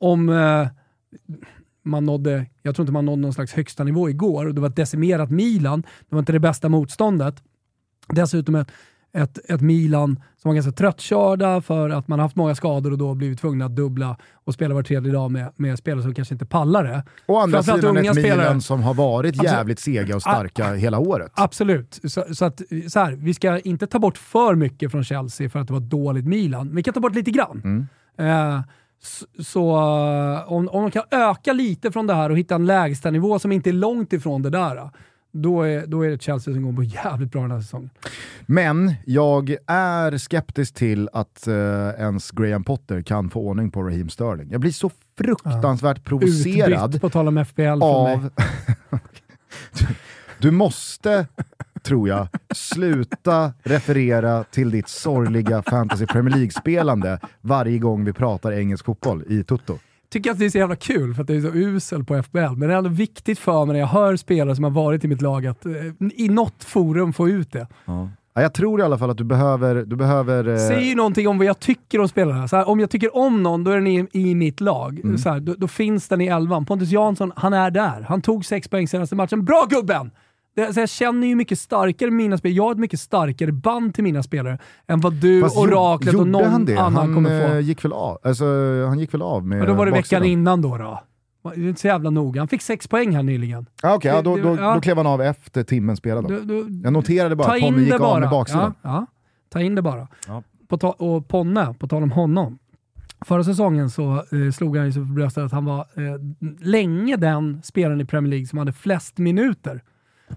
om 0.00 0.28
eh, 0.28 0.68
man 1.84 2.04
nådde, 2.04 2.46
jag 2.62 2.74
tror 2.74 2.82
inte 2.82 2.92
man 2.92 3.06
nådde 3.06 3.22
någon 3.22 3.32
slags 3.32 3.52
högsta 3.52 3.84
nivå 3.84 4.10
igår 4.10 4.46
och 4.46 4.54
det 4.54 4.60
var 4.60 4.68
ett 4.68 4.76
decimerat 4.76 5.30
Milan. 5.30 5.80
Det 5.80 6.14
var 6.14 6.18
inte 6.18 6.32
det 6.32 6.40
bästa 6.40 6.68
motståndet. 6.68 7.42
Dessutom 8.08 8.54
ett, 8.54 8.70
ett, 9.14 9.50
ett 9.50 9.60
Milan 9.60 10.16
som 10.36 10.48
var 10.48 10.54
ganska 10.54 10.72
tröttkörda 10.72 11.60
för 11.60 11.90
att 11.90 12.08
man 12.08 12.18
haft 12.18 12.36
många 12.36 12.54
skador 12.54 12.92
och 12.92 12.98
då 12.98 13.14
blivit 13.14 13.40
tvungna 13.40 13.64
att 13.64 13.76
dubbla 13.76 14.16
och 14.34 14.54
spela 14.54 14.74
var 14.74 14.82
tredje 14.82 15.12
dag 15.12 15.30
med, 15.30 15.52
med 15.56 15.78
spelare 15.78 16.02
som 16.02 16.14
kanske 16.14 16.34
inte 16.34 16.46
pallar 16.46 16.84
det. 16.84 17.02
Å 17.26 17.38
andra 17.38 17.62
sidan 17.62 17.84
unga 17.84 18.10
ett 18.10 18.16
Milan 18.16 18.34
spelare. 18.34 18.60
som 18.60 18.82
har 18.82 18.94
varit 18.94 19.34
Absolut. 19.34 19.52
jävligt 19.52 19.78
sega 19.78 20.16
och 20.16 20.22
starka 20.22 20.74
hela 20.74 20.98
året. 20.98 21.32
Absolut. 21.34 22.00
Så, 22.04 22.24
så 22.34 22.44
att, 22.44 22.62
så 22.88 23.00
här, 23.00 23.12
vi 23.12 23.34
ska 23.34 23.58
inte 23.58 23.86
ta 23.86 23.98
bort 23.98 24.18
för 24.18 24.54
mycket 24.54 24.90
från 24.90 25.04
Chelsea 25.04 25.50
för 25.50 25.58
att 25.58 25.66
det 25.66 25.72
var 25.72 25.80
ett 25.80 25.90
dåligt 25.90 26.26
Milan. 26.26 26.74
Vi 26.74 26.82
kan 26.82 26.94
ta 26.94 27.00
bort 27.00 27.14
lite 27.14 27.30
grann. 27.30 27.88
Eh, 28.18 28.60
så 29.02 29.26
så 29.42 29.76
eh, 29.76 30.52
om, 30.52 30.68
om 30.68 30.82
de 30.82 30.90
kan 30.90 31.02
öka 31.10 31.52
lite 31.52 31.92
från 31.92 32.06
det 32.06 32.14
här 32.14 32.30
och 32.30 32.38
hitta 32.38 32.54
en 32.54 32.66
lägstanivå 32.66 33.38
som 33.38 33.52
inte 33.52 33.70
är 33.70 33.74
långt 33.74 34.12
ifrån 34.12 34.42
det 34.42 34.50
där, 34.50 34.90
då 35.34 35.62
är, 35.62 35.86
då 35.86 36.04
är 36.04 36.10
det 36.10 36.22
Chelsea 36.22 36.54
som 36.54 36.62
går 36.62 36.72
på 36.72 36.82
jävligt 36.82 37.32
bra 37.32 37.42
den 37.42 37.50
här 37.50 37.60
säsongen. 37.60 37.90
Men 38.46 38.94
jag 39.06 39.56
är 39.66 40.18
skeptisk 40.18 40.74
till 40.74 41.08
att 41.12 41.46
eh, 41.46 41.54
ens 41.98 42.30
Graham 42.30 42.64
Potter 42.64 43.02
kan 43.02 43.30
få 43.30 43.40
ordning 43.40 43.70
på 43.70 43.82
Raheem 43.82 44.08
Sterling. 44.08 44.48
Jag 44.50 44.60
blir 44.60 44.70
så 44.70 44.90
fruktansvärt 45.18 46.04
provocerad 46.04 46.88
Utbytt, 46.88 47.00
på 47.00 47.10
tal 47.10 47.28
om 47.28 47.44
FBL, 47.44 47.62
från 47.62 48.04
mig. 48.04 48.14
av... 48.14 48.30
du, 49.78 49.86
du 50.38 50.50
måste, 50.50 51.26
tror 51.82 52.08
jag, 52.08 52.28
sluta 52.54 53.52
referera 53.62 54.44
till 54.44 54.70
ditt 54.70 54.88
sorgliga 54.88 55.62
Fantasy 55.62 56.06
Premier 56.06 56.36
League-spelande 56.36 57.18
varje 57.40 57.78
gång 57.78 58.04
vi 58.04 58.12
pratar 58.12 58.52
engelsk 58.52 58.84
fotboll 58.84 59.24
i 59.28 59.44
Toto. 59.44 59.78
Tycker 60.14 60.30
att 60.30 60.38
det 60.38 60.44
är 60.44 60.50
så 60.50 60.58
jävla 60.58 60.76
kul 60.76 61.14
för 61.14 61.22
att 61.22 61.26
det 61.26 61.36
är 61.36 61.40
så 61.40 61.54
usel 61.54 62.04
på 62.04 62.22
FBL, 62.22 62.38
men 62.56 62.60
det 62.60 62.74
är 62.74 62.78
ändå 62.78 62.90
viktigt 62.90 63.38
för 63.38 63.64
mig 63.64 63.72
när 63.72 63.80
jag 63.80 63.86
hör 63.86 64.16
spelare 64.16 64.54
som 64.54 64.64
har 64.64 64.70
varit 64.70 65.04
i 65.04 65.08
mitt 65.08 65.22
lag 65.22 65.46
att 65.46 65.66
eh, 65.66 65.72
i 66.14 66.28
något 66.28 66.64
forum 66.64 67.12
få 67.12 67.28
ut 67.28 67.52
det. 67.52 67.66
Ja, 67.84 68.08
jag 68.34 68.54
tror 68.54 68.80
i 68.80 68.82
alla 68.82 68.98
fall 68.98 69.10
att 69.10 69.18
du 69.18 69.24
behöver... 69.24 69.74
Du 69.74 69.96
behöver 69.96 70.48
eh, 70.48 70.56
Säger 70.56 70.88
ju 70.88 70.94
någonting 70.94 71.28
om 71.28 71.38
vad 71.38 71.46
jag 71.46 71.60
tycker 71.60 72.00
om 72.00 72.08
spelarna. 72.08 72.48
Så 72.48 72.56
här, 72.56 72.68
om 72.68 72.80
jag 72.80 72.90
tycker 72.90 73.16
om 73.16 73.42
någon, 73.42 73.64
då 73.64 73.70
är 73.70 73.74
den 73.74 73.86
i, 73.86 74.06
i 74.12 74.34
mitt 74.34 74.60
lag. 74.60 75.00
Mm. 75.00 75.18
Så 75.18 75.30
här, 75.30 75.40
då, 75.40 75.54
då 75.54 75.68
finns 75.68 76.08
den 76.08 76.20
i 76.20 76.26
elvan. 76.26 76.66
Pontus 76.66 76.90
Jansson, 76.90 77.32
han 77.36 77.52
är 77.52 77.70
där. 77.70 78.06
Han 78.08 78.22
tog 78.22 78.44
sex 78.44 78.68
poäng 78.68 78.88
senaste 78.88 79.16
matchen. 79.16 79.44
Bra 79.44 79.66
gubben! 79.70 80.10
Det, 80.54 80.66
alltså 80.66 80.80
jag 80.80 80.88
känner 80.88 81.26
ju 81.26 81.34
mycket 81.34 81.58
starkare 81.58 82.10
mina 82.10 82.38
spelare. 82.38 82.56
Jag 82.56 82.64
har 82.64 82.72
ett 82.72 82.78
mycket 82.78 83.00
starkare 83.00 83.52
band 83.52 83.94
till 83.94 84.04
mina 84.04 84.22
spelare 84.22 84.58
än 84.86 85.00
vad 85.00 85.12
du, 85.12 85.40
Fast 85.40 85.56
Oraklet 85.56 86.14
och 86.14 86.18
gjorde 86.18 86.30
någon 86.30 86.44
han 86.44 86.64
det? 86.64 86.76
annan 86.76 86.94
han, 86.94 87.14
kommer 87.14 87.48
få. 87.48 87.54
eh, 87.54 87.60
gick 87.60 87.84
väl 87.84 87.92
av. 87.92 88.18
Alltså, 88.22 88.44
han 88.88 88.98
gick 88.98 89.14
väl 89.14 89.22
av 89.22 89.46
med 89.46 89.58
Men 89.58 89.66
då 89.68 89.74
var 89.74 89.86
det 89.86 89.92
baksidan. 89.92 90.22
veckan 90.22 90.32
innan 90.32 90.62
då. 90.62 90.78
då. 90.78 91.02
Det 91.54 91.60
är 91.60 91.68
inte 91.68 91.80
så 91.80 91.86
jävla 91.86 92.10
noga. 92.10 92.40
Han 92.40 92.48
fick 92.48 92.62
sex 92.62 92.88
poäng 92.88 93.14
här 93.16 93.22
nyligen. 93.22 93.66
Ah, 93.82 93.94
Okej, 93.94 94.10
ja, 94.14 94.22
då, 94.22 94.36
då, 94.36 94.56
ja. 94.60 94.74
då 94.74 94.80
klev 94.80 94.96
han 94.96 95.06
av 95.06 95.22
efter 95.22 95.62
timmen 95.62 95.96
spelad. 95.96 96.28
Du, 96.28 96.40
Då. 96.40 96.44
du, 96.62 96.80
Jag 96.84 96.92
noterade 96.92 97.36
bara 97.36 97.48
ta 97.48 97.54
att 97.54 97.60
Ponne 97.60 97.78
gick 97.80 97.88
det 97.88 97.94
av 97.94 98.00
bara. 98.00 98.20
med 98.20 98.30
baksidan. 98.30 98.74
Ja, 98.82 98.90
ja, 98.90 99.06
ta 99.48 99.60
in 99.60 99.74
det 99.74 99.82
bara. 99.82 100.08
Ja. 100.28 100.42
På 100.68 100.78
ta- 100.78 100.90
och 100.92 101.28
Ponne, 101.28 101.74
på 101.78 101.86
tal 101.88 102.02
om 102.02 102.10
honom. 102.10 102.58
Förra 103.26 103.44
säsongen 103.44 103.90
så 103.90 104.14
eh, 104.14 104.50
slog 104.54 104.76
han 104.76 104.86
ju 104.86 104.92
sig 104.92 105.02
för 105.06 105.12
bröstet 105.14 105.44
att 105.44 105.52
han 105.52 105.64
var 105.64 105.78
eh, 105.80 106.20
länge 106.60 107.16
den 107.16 107.60
spelaren 107.64 108.00
i 108.00 108.04
Premier 108.04 108.30
League 108.30 108.46
som 108.46 108.58
hade 108.58 108.72
flest 108.72 109.18
minuter. 109.18 109.82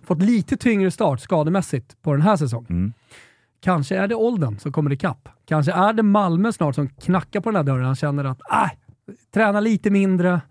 Fått 0.04 0.22
lite 0.22 0.58
tyngre 0.58 0.92
start 0.92 1.20
skademässigt 1.20 2.02
på 2.02 2.12
den 2.14 2.22
här 2.22 2.36
säsongen. 2.36 2.70
Mm. 2.70 2.94
Kanske 3.60 3.98
är 3.98 4.08
det 4.08 4.16
åldern 4.16 4.60
som 4.60 4.72
kommer 4.72 4.92
ikapp. 4.94 5.30
Kanske 5.46 5.72
är 5.72 5.94
det 5.94 6.04
Malmö 6.04 6.52
snart 6.54 6.76
som 6.76 6.90
knackar 6.90 7.42
på 7.42 7.50
den 7.50 7.56
här 7.56 7.64
dörren. 7.64 7.86
Han 7.86 7.96
känner 7.96 8.24
att 8.24 8.42
äh, 8.52 8.72
träna 9.34 9.60
lite 9.60 9.90
mindre, 9.90 10.42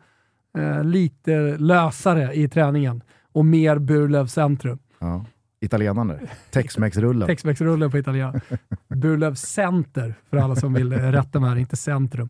eh, 0.58 0.84
lite 0.84 1.56
lösare 1.58 2.34
i 2.34 2.48
träningen 2.48 3.02
och 3.32 3.44
mer 3.44 3.78
Burlöv 3.78 4.26
centrum. 4.26 4.78
Ja. 4.98 5.24
Italienare. 5.60 6.20
Tex-Mex-rullen. 6.50 7.26
Tex-Mex-rullen 7.26 7.90
på 7.90 7.98
italienska. 7.98 8.58
Burlöv 8.88 9.34
center, 9.34 10.14
för 10.30 10.36
alla 10.36 10.56
som 10.56 10.74
vill 10.74 10.92
rätta 10.92 11.40
mig 11.40 11.50
här, 11.50 11.56
inte 11.56 11.76
centrum. 11.76 12.28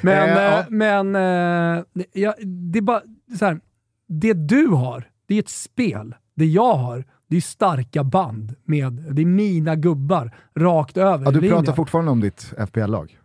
Men, 0.00 0.28
Eh, 0.28 0.42
ja. 0.44 0.58
eh, 0.58 0.64
men 0.68 1.16
eh, 1.16 1.84
ja, 2.12 2.34
det 2.44 2.78
är 2.78 2.82
bara 2.82 3.02
så 3.38 3.44
här, 3.44 3.60
det 4.08 4.32
du 4.32 4.66
har, 4.66 5.04
det 5.26 5.34
är 5.34 5.38
ett 5.38 5.48
spel. 5.48 6.14
Det 6.34 6.46
jag 6.46 6.74
har, 6.74 7.04
det 7.26 7.36
är 7.36 7.40
starka 7.40 8.04
band 8.04 8.54
med, 8.64 8.92
det 8.92 9.22
är 9.22 9.26
mina 9.26 9.76
gubbar 9.76 10.34
rakt 10.54 10.96
över 10.96 11.24
ja, 11.24 11.30
du 11.30 11.40
linjen. 11.40 11.58
pratar 11.58 11.72
fortfarande 11.72 12.10
om 12.10 12.20
ditt 12.20 12.52
FPL-lag. 12.68 13.18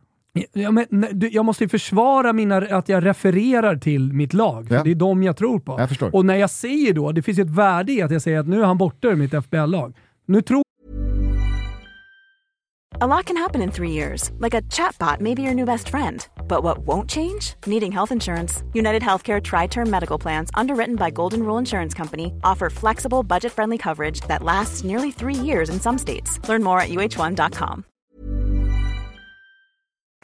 Ja, 0.54 0.72
men, 0.72 0.88
jag 1.32 1.46
måste 1.46 1.64
ju 1.64 1.70
försvara 1.70 2.34
mina, 2.34 2.58
att 2.58 2.90
jag 2.90 3.06
refererar 3.06 3.76
till 3.76 4.14
mitt 4.14 4.34
lag. 4.34 4.68
Ja. 4.70 4.84
Det 4.84 4.92
är 4.92 4.96
dem 4.96 5.24
jag 5.24 5.38
tror 5.38 5.60
på. 5.60 5.80
Jag 5.80 5.90
förstår. 5.90 6.16
Och 6.16 6.26
när 6.26 6.36
jag 6.36 6.50
säger 6.50 6.94
då, 6.94 7.12
det 7.12 7.22
finns 7.22 7.40
ju 7.40 7.44
ett 7.44 7.50
värde 7.50 7.92
i 7.92 8.02
att 8.02 8.12
jag 8.12 8.22
säger 8.22 8.40
att 8.40 8.48
nu 8.48 8.62
är 8.62 8.66
han 8.66 8.78
borta 8.78 9.08
ur 9.08 9.16
mitt 9.16 9.32
FBL-lag. 9.46 9.94
Nu 10.26 10.42
tror 10.42 10.64
A 13.00 13.06
lot 13.06 13.26
can 13.26 13.38
happen 13.38 13.62
in 13.62 13.72
three 13.72 13.92
years, 13.92 14.32
like 14.40 14.58
a 14.58 14.62
chatbot 14.70 15.20
may 15.20 15.36
be 15.36 15.42
your 15.42 15.54
new 15.54 15.66
best 15.66 15.90
friend. 15.90 16.22
But 16.48 16.64
what 16.64 16.80
won't 16.80 17.10
change? 17.10 17.54
Needing 17.66 17.92
health 17.92 18.12
insurance. 18.12 18.64
United 18.74 19.02
Healthcare 19.02 19.42
Tri 19.42 19.68
Term 19.68 19.90
Medical 19.90 20.20
Plans, 20.20 20.50
underwritten 20.54 20.96
by 20.96 21.12
Golden 21.12 21.44
Rule 21.44 21.60
Insurance 21.60 21.98
Company, 21.98 22.32
offer 22.44 22.70
flexible, 22.70 23.24
budget 23.24 23.52
friendly 23.52 23.78
coverage 23.78 24.22
that 24.28 24.44
lasts 24.44 24.84
nearly 24.84 25.12
three 25.12 25.46
years 25.46 25.70
in 25.70 25.80
some 25.80 25.98
states. 25.98 26.40
Learn 26.50 26.64
more 26.64 26.80
at 26.80 26.90
uh1.com. 26.90 27.84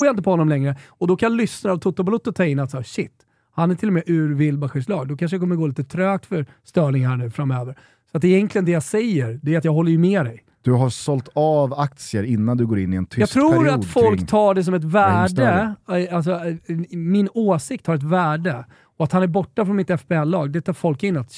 jag 0.06 0.14
inte 0.14 0.24
på 0.24 0.32
honom 0.32 0.50
längre. 0.50 0.76
Och 0.88 1.08
då 1.08 1.16
kan 1.16 1.38
lyssnare 1.38 1.74
av 1.74 1.78
Toto 1.78 2.04
Balotto 2.04 2.32
ta 2.32 2.46
in 2.46 2.60
att 2.60 2.72
så, 2.72 2.78
här, 2.78 2.84
shit, 2.84 3.26
han 3.52 3.72
är 3.72 3.76
till 3.76 3.90
och 3.90 3.94
med 3.94 4.04
ur 4.06 4.34
Wilbachers 4.34 4.88
lag. 4.88 5.08
Då 5.08 5.18
kanske 5.18 5.38
det 5.38 5.40
kommer 5.40 5.56
gå 5.56 5.68
lite 5.68 5.84
trögt 5.84 6.26
för 6.26 6.46
Störling 6.64 7.08
här 7.08 7.18
nu 7.18 7.30
framöver. 7.30 7.78
Så 8.12 8.18
att 8.18 8.24
egentligen 8.24 8.66
det 8.66 8.72
jag 8.72 8.84
säger, 8.84 9.40
det 9.44 9.54
är 9.54 9.58
att 9.58 9.66
jag 9.66 9.74
håller 9.74 9.92
ju 9.92 9.98
med 9.98 10.26
dig. 10.26 10.44
Du 10.64 10.72
har 10.72 10.90
sålt 10.90 11.30
av 11.34 11.74
aktier 11.74 12.24
innan 12.24 12.58
du 12.58 12.66
går 12.66 12.80
in 12.80 12.94
i 12.94 12.96
en 12.96 13.06
tyst 13.06 13.20
Jag 13.20 13.30
tror 13.30 13.52
period 13.52 13.80
att 13.80 13.86
folk 13.86 14.28
tar 14.28 14.54
det 14.54 14.64
som 14.64 14.74
ett 14.74 14.84
värde, 14.84 15.76
eh, 15.90 16.16
alltså 16.16 16.32
eh, 16.32 16.56
min 16.92 17.30
åsikt 17.34 17.88
har 17.88 17.96
ett 17.96 18.04
värde. 18.04 18.66
Och 18.98 19.04
att 19.04 19.12
han 19.12 19.24
är 19.24 19.28
borta 19.28 19.66
från 19.66 19.76
mitt 19.76 20.00
FBL-lag, 20.02 20.52
det 20.52 20.62
tar 20.62 20.74
folk 20.74 21.04
in 21.04 21.18
att 21.18 21.34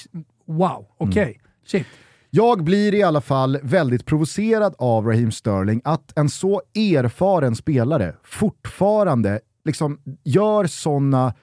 wow, 0.46 0.86
okej, 0.98 1.24
Mm. 1.24 1.36
shit. 1.66 1.88
Jag 2.30 2.64
blir 2.64 2.94
i 2.94 3.04
alla 3.04 3.22
fall 3.22 3.58
väldigt 3.64 4.06
provocerad 4.06 4.76
av 4.78 5.06
Raheem 5.08 5.32
Sterling 5.32 5.82
att 5.84 6.18
en 6.18 6.30
så 6.30 6.62
erfaren 6.76 7.56
spelare 7.56 8.16
fortfarande 8.24 9.40
liksom 9.66 10.00
gör 10.24 10.66
sådana 10.68 11.34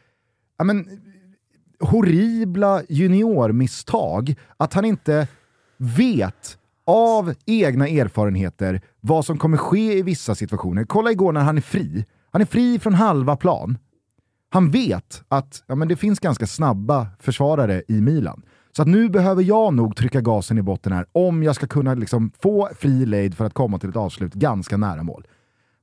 horribla 1.80 2.82
juniormisstag 2.88 4.34
att 4.56 4.74
han 4.74 4.84
inte 4.84 5.28
vet 5.76 6.58
av 6.86 7.34
egna 7.46 7.88
erfarenheter 7.88 8.80
vad 9.00 9.24
som 9.24 9.38
kommer 9.38 9.56
ske 9.56 9.98
i 9.98 10.02
vissa 10.02 10.34
situationer. 10.34 10.84
Kolla 10.84 11.10
igår 11.10 11.32
när 11.32 11.40
han 11.40 11.56
är 11.56 11.62
fri. 11.62 12.06
Han 12.30 12.42
är 12.42 12.46
fri 12.46 12.78
från 12.78 12.94
halva 12.94 13.36
plan. 13.36 13.78
Han 14.50 14.70
vet 14.70 15.24
att 15.28 15.64
ja, 15.66 15.74
men 15.74 15.88
det 15.88 15.96
finns 15.96 16.20
ganska 16.20 16.46
snabba 16.46 17.06
försvarare 17.20 17.82
i 17.88 18.00
Milan. 18.00 18.42
Så 18.76 18.82
att 18.82 18.88
nu 18.88 19.08
behöver 19.08 19.42
jag 19.42 19.74
nog 19.74 19.96
trycka 19.96 20.20
gasen 20.20 20.58
i 20.58 20.62
botten 20.62 20.92
här 20.92 21.06
om 21.12 21.42
jag 21.42 21.54
ska 21.54 21.66
kunna 21.66 21.94
liksom 21.94 22.32
få 22.42 22.68
fri 22.78 23.06
lejd 23.06 23.36
för 23.36 23.44
att 23.44 23.54
komma 23.54 23.78
till 23.78 23.88
ett 23.88 23.96
avslut 23.96 24.34
ganska 24.34 24.76
nära 24.76 25.02
mål. 25.02 25.26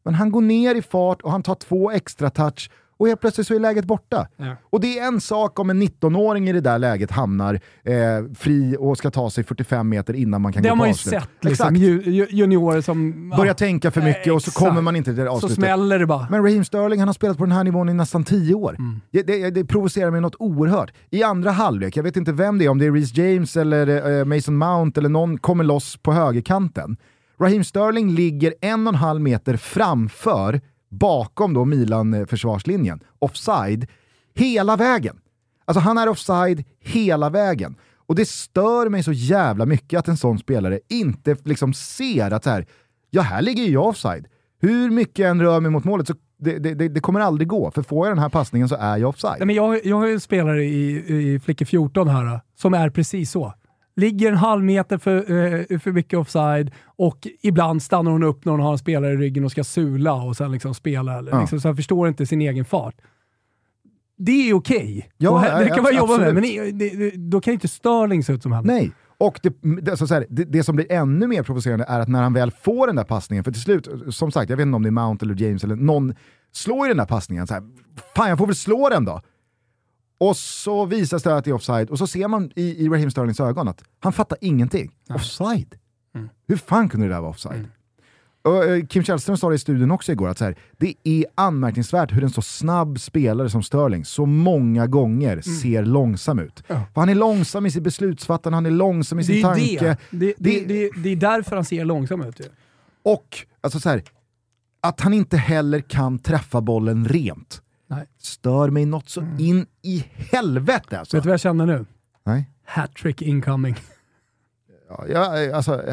Men 0.04 0.14
han 0.14 0.32
går 0.32 0.42
ner 0.42 0.76
i 0.76 0.82
fart 0.82 1.22
och 1.22 1.32
han 1.32 1.44
tar 1.44 1.56
två 1.56 1.92
extra 1.92 2.30
touch 2.30 2.72
och 3.00 3.08
helt 3.08 3.22
plötsligt 3.22 3.48
så 3.48 3.56
är 3.56 3.60
läget 3.60 3.86
borta. 3.86 4.28
Ja. 4.38 4.56
Och 4.70 4.80
det 4.82 5.00
är 5.00 5.08
en 5.08 5.22
sak 5.22 5.60
om 5.60 5.70
en 5.70 5.84
19-åring 5.84 6.50
i 6.50 6.54
det 6.54 6.62
där 6.62 6.80
läget 6.80 7.12
hamnar 7.12 7.54
eh, 7.84 7.94
fri 8.40 8.76
och 8.80 8.98
ska 8.98 9.12
ta 9.12 9.30
sig 9.30 9.44
45 9.44 9.90
meter 9.90 10.14
innan 10.14 10.42
man 10.42 10.54
kan 10.54 10.64
Det 10.64 10.70
gå 10.70 10.72
har 10.72 10.76
på 10.76 10.80
man 10.80 10.88
ju 10.88 10.92
avslut. 10.92 11.22
sett, 11.22 11.30
liksom, 11.42 11.76
ju, 11.76 12.02
ju, 12.02 12.28
juniorer 12.30 12.82
som... 12.82 13.30
Börjar 13.30 13.46
ja, 13.46 13.54
tänka 13.54 13.92
för 13.92 14.02
mycket 14.02 14.34
och 14.34 14.42
så 14.44 14.50
exakt. 14.50 14.66
kommer 14.68 14.82
man 14.82 14.96
inte 14.96 15.10
till 15.12 15.20
det 15.24 15.26
Så 15.30 15.36
avslutet. 15.36 15.56
smäller 15.58 16.00
det 16.00 16.06
bara. 16.06 16.28
Men 16.32 16.44
Raheem 16.44 16.64
Sterling 16.66 17.00
han 17.00 17.08
har 17.08 17.14
spelat 17.14 17.38
på 17.38 17.46
den 17.46 17.52
här 17.52 17.64
nivån 17.64 17.90
i 17.90 17.94
nästan 17.94 18.24
tio 18.24 18.54
år. 18.56 18.76
Mm. 18.80 19.02
Det, 19.12 19.24
det, 19.24 19.50
det 19.50 19.66
provocerar 19.66 20.12
mig 20.12 20.22
något 20.22 20.36
oerhört. 20.40 20.92
I 21.10 21.24
andra 21.24 21.52
halvlek, 21.52 21.98
jag 21.98 22.04
vet 22.04 22.18
inte 22.18 22.32
vem 22.32 22.58
det 22.58 22.66
är, 22.66 22.70
om 22.70 22.78
det 22.78 22.86
är 22.86 22.92
Reece 22.92 23.18
James 23.18 23.58
eller 23.58 24.20
eh, 24.20 24.26
Mason 24.26 24.58
Mount 24.58 25.00
eller 25.00 25.10
någon 25.10 25.38
kommer 25.38 25.64
loss 25.64 25.98
på 25.98 26.14
högerkanten. 26.14 26.98
Raheem 27.42 27.64
Sterling 27.64 28.12
ligger 28.12 28.54
en 28.62 28.88
och 28.88 28.94
en 28.94 29.00
halv 29.00 29.22
meter 29.22 29.58
framför, 29.58 30.62
bakom 30.90 31.54
då 31.54 31.66
Milan-försvarslinjen, 31.66 33.00
offside, 33.20 33.88
hela 34.36 34.76
vägen. 34.76 35.20
Alltså 35.66 35.80
han 35.80 35.98
är 35.98 36.10
offside 36.10 36.64
hela 36.80 37.30
vägen. 37.30 37.76
Och 37.96 38.16
det 38.16 38.28
stör 38.28 38.90
mig 38.90 39.04
så 39.04 39.12
jävla 39.12 39.66
mycket 39.66 40.00
att 40.00 40.08
en 40.08 40.18
sån 40.18 40.40
spelare 40.40 40.80
inte 40.90 41.36
liksom 41.44 41.74
ser 41.74 42.32
att 42.32 42.44
så 42.44 42.50
här, 42.50 42.66
ja 43.10 43.22
här 43.22 43.42
ligger 43.42 43.64
ju 43.64 43.72
jag 43.72 43.88
offside. 43.88 44.28
Hur 44.62 44.90
mycket 44.90 45.20
jag 45.20 45.30
än 45.30 45.42
rör 45.42 45.60
mig 45.60 45.72
mot 45.72 45.84
målet 45.84 46.08
så 46.08 46.14
det, 46.40 46.60
det, 46.60 46.74
det, 46.74 46.90
det 46.90 47.00
kommer 47.00 47.20
aldrig 47.20 47.48
gå, 47.48 47.72
för 47.72 47.82
får 47.82 48.08
jag 48.08 48.16
den 48.16 48.22
här 48.22 48.30
passningen 48.30 48.70
så 48.70 48.76
är 48.76 48.98
jag 48.98 49.10
offside. 49.10 49.36
Nej, 49.40 49.46
men 49.46 49.56
jag, 49.56 49.86
jag 49.86 49.98
har 49.98 50.08
ju 50.08 50.14
en 50.14 50.20
spelare 50.20 50.64
i, 50.64 51.34
i 51.34 51.40
Flicke 51.40 51.66
14 51.66 52.08
här 52.08 52.42
som 52.56 52.74
är 52.74 52.90
precis 52.90 53.32
så. 53.32 53.54
Ligger 54.00 54.32
en 54.32 54.38
halv 54.38 54.64
meter 54.64 54.98
för, 54.98 55.16
eh, 55.18 55.80
för 55.80 55.92
mycket 55.92 56.20
offside 56.20 56.72
och 56.86 57.28
ibland 57.42 57.84
stannar 57.84 58.12
hon 58.12 58.24
upp 58.24 58.46
när 58.46 58.52
hon 58.52 58.62
har 58.62 58.72
en 58.72 58.78
spelare 58.78 59.14
i 59.14 59.18
ryggen 59.18 59.46
och 59.46 59.52
ska 59.52 59.64
sula 59.64 60.14
och 60.14 60.38
sen 60.38 60.52
liksom 60.52 60.74
spela. 60.74 61.18
Eller, 61.18 61.32
Ja. 61.32 61.40
liksom, 61.42 61.60
så 61.62 61.68
han 61.68 61.76
förstår 61.76 62.08
inte 62.08 62.26
sin 62.26 62.42
egen 62.42 62.66
fart. 62.66 62.96
Det 64.18 64.50
är 64.50 64.54
okej. 64.54 65.10
Ja, 65.18 65.30
Och 65.32 65.40
här- 65.40 65.60
det 65.64 65.68
ja, 65.70 65.76
kan 65.76 65.84
man 65.84 65.96
jobba 65.96 66.18
med, 66.18 66.28
absolut. 66.28 66.62
men 66.66 66.78
det, 66.80 67.00
det, 67.10 67.12
då 67.16 67.42
kan 67.42 67.54
inte 67.54 67.68
Sterling 67.68 68.24
se 68.24 68.34
ut 68.34 68.44
som 68.44 68.52
henne. 68.52 68.74
Nej. 68.74 68.92
Och 69.18 69.40
det, 69.44 69.54
det, 69.82 69.98
så 69.98 70.06
här, 70.14 70.26
det, 70.30 70.44
det 70.44 70.64
som 70.64 70.76
blir 70.76 70.92
ännu 70.92 71.28
mer 71.28 71.44
provocerande 71.44 71.86
är 71.88 72.00
att 72.00 72.08
när 72.08 72.22
han 72.24 72.34
väl 72.34 72.52
får 72.52 72.88
den 72.88 72.96
där 72.96 73.04
passningen, 73.04 73.44
för 73.44 73.52
till 73.52 73.62
slut, 73.62 73.88
som 74.10 74.32
sagt, 74.32 74.50
jag 74.50 74.58
vet 74.58 74.66
inte 74.66 74.76
om 74.76 74.84
det 74.84 74.90
är 74.90 74.92
Mount 74.92 75.26
eller 75.26 75.42
James 75.42 75.64
eller 75.64 75.76
någon, 75.76 76.14
slår 76.52 76.86
ju 76.88 76.90
den 76.90 76.98
där 76.98 77.06
passningen 77.06 77.48
så 77.48 77.54
här, 77.54 77.64
fan 78.16 78.30
jag 78.30 78.38
får 78.38 78.46
väl 78.46 78.56
slå 78.56 78.90
den 78.90 79.06
då. 79.06 79.22
Och 80.22 80.38
så 80.38 80.86
visas 80.86 81.24
det 81.24 81.36
att 81.36 81.46
det 81.46 81.50
är 81.52 81.54
offside 81.56 81.90
och 81.90 81.98
så 81.98 82.08
ser 82.08 82.28
man 82.28 82.52
i, 82.56 82.86
i 82.86 82.90
Raheem 82.90 83.12
Sterlings 83.12 83.40
ögon 83.40 83.68
att 83.68 83.84
han 84.00 84.14
fattar 84.14 84.38
ingenting. 84.42 84.92
Offside? 85.10 85.76
Hur 86.48 86.58
fan 86.58 86.90
kunde 86.90 87.08
det 87.08 87.14
där 87.14 87.22
vara 87.22 87.30
offside? 87.32 87.66
Och, 88.42 88.66
eh, 88.66 88.86
Kim 88.86 89.04
Källström 89.04 89.38
sa 89.38 89.50
det 89.50 89.56
i 89.56 89.60
studion 89.60 89.92
också 89.92 90.12
igår, 90.12 90.28
att 90.28 90.38
så 90.38 90.46
här, 90.46 90.56
det 90.78 90.94
är 91.04 91.26
anmärkningsvärt 91.36 92.12
hur 92.12 92.24
en 92.24 92.30
så 92.30 92.42
snabb 92.42 93.00
spelare 93.00 93.50
som 93.50 93.64
Sterling 93.64 94.06
så 94.06 94.26
många 94.26 94.88
gånger 94.88 95.42
ser 95.42 95.86
långsam 95.86 96.40
ut. 96.40 96.64
Ja. 96.68 96.82
Han 96.96 97.10
är 97.10 97.16
långsam 97.16 97.66
i 97.66 97.72
sitt 97.72 97.84
beslutsfattande, 97.84 98.56
han 98.58 98.66
är 98.66 98.72
långsam 98.72 99.20
i 99.20 99.22
Det 99.22 99.26
sin 99.26 99.36
ju 99.36 99.42
tanke. 99.42 99.80
det. 99.80 99.98
Det, 100.12 100.34
det, 100.38 100.60
Det- 100.60 100.66
det. 100.66 100.90
det 101.04 101.10
är 101.10 101.16
därför 101.16 101.56
han 101.56 101.66
ser 101.66 101.86
långsam 101.86 102.22
ut. 102.22 102.40
Ju. 102.40 102.46
Och 103.04 103.38
alltså 103.62 103.80
så 103.80 103.90
här, 103.90 104.04
att 104.82 105.00
han 105.02 105.14
inte 105.14 105.38
heller 105.38 105.80
kan 105.82 106.20
träffa 106.20 106.62
bollen 106.62 107.06
rent. 107.08 107.62
Nej. 107.90 108.06
Stör 108.18 108.70
mig 108.70 108.86
något 108.86 109.10
så 109.10 109.22
in 109.40 109.66
i 109.82 110.06
helvete 110.32 111.00
alltså. 111.00 111.18
Vet 111.18 111.24
du 111.24 111.30
vad 111.30 111.34
jag 111.34 111.40
känner 111.40 111.66
nu? 111.66 111.86
Nej. 112.26 112.50
Hattrick 112.66 113.22
incoming. 113.22 113.76
Ja, 114.90 115.06
jag, 115.08 115.52
alltså, 115.52 115.84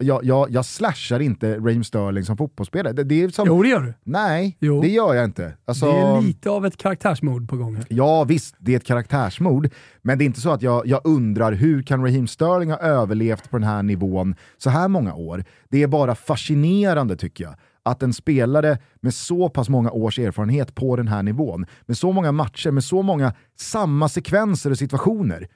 jag, 0.00 0.24
jag, 0.24 0.50
jag, 0.50 0.64
slashar 0.64 1.20
inte 1.20 1.58
Raheem 1.58 1.84
Sterling 1.84 2.24
som 2.24 2.36
fotbollsspelare. 2.36 2.92
Det, 2.92 3.04
det 3.04 3.22
är 3.22 3.28
som, 3.28 3.46
Jo, 3.48 3.62
det 3.62 3.68
gör 3.68 3.80
du. 3.80 3.94
Nej, 4.04 4.56
Jo. 4.60 4.82
det 4.82 4.88
gör 4.88 5.14
jag 5.14 5.24
inte. 5.24 5.56
Alltså, 5.64 5.86
Det 5.86 5.98
är 5.98 6.20
lite 6.20 6.50
av 6.50 6.66
ett 6.66 6.76
karaktärsmord 6.76 7.48
på 7.48 7.56
gång. 7.56 7.82
Ja 7.88 8.24
visst, 8.24 8.54
det 8.58 8.72
är 8.72 8.76
ett 8.76 8.86
karaktärsmord, 8.86 9.68
men 10.02 10.18
det 10.18 10.24
är 10.24 10.26
inte 10.26 10.40
så 10.40 10.50
att 10.50 10.62
jag, 10.62 10.86
jag 10.86 11.00
undrar 11.04 11.52
hur 11.52 11.82
kan 11.82 12.02
Raheem 12.04 12.26
Sterling 12.26 12.70
ha 12.70 12.78
överlevt 12.78 13.50
på 13.50 13.58
den 13.58 13.68
här 13.68 13.82
nivån 13.82 14.34
så 14.58 14.70
här 14.70 14.88
många 14.88 15.14
år? 15.14 15.44
Det 15.68 15.82
är 15.82 15.86
bara 15.86 16.14
fascinerande 16.14 17.16
tycker 17.16 17.44
jag, 17.44 17.54
att 17.86 18.02
en 18.02 18.12
spelare 18.12 18.78
med 19.00 19.14
så 19.14 19.48
pass 19.48 19.68
många 19.68 19.90
års 19.90 20.18
erfarenhet 20.18 20.74
på 20.74 20.96
den 20.96 21.08
här 21.08 21.22
nivån, 21.22 21.66
med 21.86 21.98
så 21.98 22.12
många 22.12 22.32
matcher, 22.32 22.70
med 22.70 22.84
så 22.84 23.02
många 23.02 23.32
samma 23.58 24.08
sekvenser 24.08 24.70
och 24.70 24.78
situationer, 24.78 25.48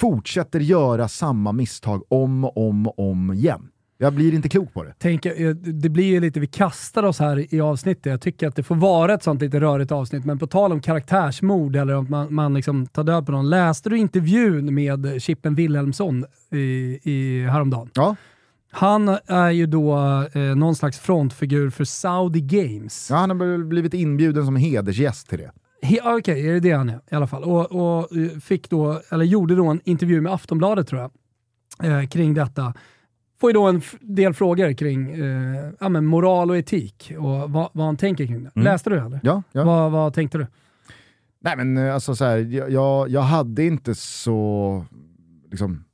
fortsätter 0.00 0.60
göra 0.60 1.08
samma 1.08 1.52
misstag 1.52 2.02
om 2.08 2.44
och 2.44 2.68
om, 2.68 2.86
och 2.86 2.98
om 2.98 3.32
igen. 3.32 3.68
Jag 3.98 4.12
blir 4.12 4.34
inte 4.34 4.48
klok 4.48 4.72
på 4.72 4.84
det. 4.84 4.94
Tänk, 4.98 5.26
eh, 5.26 5.50
det 5.54 5.88
blir 5.88 6.04
ju 6.04 6.20
lite, 6.20 6.40
vi 6.40 6.46
kastar 6.46 7.02
oss 7.02 7.18
här 7.18 7.54
i 7.54 7.60
avsnittet. 7.60 8.06
Jag 8.06 8.20
tycker 8.20 8.48
att 8.48 8.56
det 8.56 8.62
får 8.62 8.74
vara 8.74 9.14
ett 9.14 9.22
sånt 9.22 9.42
lite 9.42 9.60
rörigt 9.60 9.92
avsnitt, 9.92 10.24
men 10.24 10.38
på 10.38 10.46
tal 10.46 10.72
om 10.72 10.80
karaktärsmord 10.80 11.76
eller 11.76 11.94
om 11.94 12.06
man, 12.10 12.34
man 12.34 12.54
liksom 12.54 12.86
tar 12.86 13.04
död 13.04 13.26
på 13.26 13.32
någon. 13.32 13.50
Läste 13.50 13.90
du 13.90 13.98
intervjun 13.98 14.74
med 14.74 15.22
Chippen 15.22 15.54
Wilhelmsson 15.54 16.24
i, 16.50 16.58
i 17.02 17.46
häromdagen? 17.50 17.90
Ja. 17.94 18.16
Han 18.70 19.08
är 19.26 19.50
ju 19.50 19.66
då 19.66 19.96
eh, 20.32 20.40
någon 20.40 20.74
slags 20.74 20.98
frontfigur 20.98 21.70
för 21.70 21.84
Saudi 21.84 22.40
Games. 22.40 23.10
Ja, 23.10 23.16
han 23.16 23.30
har 23.30 23.64
blivit 23.64 23.94
inbjuden 23.94 24.44
som 24.44 24.56
hedersgäst 24.56 25.28
till 25.28 25.38
det. 25.38 25.50
Okej, 25.82 26.12
okay, 26.18 26.48
är 26.48 26.52
det 26.52 26.60
det 26.60 26.72
han 26.72 26.88
är 26.88 27.00
i 27.10 27.14
alla 27.14 27.26
fall? 27.26 27.42
Och, 27.44 27.72
och, 27.72 28.16
eh, 28.16 28.38
fick 28.38 28.70
då, 28.70 29.00
eller 29.10 29.24
gjorde 29.24 29.54
då 29.54 29.66
en 29.66 29.80
intervju 29.84 30.20
med 30.20 30.32
Aftonbladet 30.32 30.88
tror 30.88 31.00
jag, 31.00 31.10
eh, 32.00 32.08
kring 32.08 32.34
detta. 32.34 32.74
Får 33.40 33.50
ju 33.50 33.54
då 33.54 33.66
en 33.66 33.82
del 34.00 34.34
frågor 34.34 34.72
kring 34.72 35.10
eh, 35.10 35.70
ja, 35.80 35.88
men 35.88 36.06
moral 36.06 36.50
och 36.50 36.56
etik 36.56 37.12
och 37.18 37.50
vad, 37.50 37.70
vad 37.72 37.86
han 37.86 37.96
tänker 37.96 38.26
kring 38.26 38.44
det. 38.44 38.50
Mm. 38.54 38.64
Läste 38.64 38.90
du 38.90 38.96
det 38.96 39.02
eller? 39.02 39.20
Ja. 39.22 39.42
ja. 39.52 39.64
Vad, 39.64 39.92
vad 39.92 40.14
tänkte 40.14 40.38
du? 40.38 40.46
Nej 41.40 41.56
men 41.56 41.76
eh, 41.76 41.94
alltså 41.94 42.16
så 42.16 42.24
här, 42.24 42.38
jag, 42.70 43.08
jag 43.08 43.20
hade 43.20 43.64
inte 43.64 43.94
så 43.94 44.84
liksom, 45.50 45.84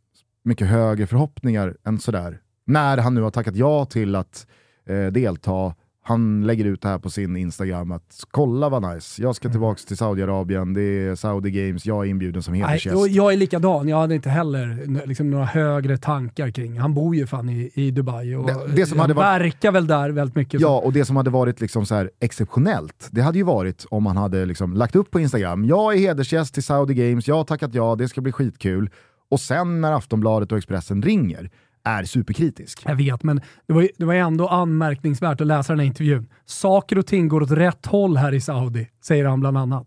mycket 0.45 0.67
högre 0.67 1.07
förhoppningar 1.07 1.77
än 1.85 1.99
sådär. 1.99 2.41
När 2.67 2.99
han 2.99 3.15
nu 3.15 3.21
har 3.21 3.31
tackat 3.31 3.57
ja 3.57 3.85
till 3.85 4.15
att 4.15 4.47
eh, 4.87 5.07
delta 5.07 5.75
han 6.09 6.47
lägger 6.47 6.65
ut 6.65 6.83
det 6.83 6.89
här 6.89 6.99
på 6.99 7.11
sin 7.11 7.37
Instagram 7.37 7.93
att 7.93 8.25
kolla 8.31 8.69
vad 8.69 8.95
nice, 8.95 9.23
jag 9.23 9.37
ska 9.37 9.49
mm. 9.49 9.53
tillbaka 9.53 9.81
till 9.87 9.97
Saudiarabien, 9.97 10.75
det 10.75 10.83
är 10.83 11.15
Saudi 11.15 11.51
Games, 11.51 11.87
jag 11.87 12.07
är 12.07 12.11
inbjuden 12.11 12.43
som 12.43 12.55
hedersgäst. 12.55 13.11
Jag 13.11 13.33
är 13.33 13.37
likadan, 13.37 13.89
jag 13.89 13.97
hade 13.97 14.15
inte 14.15 14.31
heller 14.31 14.87
liksom, 15.07 15.31
några 15.31 15.45
högre 15.45 15.99
tankar 15.99 16.51
kring, 16.51 16.79
han 16.79 16.95
bor 16.95 17.17
ju 17.17 17.27
fan 17.27 17.49
i, 17.49 17.71
i 17.75 17.91
Dubai 17.91 18.35
och 18.35 18.47
det, 18.47 18.77
det 18.77 18.87
som 18.87 18.99
hade 18.99 19.15
varit, 19.15 19.43
verkar 19.43 19.73
väl 19.73 19.87
där 19.87 20.11
väldigt 20.11 20.37
mycket. 20.37 20.61
Ja, 20.61 20.81
och 20.81 20.93
det 20.93 21.05
som 21.05 21.17
hade 21.17 21.31
varit 21.31 21.61
liksom 21.61 21.87
så 21.87 21.95
här 21.95 22.11
exceptionellt, 22.21 23.09
det 23.11 23.21
hade 23.21 23.39
ju 23.39 23.45
varit 23.45 23.87
om 23.91 24.07
han 24.07 24.17
hade 24.17 24.45
liksom 24.45 24.73
lagt 24.73 24.97
upp 24.97 25.11
på 25.11 25.21
Instagram, 25.21 25.65
jag 25.65 25.95
är 25.95 25.99
hedersgäst 25.99 26.55
till 26.55 26.63
Saudi 26.63 26.95
Games, 26.95 27.29
jag 27.29 27.35
har 27.35 27.45
tackat 27.45 27.75
ja, 27.75 27.95
det 27.95 28.09
ska 28.09 28.21
bli 28.21 28.33
skitkul. 28.33 28.91
Och 29.29 29.41
sen 29.41 29.81
när 29.81 29.93
Aftonbladet 29.93 30.53
och 30.53 30.59
Expressen 30.59 31.03
ringer, 31.03 31.51
är 31.87 32.05
superkritisk. 32.05 32.83
Jag 32.85 32.97
vet, 32.97 33.23
men 33.23 33.41
det 33.67 33.73
var, 33.73 33.89
det 33.99 34.05
var 34.05 34.15
ändå 34.15 34.49
anmärkningsvärt 34.49 35.41
att 35.41 35.47
läsa 35.47 35.73
den 35.73 35.81
här 35.81 35.87
intervjun. 35.87 36.27
Saker 36.45 36.99
och 36.99 37.07
ting 37.07 37.29
går 37.29 37.43
åt 37.43 37.51
rätt 37.51 37.87
håll 37.87 38.17
här 38.17 38.35
i 38.35 38.41
Saudi, 38.41 38.89
säger 39.03 39.25
han 39.25 39.41
bland 39.41 39.59
annat. 39.59 39.87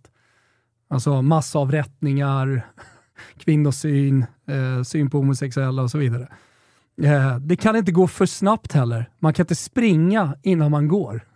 Alltså 0.90 1.22
massavrättningar, 1.22 2.66
kvinnosyn, 3.38 4.26
eh, 4.48 4.84
syn 4.84 5.10
på 5.10 5.18
homosexuella 5.18 5.82
och 5.82 5.92
så 5.92 5.98
vidare. 5.98 6.28
Eh, 7.02 7.38
det 7.38 7.56
kan 7.56 7.76
inte 7.76 7.92
gå 7.92 8.08
för 8.08 8.26
snabbt 8.26 8.74
heller. 8.74 9.10
Man 9.20 9.34
kan 9.34 9.44
inte 9.44 9.56
springa 9.56 10.36
innan 10.44 10.72
man 10.72 10.88
går. 10.88 11.22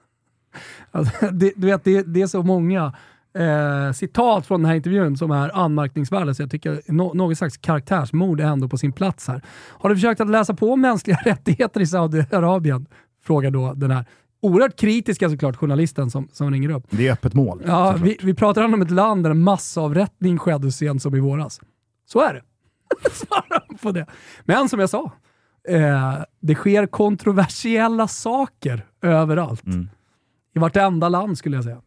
Alltså, 0.91 1.32
det, 1.32 1.53
du 1.55 1.68
vet, 1.68 1.84
det, 1.84 2.01
det 2.01 2.22
är 2.22 2.28
så 2.28 2.43
många 2.43 2.93
eh, 3.36 3.91
citat 3.93 4.47
från 4.47 4.61
den 4.61 4.69
här 4.69 4.75
intervjun 4.75 5.17
som 5.17 5.31
är 5.31 5.57
anmärkningsvärda, 5.57 6.34
så 6.34 6.41
jag 6.41 6.51
tycker 6.51 6.81
no 6.88 7.13
något 7.13 7.38
slags 7.38 7.57
karaktärsmord 7.57 8.39
är 8.39 8.45
ändå 8.45 8.67
på 8.69 8.77
sin 8.77 8.91
plats 8.91 9.27
här. 9.27 9.41
Har 9.69 9.89
du 9.89 9.95
försökt 9.95 10.21
att 10.21 10.29
läsa 10.29 10.53
på 10.53 10.75
mänskliga 10.75 11.17
rättigheter 11.25 11.81
i 11.81 11.88
Saudiarabien? 11.88 12.86
Frågar 13.23 13.51
då 13.51 13.73
den 13.73 13.91
här 13.91 14.05
oerhört 14.41 14.79
kritiska 14.79 15.29
såklart 15.29 15.55
journalisten 15.55 16.09
som, 16.09 16.27
som 16.31 16.51
ringer 16.51 16.69
upp. 16.69 16.84
Det 16.89 17.07
är 17.07 17.13
öppet 17.13 17.34
mål. 17.34 17.63
Ja, 17.65 17.95
vi, 18.03 18.17
vi 18.21 18.34
pratar 18.34 18.63
om 18.63 18.81
ett 18.81 18.91
land 18.91 19.23
där 19.23 19.31
en 19.31 19.41
massavrättning 19.41 20.38
skedde 20.38 20.71
sent 20.71 21.01
som 21.01 21.15
i 21.15 21.19
våras. 21.19 21.61
Så 22.05 22.19
är 22.19 22.34
det. 22.34 22.41
På 23.81 23.91
det. 23.91 24.05
Men 24.43 24.69
som 24.69 24.79
jag 24.79 24.89
sa, 24.89 25.11
eh, 25.69 26.13
det 26.39 26.55
sker 26.55 26.86
kontroversiella 26.86 28.07
saker 28.07 28.86
överallt. 29.01 29.65
Mm. 29.65 29.89
I 30.55 30.59
vartenda 30.59 31.09
land 31.09 31.38
skulle 31.38 31.57
jag 31.57 31.63
säga. 31.63 31.81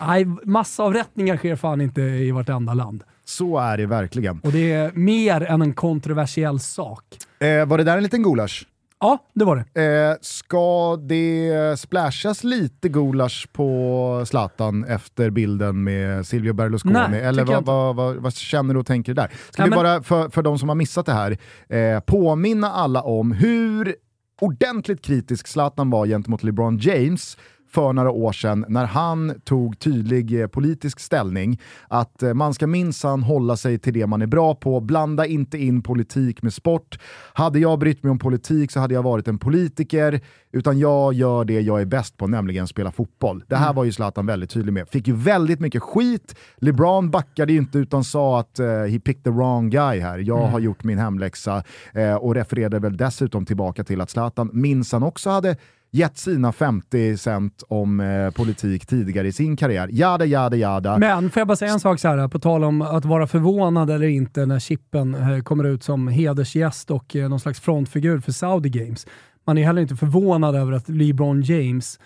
Nej, 0.00 0.26
massavrättningar 0.44 1.36
sker 1.36 1.56
fan 1.56 1.80
inte 1.80 2.00
i 2.02 2.30
vartenda 2.30 2.74
land. 2.74 3.04
Så 3.24 3.58
är 3.58 3.76
det 3.76 3.86
verkligen. 3.86 4.40
Och 4.40 4.52
det 4.52 4.72
är 4.72 4.92
mer 4.92 5.42
än 5.42 5.62
en 5.62 5.74
kontroversiell 5.74 6.60
sak. 6.60 7.04
Eh, 7.38 7.66
var 7.66 7.78
det 7.78 7.84
där 7.84 7.96
en 7.96 8.02
liten 8.02 8.22
gulasch? 8.22 8.66
Ja, 9.00 9.18
det 9.34 9.44
var 9.44 9.66
det. 9.72 10.10
Eh, 10.10 10.16
ska 10.20 10.96
det 10.96 11.78
splashas 11.78 12.44
lite 12.44 12.88
gulasch 12.88 13.48
på 13.52 14.22
Zlatan 14.26 14.84
efter 14.84 15.30
bilden 15.30 15.84
med 15.84 16.26
Silvio 16.26 16.52
Berlusconi? 16.52 16.94
Nej, 17.10 17.20
Eller 17.20 17.44
vad, 17.44 17.64
vad, 17.64 17.96
vad, 17.96 18.16
vad, 18.16 18.34
känner 18.34 18.74
du 18.74 18.80
och 18.80 18.86
tänker 18.86 19.14
där? 19.14 19.30
Ska 19.50 19.62
Nej, 19.62 19.70
vi 19.70 19.76
bara, 19.76 20.02
för, 20.02 20.28
för 20.28 20.42
de 20.42 20.58
som 20.58 20.68
har 20.68 20.76
missat 20.76 21.06
det 21.06 21.12
här, 21.12 21.38
eh, 21.68 22.00
påminna 22.00 22.70
alla 22.70 23.02
om 23.02 23.32
hur 23.32 23.94
ordentligt 24.40 25.02
kritisk 25.02 25.46
Zlatan 25.46 25.90
var 25.90 26.06
gentemot 26.06 26.42
LeBron 26.42 26.78
James 26.78 27.38
för 27.74 27.92
några 27.92 28.10
år 28.10 28.32
sedan 28.32 28.64
när 28.68 28.84
han 28.84 29.40
tog 29.44 29.78
tydlig 29.78 30.40
eh, 30.40 30.46
politisk 30.46 31.00
ställning 31.00 31.60
att 31.88 32.22
eh, 32.22 32.34
man 32.34 32.54
ska 32.54 32.66
minsann 32.66 33.22
hålla 33.22 33.56
sig 33.56 33.78
till 33.78 33.92
det 33.92 34.06
man 34.06 34.22
är 34.22 34.26
bra 34.26 34.54
på, 34.54 34.80
blanda 34.80 35.26
inte 35.26 35.58
in 35.58 35.82
politik 35.82 36.42
med 36.42 36.52
sport. 36.52 36.98
Hade 37.32 37.58
jag 37.58 37.78
brytt 37.78 38.02
mig 38.02 38.10
om 38.10 38.18
politik 38.18 38.70
så 38.70 38.80
hade 38.80 38.94
jag 38.94 39.02
varit 39.02 39.28
en 39.28 39.38
politiker, 39.38 40.20
utan 40.52 40.78
jag 40.78 41.14
gör 41.14 41.44
det 41.44 41.60
jag 41.60 41.80
är 41.80 41.84
bäst 41.84 42.16
på, 42.16 42.26
nämligen 42.26 42.66
spela 42.66 42.92
fotboll. 42.92 43.44
Det 43.48 43.56
här 43.56 43.66
mm. 43.66 43.76
var 43.76 43.84
ju 43.84 43.92
Zlatan 43.92 44.26
väldigt 44.26 44.50
tydlig 44.50 44.72
med. 44.72 44.88
Fick 44.88 45.08
ju 45.08 45.14
väldigt 45.14 45.60
mycket 45.60 45.82
skit. 45.82 46.36
LeBron 46.56 47.10
backade 47.10 47.52
ju 47.52 47.58
inte 47.58 47.78
utan 47.78 48.04
sa 48.04 48.40
att 48.40 48.60
uh, 48.60 48.66
he 48.66 48.98
picked 49.00 49.24
the 49.24 49.30
wrong 49.30 49.70
guy 49.70 50.00
här. 50.00 50.18
Jag 50.18 50.38
mm. 50.38 50.52
har 50.52 50.60
gjort 50.60 50.84
min 50.84 50.98
hemläxa 50.98 51.64
uh, 51.96 52.14
och 52.14 52.34
refererade 52.34 52.78
väl 52.78 52.96
dessutom 52.96 53.46
tillbaka 53.46 53.84
till 53.84 54.00
att 54.00 54.10
Zlatan 54.10 54.50
minsann 54.52 55.02
också 55.02 55.30
hade 55.30 55.56
gett 55.94 56.18
sina 56.18 56.52
50 56.52 57.16
cent 57.16 57.62
om 57.68 58.00
eh, 58.00 58.30
politik 58.30 58.86
tidigare 58.86 59.28
i 59.28 59.32
sin 59.32 59.56
karriär. 59.56 59.88
Jada, 59.92 60.24
jada, 60.24 60.56
jada. 60.56 60.98
Men 60.98 61.30
får 61.30 61.40
jag 61.40 61.48
bara 61.48 61.56
säga 61.56 61.72
en 61.72 61.80
sak 61.80 62.00
så 62.00 62.08
här, 62.08 62.28
på 62.28 62.38
tal 62.38 62.64
om 62.64 62.82
att 62.82 63.04
vara 63.04 63.26
förvånad 63.26 63.90
eller 63.90 64.06
inte 64.06 64.46
när 64.46 64.58
Chippen 64.58 65.14
eh, 65.14 65.40
kommer 65.40 65.64
ut 65.64 65.82
som 65.82 66.08
hedersgäst 66.08 66.90
och 66.90 67.16
eh, 67.16 67.28
någon 67.28 67.40
slags 67.40 67.60
frontfigur 67.60 68.20
för 68.20 68.32
Saudi 68.32 68.68
Games. 68.68 69.06
Man 69.46 69.58
är 69.58 69.64
heller 69.64 69.82
inte 69.82 69.96
förvånad 69.96 70.54
över 70.54 70.72
att 70.72 70.88
LeBron 70.88 71.42
James 71.42 71.98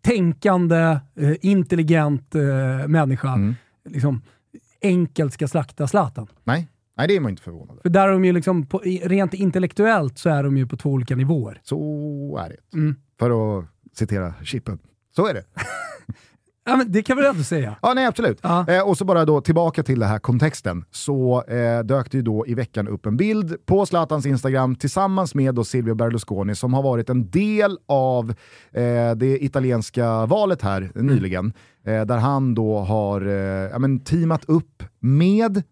tänkande, 0.00 1.00
eh, 1.16 1.34
intelligent 1.40 2.34
eh, 2.34 2.88
människa 2.88 3.32
mm. 3.32 3.54
liksom, 3.88 4.22
enkelt 4.82 5.32
ska 5.32 5.48
slakta 5.48 5.86
Zlatan. 5.86 6.26
Nej. 6.44 6.68
Nej, 6.96 7.08
det 7.08 7.16
är 7.16 7.20
man 7.20 7.30
inte 7.30 7.42
förvånad 7.42 7.70
över. 7.70 7.82
För 7.82 7.88
där 7.88 8.08
är 8.08 8.12
de 8.12 8.24
ju 8.24 8.32
liksom, 8.32 8.66
på, 8.66 8.78
rent 9.02 9.34
intellektuellt 9.34 10.18
så 10.18 10.30
är 10.30 10.42
de 10.42 10.56
ju 10.56 10.66
på 10.66 10.76
två 10.76 10.90
olika 10.90 11.16
nivåer. 11.16 11.60
Så 11.62 12.40
är 12.44 12.48
det. 12.48 12.76
Mm. 12.78 12.96
För 13.18 13.58
att 13.58 13.64
citera 13.92 14.34
Chippen. 14.44 14.78
Så 15.16 15.26
är 15.26 15.34
det. 15.34 15.44
ja, 16.64 16.76
men 16.76 16.92
det 16.92 17.02
kan 17.02 17.16
vi 17.16 17.26
ändå 17.26 17.42
säga. 17.42 17.76
Ja, 17.82 17.94
nej 17.94 18.06
absolut. 18.06 18.38
Ja. 18.42 18.66
Eh, 18.68 18.88
och 18.88 18.98
så 18.98 19.04
bara 19.04 19.24
då 19.24 19.40
tillbaka 19.40 19.82
till 19.82 20.00
den 20.00 20.08
här 20.08 20.18
kontexten. 20.18 20.84
Så 20.90 21.44
eh, 21.44 21.80
dök 21.80 22.10
det 22.10 22.16
ju 22.16 22.22
då 22.22 22.46
i 22.46 22.54
veckan 22.54 22.88
upp 22.88 23.06
en 23.06 23.16
bild 23.16 23.66
på 23.66 23.86
Zlatans 23.86 24.26
Instagram 24.26 24.76
tillsammans 24.76 25.34
med 25.34 25.54
då 25.54 25.64
Silvio 25.64 25.94
Berlusconi 25.94 26.54
som 26.54 26.74
har 26.74 26.82
varit 26.82 27.10
en 27.10 27.30
del 27.30 27.78
av 27.86 28.30
eh, 28.72 29.14
det 29.16 29.44
italienska 29.44 30.26
valet 30.26 30.62
här 30.62 30.90
mm. 30.94 31.06
nyligen. 31.06 31.52
Eh, 31.86 32.02
där 32.02 32.18
han 32.18 32.54
då 32.54 32.78
har 32.78 33.26
eh, 33.26 33.70
ja, 33.70 33.78
men 33.78 34.00
teamat 34.00 34.44
upp 34.44 34.82
med 35.00 35.62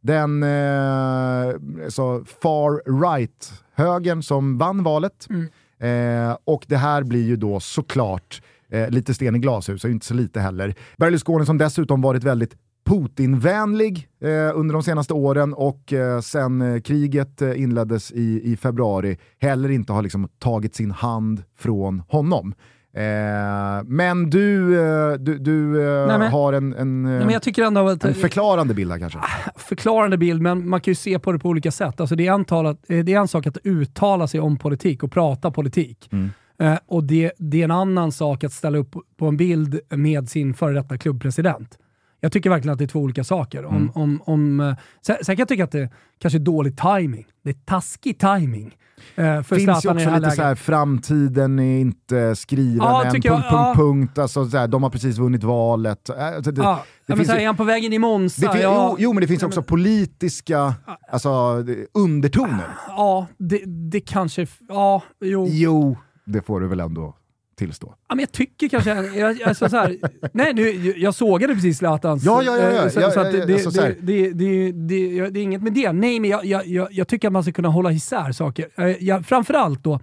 den 0.00 0.42
eh, 0.42 1.88
så 1.88 2.24
far 2.24 3.00
right-högern 3.02 4.22
som 4.22 4.58
vann 4.58 4.82
valet. 4.82 5.26
Mm. 5.30 5.48
Eh, 5.80 6.36
och 6.44 6.64
det 6.68 6.76
här 6.76 7.02
blir 7.02 7.26
ju 7.26 7.36
då 7.36 7.60
såklart 7.60 8.42
eh, 8.70 8.90
lite 8.90 9.14
sten 9.14 9.36
i 9.36 9.38
glashus, 9.38 9.84
och 9.84 9.90
inte 9.90 10.06
så 10.06 10.14
lite 10.14 10.40
heller. 10.40 10.74
Berlusconi 10.96 11.46
som 11.46 11.58
dessutom 11.58 12.02
varit 12.02 12.24
väldigt 12.24 12.56
Putin-vänlig 12.84 14.08
eh, 14.20 14.58
under 14.58 14.72
de 14.72 14.82
senaste 14.82 15.14
åren 15.14 15.54
och 15.54 15.92
eh, 15.92 16.20
sen 16.20 16.62
eh, 16.62 16.80
kriget 16.80 17.42
eh, 17.42 17.62
inleddes 17.62 18.12
i, 18.12 18.52
i 18.52 18.56
februari 18.56 19.18
heller 19.40 19.68
inte 19.68 19.92
har 19.92 20.02
liksom 20.02 20.28
tagit 20.38 20.74
sin 20.74 20.90
hand 20.90 21.42
från 21.56 22.02
honom. 22.08 22.54
Eh, 22.92 23.82
men 23.84 24.30
du, 24.30 24.80
eh, 24.80 25.12
du, 25.12 25.38
du 25.38 25.86
eh, 25.86 26.06
nej, 26.06 26.18
men, 26.18 26.30
har 26.30 26.52
en, 26.52 26.74
en, 26.74 27.02
nej, 27.02 27.40
ändå 27.58 27.88
att, 27.88 28.04
en 28.04 28.14
förklarande 28.14 28.74
bild 28.74 28.90
här 28.90 28.98
kanske? 28.98 29.18
Ah, 29.18 29.50
förklarande 29.56 30.18
bild, 30.18 30.42
men 30.42 30.68
man 30.68 30.80
kan 30.80 30.90
ju 30.90 30.96
se 30.96 31.18
på 31.18 31.32
det 31.32 31.38
på 31.38 31.48
olika 31.48 31.70
sätt. 31.70 32.00
Alltså 32.00 32.16
det, 32.16 32.26
är 32.26 32.32
en 32.32 32.44
talat, 32.44 32.84
det 32.86 33.12
är 33.12 33.20
en 33.20 33.28
sak 33.28 33.46
att 33.46 33.56
uttala 33.64 34.26
sig 34.26 34.40
om 34.40 34.56
politik 34.56 35.02
och 35.02 35.12
prata 35.12 35.50
politik. 35.50 36.08
Mm. 36.12 36.30
Eh, 36.60 36.78
och 36.86 37.04
det, 37.04 37.32
det, 37.38 37.60
är 37.60 37.64
en 37.64 37.70
annan 37.70 38.12
sak 38.12 38.44
att 38.44 38.52
ställa 38.52 38.78
upp 38.78 38.96
på 39.18 39.26
en 39.26 39.36
bild 39.36 39.80
med 39.88 40.28
sin 40.28 40.54
före 40.54 40.74
detta 40.74 40.98
klubbpresident. 40.98 41.78
Jag 42.20 42.32
tycker 42.32 42.50
verkligen 42.50 42.72
att 42.72 42.78
det 42.78 42.84
är 42.84 42.88
två 42.88 43.00
olika 43.00 43.24
saker. 43.24 43.64
Om, 43.64 43.76
Mm. 43.76 43.90
om, 43.94 44.22
om, 44.24 44.60
eh, 44.60 44.74
sen, 45.06 45.16
sen 45.22 45.36
kan 45.36 45.38
jag 45.40 45.48
tycka 45.48 45.64
att 45.64 45.72
det 45.72 45.90
kanske 46.18 46.38
är 46.38 46.40
dålig 46.40 46.76
timing. 46.78 47.26
Det 47.44 47.50
är 47.50 47.54
taskig 47.64 48.18
timing. 48.18 48.76
Eh, 49.14 49.42
för 49.42 49.56
finns 49.56 49.84
ju 49.84 49.90
också 49.90 49.92
lite 49.94 50.30
så 50.30 50.42
här, 50.42 50.48
läget. 50.48 50.58
framtiden 50.58 51.58
är 51.58 51.80
inte 51.80 52.36
skriven 52.36 52.76
Ja, 52.86 53.04
än, 53.04 53.12
punkt, 53.12 53.24
jag, 53.24 53.34
punkt, 53.34 53.46
ja. 53.50 53.72
punkt. 53.76 54.18
Alltså, 54.18 54.46
så 54.50 54.56
här, 54.58 54.68
de 54.68 54.82
har 54.82 54.90
precis 54.90 55.18
vunnit 55.18 55.44
valet. 55.44 56.08
Äh, 56.08 56.26
Alltså, 56.26 56.50
det, 56.52 56.62
Ja, 56.62 56.84
det 57.06 57.12
ja, 57.12 57.16
men 57.16 57.26
så 57.26 57.32
här, 57.32 57.38
är 57.40 57.46
han 57.46 57.56
på 57.56 57.64
vägen 57.64 57.92
i 57.92 57.98
Monza? 57.98 58.52
fin- 58.52 58.60
ja, 58.62 58.88
jo, 58.90 58.96
jo, 58.98 59.12
men 59.12 59.20
det 59.20 59.26
finns 59.26 59.42
ja, 59.42 59.48
också 59.48 59.62
politiska 59.62 60.74
alltså, 61.12 61.64
undertoner. 61.94 62.66
Ja, 62.88 63.26
det, 63.38 63.62
det 63.66 64.00
kanske... 64.00 64.46
Ja, 64.68 65.02
jo. 65.20 65.46
Jo, 65.50 65.96
det 66.24 66.42
får 66.42 66.60
du 66.60 66.68
väl 66.68 66.80
ändå 66.80 67.14
tillstå. 67.60 67.94
Ja, 68.08 68.14
men 68.14 68.22
jag 68.22 68.32
tycker 68.32 68.68
kanske... 68.68 68.90
Jag, 68.90 69.42
alltså, 69.42 69.68
så 69.68 69.76
här, 69.76 69.96
nej, 70.32 70.54
nu, 70.54 70.92
jag 70.96 71.14
sågade 71.14 71.54
precis 71.54 71.78
Zlatans... 71.78 72.24
Ja, 72.24 72.42
ja, 72.42 72.56
ja, 72.58 72.70
ja. 72.70 72.90
så, 72.90 73.00
Ja, 73.00 73.10
så 73.10 73.20
att 73.20 73.26
ja, 73.26 73.32
det, 73.32 73.38
ja, 73.38 73.46
det, 73.46 73.58
så 73.58 73.80
här. 73.80 73.96
det, 74.00 74.32
det, 74.32 74.32
det, 74.32 74.72
det, 74.72 75.30
det 75.30 75.40
är 75.40 75.42
inget 75.42 75.62
med 75.62 75.72
det. 75.72 75.92
Nej, 75.92 76.20
men 76.20 76.30
jag, 76.30 76.44
jag, 76.44 76.92
jag, 76.92 77.08
tycker 77.08 77.28
att 77.28 77.32
man 77.32 77.42
ska 77.42 77.52
kunna 77.52 77.68
hålla 77.68 77.92
isär 77.92 78.32
saker. 78.32 78.68
Eh, 78.76 79.04
Jag, 79.04 79.26
framförallt 79.26 79.84
då, 79.84 80.00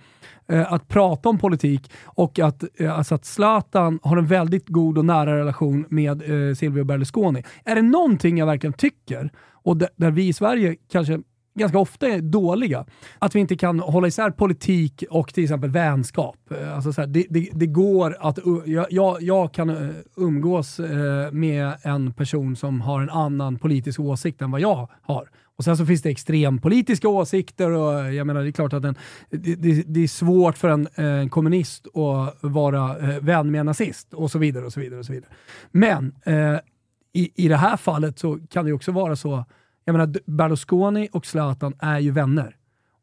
eh, 0.48 0.74
att 0.74 0.88
prata 0.88 1.30
om 1.30 1.38
politik 1.38 1.92
och 2.06 2.40
att, 2.40 2.64
eh, 2.80 2.98
alltså 2.98 3.16
att 3.16 3.26
Zlatan 3.26 4.00
har 4.04 4.18
en 4.18 4.28
väldigt 4.28 4.68
god 4.68 4.98
och 4.98 5.06
nära 5.06 5.38
relation 5.38 5.86
med 5.90 6.24
Silvio 6.58 6.84
Berlusconi. 6.84 7.44
Är 7.66 7.76
det 7.76 7.82
någonting 7.82 8.38
jag 8.38 8.46
verkligen 8.46 8.74
tycker, 8.74 9.32
och 9.64 9.78
där, 9.78 9.90
där 9.96 10.12
vi 10.12 10.28
i 10.28 10.34
Sverige 10.34 10.76
kanske 10.92 11.20
ganska 11.58 11.80
ofta 11.80 12.08
är 12.08 12.22
dåliga. 12.22 12.86
Att 13.20 13.36
vi 13.36 13.40
inte 13.40 13.56
kan 13.56 13.80
hålla 13.80 14.08
isär 14.08 14.30
politik 14.30 15.04
och 15.10 15.34
till 15.34 15.44
exempel 15.44 15.70
vänskap. 15.70 16.38
Eh, 16.52 16.76
alltså 16.76 16.94
så 16.94 17.02
här, 17.02 17.08
det, 17.08 17.26
det, 17.30 17.50
det 17.54 17.68
går 17.68 18.18
att... 18.20 18.40
Jag, 18.90 19.22
jag, 19.22 19.54
kan 19.54 19.70
eh, 19.70 19.90
umgås 20.16 20.80
eh, 20.80 21.32
med 21.32 21.74
en 21.82 22.14
person 22.14 22.56
som 22.56 22.82
har 22.82 23.02
en 23.02 23.10
annan 23.10 23.60
politisk 23.60 24.00
åsikt 24.00 24.42
än 24.42 24.52
vad 24.52 24.62
jag 24.62 24.90
har. 25.02 25.30
Och 25.58 25.64
sen 25.64 25.78
så 25.78 25.86
finns 25.86 26.02
det 26.02 26.10
extrempolitiska 26.10 27.10
åsikter 27.10 27.72
och 27.72 28.14
jag 28.14 28.28
menar 28.28 28.42
det 28.42 28.50
är 28.50 28.52
klart 28.52 28.74
att 28.74 28.84
en, 28.84 28.96
det, 29.30 29.56
det, 29.56 29.84
det 29.88 30.04
är 30.04 30.08
svårt 30.08 30.58
för 30.58 30.70
en, 30.70 30.88
en 30.96 31.30
kommunist 31.30 31.88
att 31.88 32.38
vara 32.42 32.98
eh, 32.98 33.20
vän 33.22 33.52
med 33.52 33.60
en 33.60 33.66
nazist 33.66 34.14
och 34.14 34.32
så 34.32 34.40
vidare 34.40 34.66
och 34.66 34.74
så 34.74 34.80
vidare. 34.80 35.00
Och 35.00 35.06
så 35.06 35.14
vidare. 35.14 35.32
Men 35.72 36.16
eh, 36.26 36.60
i, 37.14 37.32
i 37.36 37.48
det 37.48 37.58
här 37.58 37.78
fallet 37.78 38.20
så 38.20 38.40
kan 38.50 38.66
det 38.66 38.74
också 38.74 38.92
vara 38.92 39.16
så 39.16 39.46
jag 39.88 39.94
menar, 39.94 40.16
Berlusconi 40.26 41.10
och 41.12 41.26
Zlatan 41.26 41.74
är 41.80 42.00
ju 42.00 42.12
vänner. 42.12 42.56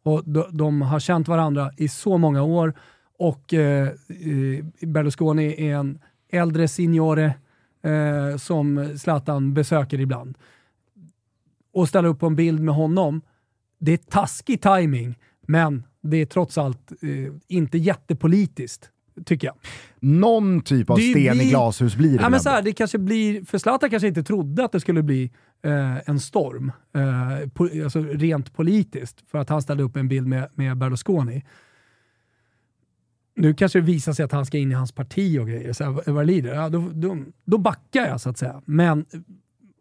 Och 0.03 0.23
de, 0.25 0.45
de 0.51 0.83
har 0.83 1.01
känt 1.01 1.29
varandra 1.29 1.71
i 1.77 1.89
så 1.89 2.19
många 2.19 2.43
år 2.43 2.75
och 3.19 3.55
eh, 3.55 3.89
eh, 4.09 4.65
Berlusconi 4.81 5.69
är 5.69 5.77
en 5.77 5.99
äldre 6.31 6.69
signore 6.69 7.35
eh, 7.83 8.37
som 8.37 8.99
Zlatan 8.99 9.55
besöker 9.55 10.01
ibland. 10.01 10.39
Och 11.73 11.89
ställa 11.89 12.09
upp 12.09 12.21
på 12.21 12.27
en 12.27 12.37
bild 12.37 12.61
med 12.61 12.75
honom, 12.75 13.21
det 13.79 13.93
är 13.93 13.97
taskig 13.97 14.63
timing 14.63 15.19
men 15.41 15.83
det 16.01 16.17
är 16.17 16.27
trots 16.27 16.59
allt 16.59 16.93
eh, 17.03 17.33
inte 17.49 17.79
jättepolitiskt, 17.79 18.91
tycker 19.25 19.47
jag. 19.47 19.57
Någon 20.01 20.61
typ 20.61 20.91
av 20.91 20.97
Det 20.97 21.03
sten 21.03 21.37
i 21.37 21.39
vi- 21.39 21.51
glashus 21.51 21.97
blir 21.97 22.17
det 22.19 22.23
Ja, 22.23 22.29
men 22.29 22.41
så 22.41 22.49
här, 22.49 22.63
det 22.63 22.73
kanske 22.73 22.99
blir, 22.99 23.45
för 23.45 23.59
Zlatan 23.59 23.91
kanske 23.91 24.09
inte 24.09 24.23
trodde 24.23 24.65
att 24.65 24.73
det 24.73 24.81
skulle 24.81 25.03
bli 25.03 25.31
eh, 25.65 26.09
en 26.11 26.21
storm, 26.21 26.73
eh, 26.95 27.49
po, 27.49 27.69
alltså 27.85 28.01
rent 28.03 28.53
politiskt, 28.55 29.25
för 29.31 29.39
att 29.39 29.49
han 29.49 29.63
ställde 29.63 29.83
upp 29.83 29.97
en 29.97 30.09
bild 30.09 30.27
med, 30.27 30.49
med 30.55 30.77
Berlusconi. 30.77 31.45
Nu 33.37 33.55
kanske 33.55 33.79
det 33.81 33.85
visar 33.87 34.13
sig 34.13 34.25
att 34.25 34.33
han 34.33 34.47
ska 34.47 34.59
in 34.59 34.71
i 34.71 34.75
hans 34.75 34.93
parti 34.93 35.39
och 35.39 35.47
grejer, 35.49 35.73
så 35.73 35.85
här, 35.85 36.13
vad 36.13 36.27
det 36.27 36.33
lider. 36.33 36.55
Ja, 36.55 36.69
då, 36.69 36.91
då, 36.95 37.17
då 37.45 37.59
backar 37.59 38.07
jag 38.07 38.21
så 38.21 38.31
att 38.31 38.39
säga. 38.39 38.63
Men 38.65 39.05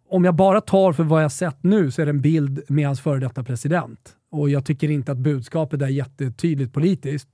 om 0.09 0.23
jag 0.25 0.35
bara 0.35 0.61
tar 0.61 0.93
för 0.93 1.03
vad 1.03 1.23
jag 1.23 1.31
sett 1.31 1.63
nu 1.63 1.91
så 1.91 2.01
är 2.01 2.05
det 2.05 2.09
en 2.09 2.21
bild 2.21 2.61
med 2.67 2.85
hans 2.87 3.01
före 3.01 3.19
detta 3.19 3.43
president. 3.43 4.15
Och 4.31 4.49
jag 4.49 4.65
tycker 4.65 4.91
inte 4.91 5.11
att 5.11 5.17
budskapet 5.17 5.81
är 5.81 5.87
jättetydligt 5.87 6.73
politiskt. 6.73 7.27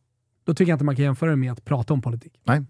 Då 0.49 0.53
tycker 0.53 0.71
jag 0.71 0.75
inte 0.75 0.85
man 0.85 0.95
kan 0.95 1.05
jämföra 1.05 1.29
det 1.29 1.35
med 1.35 1.51
att 1.51 1.65
prata 1.65 1.93
om 1.93 2.01
politik. 2.01 2.33
Nej. 2.43 2.61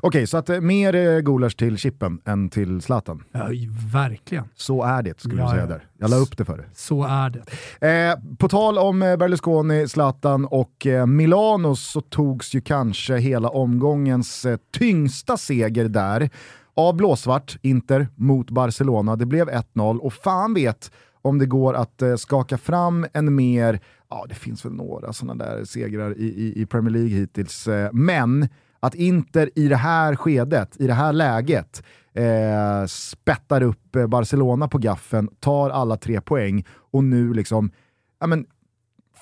Okej, 0.00 0.26
så 0.26 0.36
att 0.36 0.48
eh, 0.48 0.60
mer 0.60 0.94
eh, 0.94 1.20
gulasch 1.20 1.56
till 1.56 1.76
Chippen 1.78 2.20
än 2.24 2.48
till 2.48 2.80
Zlatan. 2.82 3.24
Ja, 3.32 3.48
verkligen. 3.92 4.44
Så 4.54 4.82
är 4.82 5.02
det, 5.02 5.20
skulle 5.20 5.42
Ja, 5.42 5.48
du 5.48 5.54
säga 5.54 5.66
där. 5.66 5.86
Jag 5.98 6.10
la 6.10 6.16
upp 6.16 6.36
det 6.36 6.44
för 6.44 6.56
dig. 6.56 6.66
Så 6.74 7.04
är 7.04 7.30
det. 7.30 8.10
Eh, 8.10 8.36
på 8.38 8.48
tal 8.48 8.78
om 8.78 9.02
eh, 9.02 9.16
Berlusconi, 9.16 9.88
Zlatan 9.88 10.44
och 10.44 10.86
eh, 10.86 11.06
Milano 11.06 11.76
så 11.76 12.00
togs 12.00 12.54
ju 12.54 12.60
kanske 12.60 13.16
hela 13.16 13.48
omgångens 13.48 14.44
eh, 14.44 14.58
tyngsta 14.78 15.36
seger 15.36 15.88
där 15.88 16.30
av 16.74 16.96
blåsvart, 16.96 17.56
Inter, 17.62 18.08
mot 18.14 18.50
Barcelona. 18.50 19.16
Det 19.16 19.26
blev 19.26 19.48
1-0 19.48 19.98
och 19.98 20.12
fan 20.12 20.54
vet 20.54 20.90
om 21.22 21.38
det 21.38 21.46
går 21.46 21.74
att 21.74 22.02
skaka 22.16 22.58
fram 22.58 23.06
en 23.12 23.34
mer, 23.34 23.80
ja 24.14 24.26
det 24.28 24.34
finns 24.34 24.64
väl 24.64 24.72
några 24.72 25.12
sådana 25.12 25.44
där 25.44 25.64
segrar 25.64 26.18
i, 26.18 26.24
i, 26.24 26.62
i 26.62 26.66
Premier 26.66 26.92
League 26.92 27.10
hittills, 27.10 27.68
eh, 27.68 27.90
men 27.92 28.48
att 28.80 28.94
Inter 28.94 29.50
i 29.54 29.68
det 29.68 29.76
här 29.76 30.16
skedet, 30.16 30.76
i 30.80 30.86
det 30.86 30.94
här 30.94 31.12
läget, 31.12 31.82
eh, 32.12 32.86
spettar 32.86 33.62
upp 33.62 33.96
eh, 33.96 34.06
Barcelona 34.06 34.68
på 34.68 34.78
gaffen, 34.78 35.28
tar 35.40 35.70
alla 35.70 35.96
tre 35.96 36.20
poäng 36.20 36.64
och 36.70 37.04
nu 37.04 37.34
liksom, 37.34 37.70
ja 38.20 38.26
men, 38.26 38.46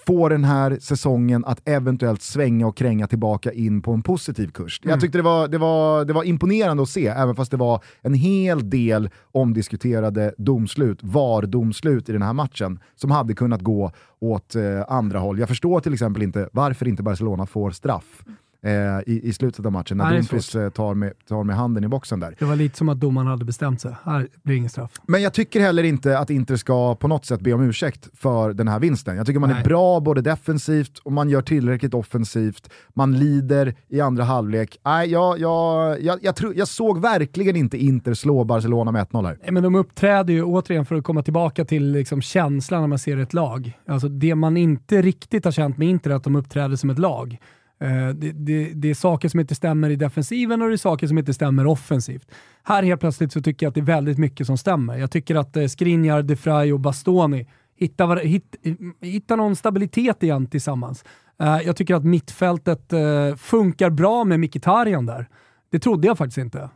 får 0.06 0.30
den 0.30 0.44
här 0.44 0.78
säsongen 0.80 1.44
att 1.44 1.68
eventuellt 1.68 2.22
svänga 2.22 2.66
och 2.66 2.76
kränga 2.76 3.06
tillbaka 3.06 3.52
in 3.52 3.82
på 3.82 3.92
en 3.92 4.02
positiv 4.02 4.48
kurs. 4.48 4.80
Jag 4.84 5.00
tyckte 5.00 5.18
det 5.18 5.22
var, 5.22 5.48
det, 5.48 5.58
var, 5.58 6.04
det 6.04 6.12
var 6.12 6.24
imponerande 6.24 6.82
att 6.82 6.88
se, 6.88 7.06
även 7.06 7.34
fast 7.34 7.50
det 7.50 7.56
var 7.56 7.84
en 8.02 8.14
hel 8.14 8.70
del 8.70 9.10
omdiskuterade 9.32 10.34
domslut, 10.38 10.98
VAR-domslut 11.02 12.08
i 12.08 12.12
den 12.12 12.22
här 12.22 12.32
matchen, 12.32 12.80
som 12.96 13.10
hade 13.10 13.34
kunnat 13.34 13.60
gå 13.60 13.92
åt 14.20 14.54
eh, 14.54 14.62
andra 14.88 15.18
håll. 15.18 15.38
Jag 15.38 15.48
förstår 15.48 15.80
till 15.80 15.92
exempel 15.92 16.22
inte 16.22 16.48
varför 16.52 16.88
inte 16.88 17.02
Barcelona 17.02 17.46
får 17.46 17.70
straff 17.70 18.24
eh, 18.64 18.72
i, 19.12 19.20
i 19.28 19.32
slutet 19.32 19.66
av 19.66 19.72
matchen, 19.72 19.96
när 19.96 20.04
det 20.10 20.16
är 20.16 20.16
Dumfries 20.16 20.54
eh, 20.54 20.70
tar, 20.70 20.94
med, 20.94 21.12
tar 21.28 21.44
med 21.44 21.56
handen 21.56 21.84
i 21.84 21.88
boxen 21.88 22.20
där. 22.20 22.36
Det 22.38 22.44
var 22.44 22.56
lite 22.56 22.78
som 22.78 22.88
att 22.88 23.00
domaren 23.00 23.26
hade 23.26 23.44
bestämt 23.44 23.80
sig. 23.80 23.96
Här 24.04 24.28
blir 24.42 24.56
ingen 24.56 24.70
straff. 24.70 24.90
Men 25.06 25.22
jag 25.22 25.32
tycker 25.32 25.60
heller 25.60 25.82
inte 25.82 26.18
att 26.18 26.30
Inter 26.30 26.56
ska 26.56 26.94
på 26.94 27.08
något 27.08 27.26
sätt 27.26 27.40
be 27.40 27.52
om 27.52 27.62
ursäkt 27.62 28.08
för 28.14 28.52
den 28.52 28.68
här 28.68 28.80
vinsten. 28.80 29.16
Jag 29.16 29.26
tycker 29.26 29.40
man 29.40 29.50
är 29.50 29.54
Nej. 29.54 29.64
bra 29.64 30.00
både 30.00 30.20
defensivt 30.20 30.98
och 30.98 31.12
man 31.12 31.28
gör 31.30 31.42
tillräckligt 31.42 31.94
offensivt. 31.94 32.70
Man 32.94 33.18
lider 33.18 33.74
i 33.88 34.00
andra 34.00 34.24
halvlek. 34.24 34.78
Nej, 34.84 35.10
jag, 35.10 35.38
jag, 35.38 36.02
jag, 36.02 36.18
jag, 36.22 36.36
tror, 36.36 36.54
jag 36.56 36.68
såg 36.68 37.00
verkligen 37.00 37.56
inte 37.56 37.84
Inter 37.84 38.14
slå 38.14 38.44
Barcelona 38.44 38.92
med 38.92 39.06
1-0 39.06 39.26
här. 39.26 39.38
Nej, 39.42 39.52
Men 39.52 39.62
de 39.62 39.74
uppträder 39.74 40.34
ju 40.34 40.42
återigen 40.42 40.86
för 40.86 40.94
att 40.94 41.04
komma 41.04 41.22
tillbaka 41.22 41.64
till 41.64 41.92
liksom 41.92 42.22
känslan 42.22 42.80
när 42.80 42.88
man 42.88 42.98
ser 42.98 43.16
ett 43.16 43.34
lag. 43.34 43.78
Alltså 43.86 44.08
det 44.08 44.34
man 44.34 44.56
inte 44.56 45.02
riktigt 45.02 45.44
har 45.44 45.52
känt 45.52 45.78
med 45.78 45.88
Inter 45.88 46.10
är 46.10 46.14
att 46.14 46.24
de 46.24 46.36
uppträder 46.36 46.76
som 46.76 46.90
ett 46.90 46.98
lag. 46.98 47.38
Eh, 47.82 48.08
Det, 48.14 48.32
det, 48.32 48.72
det 48.74 48.90
är 48.90 48.94
saker 48.94 49.28
som 49.28 49.40
inte 49.40 49.54
stämmer 49.54 49.90
i 49.90 49.96
defensiven 49.96 50.62
och 50.62 50.68
det 50.68 50.74
är 50.74 50.76
saker 50.76 51.06
som 51.06 51.18
inte 51.18 51.34
stämmer 51.34 51.66
offensivt. 51.66 52.30
Här 52.62 52.82
helt 52.82 53.00
plötsligt 53.00 53.32
så 53.32 53.42
tycker 53.42 53.66
jag 53.66 53.68
att 53.70 53.74
det 53.74 53.80
är 53.80 53.84
väldigt 53.96 54.18
mycket 54.18 54.46
som 54.46 54.58
stämmer. 54.58 54.96
Jag 54.98 55.10
tycker 55.10 55.34
att 55.34 55.56
eh, 55.56 55.66
Skriniar, 55.66 56.22
De 56.22 56.34
Vrij 56.34 56.72
och 56.72 56.80
Bastoni 56.80 57.46
hittar, 57.76 58.16
hitt, 58.16 58.56
hittar 59.00 59.36
någon 59.36 59.56
stabilitet 59.56 60.22
igen 60.22 60.46
tillsammans. 60.46 61.04
Eh, 61.42 61.58
Jag 61.66 61.76
tycker 61.76 61.94
att 61.94 62.04
mittfältet 62.04 62.92
funkar 63.36 63.90
bra 63.90 64.24
med 64.24 64.40
Mkhitaryan 64.40 65.06
där. 65.06 65.26
Det 65.70 65.78
trodde 65.78 66.06
jag 66.06 66.18
faktiskt 66.18 66.38
inte. 66.38 66.68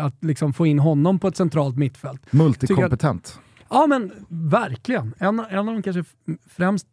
Att 0.00 0.24
liksom 0.24 0.52
få 0.52 0.66
in 0.66 0.78
honom 0.78 1.18
på 1.18 1.28
ett 1.28 1.36
centralt 1.36 1.76
mittfält. 1.76 2.32
Multikompetent. 2.32 3.38
Ja 3.70 3.86
men 3.86 4.12
verkligen. 4.28 5.14
En, 5.18 5.40
en 5.50 5.58
av 5.68 5.74
de 5.74 5.82
kanske 5.82 6.04
främst, 6.50 6.86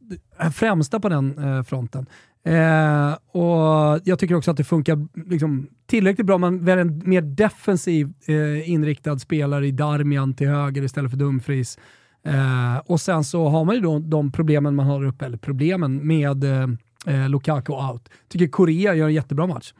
främsta 0.53 0.99
på 0.99 1.09
den 1.09 1.37
eh, 1.37 1.63
fronten. 1.63 2.05
Eh, 2.49 3.13
och 3.31 3.99
Jag 4.03 4.19
tycker 4.19 4.35
också 4.35 4.51
att 4.51 4.57
det 4.57 4.63
funkar 4.63 5.07
liksom, 5.29 5.67
tillräckligt 5.85 6.27
bra. 6.27 6.37
Man 6.37 6.65
väljer 6.65 6.85
en 6.85 7.01
mer 7.05 7.21
defensiv 7.21 8.13
eh, 8.27 8.69
inriktad 8.69 9.19
spelare 9.19 9.67
i 9.67 9.71
Darmian 9.71 10.33
till 10.33 10.47
höger 10.47 10.83
istället 10.83 11.11
för 11.11 11.17
Dumfries. 11.17 11.77
Eh, 12.23 12.77
och 12.85 13.01
sen 13.01 13.23
så 13.23 13.47
har 13.47 13.65
man 13.65 13.75
ju 13.75 13.81
då 13.81 13.99
de 13.99 14.31
problemen 14.31 14.75
man 14.75 14.85
har 14.85 15.05
uppe, 15.05 15.25
eller 15.25 15.37
problemen 15.37 16.07
med 16.07 16.43
eh, 16.43 16.67
eh, 17.05 17.29
Lukaku 17.29 17.73
out. 17.73 18.09
Tycker 18.27 18.47
Korea 18.47 18.95
gör 18.95 19.07
en 19.07 19.13
jättebra 19.13 19.47
match. 19.47 19.73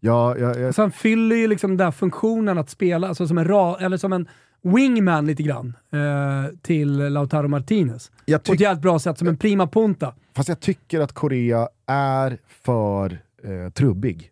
Ja, 0.00 0.38
ja, 0.38 0.58
ja. 0.58 0.72
Så 0.72 0.82
han 0.82 0.90
fyller 0.90 1.36
ju 1.36 1.46
liksom 1.46 1.70
den 1.70 1.86
där 1.86 1.90
funktionen 1.90 2.58
att 2.58 2.70
spela, 2.70 3.08
alltså 3.08 3.28
som 3.28 3.38
en, 3.38 3.44
ra, 3.44 3.76
eller 3.80 3.96
som 3.96 4.12
en 4.12 4.28
wingman 4.62 5.26
lite 5.26 5.42
grann, 5.42 5.76
eh, 5.92 6.54
till 6.62 6.96
Lautaro 6.96 7.48
Martinez. 7.48 8.10
Jag 8.24 8.42
På 8.42 8.52
ett 8.52 8.60
jävligt 8.60 8.82
bra 8.82 8.98
sätt, 8.98 9.18
som 9.18 9.28
en 9.28 9.36
prima 9.36 9.66
punta. 9.66 10.14
Fast 10.36 10.48
jag 10.48 10.60
tycker 10.60 11.00
att 11.00 11.12
Korea 11.12 11.68
är 11.86 12.38
för 12.64 13.18
eh, 13.44 13.72
trubbig. 13.72 14.30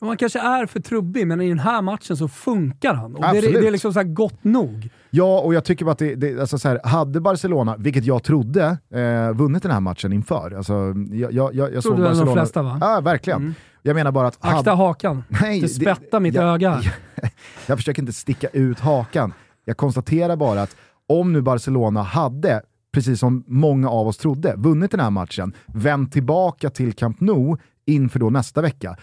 Han 0.00 0.16
kanske 0.16 0.40
är 0.40 0.66
för 0.66 0.80
trubbig, 0.80 1.26
men 1.26 1.40
i 1.40 1.48
den 1.48 1.58
här 1.58 1.82
matchen 1.82 2.16
så 2.16 2.28
funkar 2.28 2.94
han. 2.94 3.14
Och 3.14 3.20
det, 3.20 3.38
är, 3.38 3.60
det 3.60 3.66
är 3.66 3.70
liksom 3.70 3.92
så 3.92 3.98
här 3.98 4.06
gott 4.06 4.44
nog. 4.44 4.88
Ja, 5.10 5.40
och 5.40 5.54
jag 5.54 5.64
tycker 5.64 5.84
bara 5.84 5.92
att 5.92 5.98
det, 5.98 6.14
det, 6.14 6.40
alltså 6.40 6.58
så 6.58 6.68
här, 6.68 6.80
hade 6.84 7.20
Barcelona, 7.20 7.76
vilket 7.78 8.04
jag 8.04 8.22
trodde, 8.22 8.78
eh, 8.90 9.32
vunnit 9.32 9.62
den 9.62 9.72
här 9.72 9.80
matchen 9.80 10.12
inför. 10.12 10.56
Alltså, 10.56 10.94
jag, 11.12 11.32
jag, 11.32 11.54
jag, 11.54 11.74
jag 11.74 11.82
såg 11.82 11.92
väl 11.92 12.02
de 12.02 12.08
Barcelona... 12.08 12.32
flesta, 12.32 12.62
va? 12.62 12.78
Ja, 12.80 13.00
verkligen. 13.00 13.40
Mm. 13.40 13.54
Jag 13.82 13.94
menar 13.94 14.12
bara 14.12 14.28
att... 14.28 14.38
Akta 14.40 14.74
hakan. 14.74 15.24
Nej, 15.28 15.60
det 15.60 15.68
spettar 15.68 16.20
mitt 16.20 16.34
ja, 16.34 16.42
öga. 16.42 16.80
ja, 16.82 17.28
Jag 17.66 17.78
försöker 17.78 18.02
inte 18.02 18.12
sticka 18.12 18.48
ut 18.48 18.80
hakan. 18.80 19.32
Jag 19.64 19.76
konstaterar 19.76 20.36
bara 20.36 20.62
att 20.62 20.76
om 21.06 21.32
nu 21.32 21.42
Barcelona 21.42 22.02
hade, 22.02 22.62
precis 22.92 23.20
som 23.20 23.44
många 23.46 23.90
av 23.90 24.08
oss 24.08 24.16
trodde, 24.16 24.54
vunnit 24.56 24.90
den 24.90 25.00
här 25.00 25.10
matchen, 25.10 25.52
vänt 25.66 26.12
tillbaka 26.12 26.70
till 26.70 26.92
Camp 26.92 27.20
Nou 27.20 27.56
inför 27.86 28.18
då 28.18 28.30
nästa 28.30 28.62
vecka, 28.62 28.96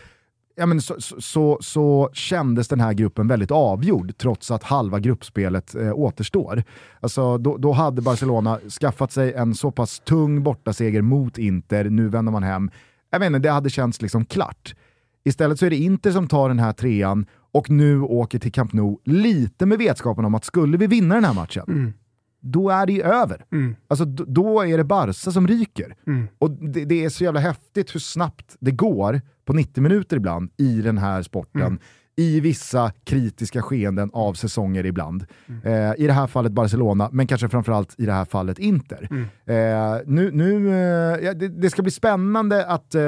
ja, 0.56 0.66
men 0.66 0.82
så, 0.82 0.96
så, 1.00 1.58
så, 1.62 2.10
kändes 2.14 2.68
den 2.68 2.80
här 2.80 2.94
gruppen 2.94 3.28
väldigt 3.28 3.52
avgjord 3.52 4.18
trots 4.18 4.52
att 4.52 4.64
halva 4.64 5.00
gruppspelet 5.00 5.76
eh, 5.76 5.94
återstår. 5.94 6.64
Alltså, 7.00 7.38
då, 7.38 7.58
då, 7.58 7.72
hade 7.72 8.02
Barcelona 8.02 8.60
skaffat 8.82 9.12
sig 9.12 9.34
en 9.34 9.56
så 9.56 9.72
pass 9.72 10.00
tung 10.00 10.44
bortaseger 10.44 11.02
mot 11.02 11.38
Inter, 11.38 11.84
nu 11.84 12.10
vänder 12.10 12.32
man 12.32 12.44
hem. 12.44 12.72
Jag 13.10 13.20
vet 13.20 13.28
inte, 13.28 13.40
det 13.40 13.52
hade 13.52 13.70
känts 13.70 14.02
liksom 14.02 14.26
klart. 14.26 14.76
Istället 15.24 15.60
så 15.60 15.66
är 15.66 15.70
det 15.70 15.76
Inter 15.76 16.12
som 16.12 16.28
tar 16.28 16.50
den 16.50 16.60
här 16.60 16.74
trean 16.74 17.26
och 17.52 17.70
nu 17.70 18.02
åker 18.02 18.40
till 18.40 18.52
Camp 18.52 18.74
Nou 18.74 18.98
lite 19.06 19.66
med 19.66 19.78
vetskapen 19.78 20.26
om 20.26 20.36
att 20.36 20.46
skulle 20.46 20.78
vi 20.78 20.88
vinna 20.88 21.16
den 21.16 21.26
här 21.26 21.34
matchen, 21.34 21.64
mm 21.68 21.94
då 22.42 22.70
är 22.70 22.86
det 22.86 22.94
ju 22.94 23.02
över. 23.02 23.46
Mm. 23.52 23.76
Alltså, 23.88 24.06
då 24.06 24.62
är 24.62 24.78
det 24.78 24.84
Barca 24.84 25.32
som 25.32 25.48
ryker. 25.48 25.96
Mm. 26.08 26.28
Och 26.40 26.52
det, 26.52 26.86
det, 26.86 27.06
är 27.06 27.10
så 27.10 27.24
jävla 27.24 27.40
häftigt 27.40 27.96
hur 27.96 28.00
snabbt 28.00 28.56
det 28.60 28.72
går 28.72 29.22
på 29.46 29.54
90 29.54 29.84
minuter 29.84 30.18
ibland 30.18 30.52
i 30.58 30.82
den 30.82 30.98
här 30.98 31.22
sporten. 31.24 31.62
Mm. 31.62 31.80
I 32.16 32.40
vissa 32.40 32.92
kritiska 33.04 33.62
skeenden 33.62 34.10
av 34.14 34.34
säsonger 34.34 34.86
ibland. 34.86 35.26
Mm. 35.48 35.62
Eh, 35.64 35.96
I 35.98 36.08
det 36.08 36.14
här 36.14 36.28
fallet 36.28 36.52
Barcelona, 36.52 37.10
men 37.12 37.28
kanske 37.28 37.50
framförallt 37.50 37.96
i 37.98 38.06
det 38.06 38.14
här 38.14 38.26
fallet 38.26 38.60
Inter. 38.60 39.08
Mm. 39.12 39.24
Eh, 39.46 40.02
nu, 40.06 40.32
nu, 40.32 40.68
eh, 40.68 41.34
det, 41.36 41.48
det, 41.48 41.70
ska 41.70 41.82
bli 41.82 41.92
spännande 41.92 42.66
att 42.66 42.96
eh, 42.96 43.02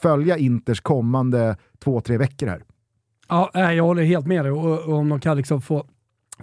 följa 0.00 0.36
Inters 0.36 0.80
kommande 0.80 1.56
två, 1.84 2.00
tre 2.00 2.18
veckor 2.18 2.46
här. 2.46 2.62
Ja, 3.32 3.72
jag 3.72 3.84
håller 3.84 4.02
helt 4.02 4.26
med 4.26 4.44
dig. 4.44 4.52
Och, 4.52 4.78
och 4.78 4.94
om 4.94 5.08
de 5.08 5.20
kan 5.20 5.36
liksom 5.36 5.62
få 5.62 5.86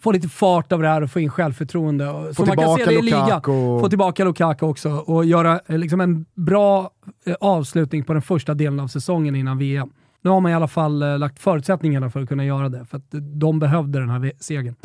få 0.02 0.12
lite 0.12 0.30
fart 0.30 0.72
av 0.72 0.82
det 0.82 0.88
här 0.88 1.02
och 1.02 1.12
få 1.12 1.20
in 1.20 1.30
självförtroende. 1.30 2.06
Få 2.06 2.34
så 2.34 2.46
man 2.46 2.56
ligan. 3.02 3.42
Få 3.82 3.90
tillbaka 3.90 4.24
Lukaku 4.24 4.66
också 4.66 4.90
och 4.90 5.26
göra 5.26 5.60
eh, 5.68 5.78
liksom 5.78 6.02
en 6.02 6.26
bra 6.36 6.90
eh, 7.26 7.36
avslutning 7.40 8.04
på 8.04 8.14
den 8.14 8.22
första 8.22 8.54
delen 8.54 8.80
av 8.80 8.88
säsongen 8.88 9.36
innan 9.36 9.58
VM. 9.58 9.90
Nu 10.22 10.30
har 10.30 10.40
man 10.40 10.52
i 10.52 10.56
alla 10.56 10.68
fall 10.68 11.02
eh, 11.02 11.18
lagt 11.18 11.40
förutsättningarna 11.40 12.10
för 12.10 12.22
att 12.22 12.30
kunna 12.30 12.46
göra 12.46 12.70
det, 12.70 12.86
för 12.86 12.98
att 12.98 13.06
de 13.12 13.60
behövde 13.60 14.00
den 14.00 14.10
här 14.10 14.32
segern. 14.40 14.76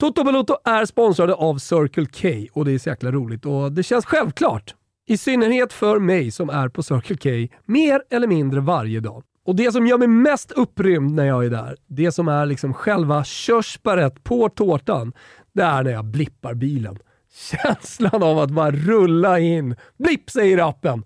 Toto 0.00 0.24
Balotto 0.24 0.56
är 0.64 0.84
sponsrade 0.84 1.34
av 1.34 1.58
Circle 1.58 2.06
K 2.06 2.28
och 2.52 2.64
det 2.64 2.72
är 2.72 2.78
så 2.78 2.88
jäkla 2.88 3.12
roligt 3.12 3.46
och 3.46 3.72
det 3.72 3.82
känns 3.82 4.04
självklart. 4.04 4.74
I 5.06 5.16
synnerhet 5.16 5.72
för 5.72 5.98
mig 5.98 6.30
som 6.30 6.50
är 6.50 6.68
på 6.68 6.82
Circle 6.82 7.16
K 7.16 7.54
mer 7.64 8.02
eller 8.10 8.26
mindre 8.26 8.60
varje 8.60 9.00
dag. 9.00 9.22
Och 9.44 9.56
det 9.56 9.72
som 9.72 9.86
gör 9.86 9.98
mig 9.98 10.08
mest 10.08 10.52
upprymd 10.52 11.14
när 11.14 11.24
jag 11.24 11.44
är 11.44 11.50
där, 11.50 11.76
det 11.86 12.12
som 12.12 12.28
är 12.28 12.46
liksom 12.46 12.74
själva 12.74 13.24
körsbäret 13.24 14.24
på 14.24 14.48
tårtan, 14.48 15.12
det 15.52 15.62
är 15.62 15.82
när 15.82 15.90
jag 15.90 16.04
blippar 16.04 16.54
bilen. 16.54 16.98
Känslan 17.34 18.22
av 18.22 18.38
att 18.38 18.50
bara 18.50 18.70
rulla 18.70 19.38
in. 19.38 19.76
Blipp 19.98 20.30
säger 20.30 20.68
appen! 20.68 21.04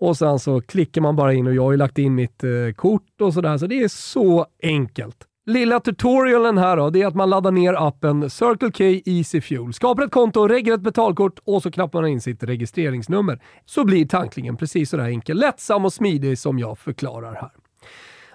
Och 0.00 0.16
sen 0.16 0.38
så 0.38 0.60
klickar 0.60 1.00
man 1.00 1.16
bara 1.16 1.32
in 1.32 1.46
och 1.46 1.54
jag 1.54 1.62
har 1.62 1.70
ju 1.70 1.76
lagt 1.76 1.98
in 1.98 2.14
mitt 2.14 2.44
eh, 2.44 2.50
kort 2.76 3.20
och 3.20 3.34
sådär, 3.34 3.58
så 3.58 3.66
det 3.66 3.82
är 3.82 3.88
så 3.88 4.46
enkelt. 4.62 5.16
Lilla 5.46 5.80
tutorialen 5.80 6.58
här 6.58 6.76
då, 6.76 6.90
det 6.90 7.02
är 7.02 7.06
att 7.06 7.14
man 7.14 7.30
laddar 7.30 7.50
ner 7.50 7.74
appen 7.74 8.30
Circle 8.30 8.70
K 8.70 9.10
Easy 9.10 9.40
Fuel, 9.40 9.72
skapar 9.72 10.02
ett 10.02 10.10
konto, 10.10 10.48
reggar 10.48 10.74
ett 10.74 10.80
betalkort 10.80 11.38
och 11.44 11.62
så 11.62 11.70
knappar 11.70 12.00
man 12.00 12.10
in 12.10 12.20
sitt 12.20 12.42
registreringsnummer. 12.42 13.40
Så 13.64 13.84
blir 13.84 14.06
tanklingen 14.06 14.56
precis 14.56 14.90
sådär 14.90 15.04
enkel, 15.04 15.38
lättsam 15.38 15.84
och 15.84 15.92
smidig 15.92 16.38
som 16.38 16.58
jag 16.58 16.78
förklarar 16.78 17.34
här. 17.34 17.50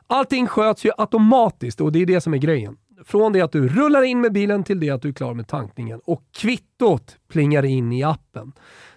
Allting 0.08 0.48
sköts 0.48 0.86
ju 0.86 0.92
automatiskt 0.98 1.82
och 1.82 1.92
det 1.92 2.02
är 2.02 2.06
det 2.06 2.22
som 2.22 2.34
är 2.34 2.38
grejen. 2.38 2.78
Från 3.06 3.34
det 3.34 3.42
att 3.42 3.52
du 3.52 3.68
rullar 3.68 4.04
in 4.04 4.22
med 4.22 4.34
bilen 4.34 4.64
till 4.64 4.80
det 4.80 4.90
att 4.90 5.02
du 5.02 5.10
är 5.10 5.14
klar 5.14 5.34
med 5.34 5.48
tankningen 5.48 6.00
och 6.06 6.24
kvittot 6.32 7.18
plingar 7.28 7.66
in 7.66 7.92
i 7.92 8.04
appen. 8.04 8.52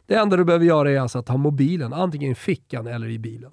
Det 0.07 0.15
enda 0.15 0.37
du 0.37 0.45
behöver 0.45 0.65
göra 0.65 0.91
är 0.91 1.01
alltså 1.01 1.19
att 1.19 1.29
ha 1.29 1.37
mobilen 1.37 1.93
antingen 1.93 2.33
i 2.33 2.35
fickan 2.35 2.87
eller 2.87 3.09
i 3.09 3.19
bilen. 3.19 3.51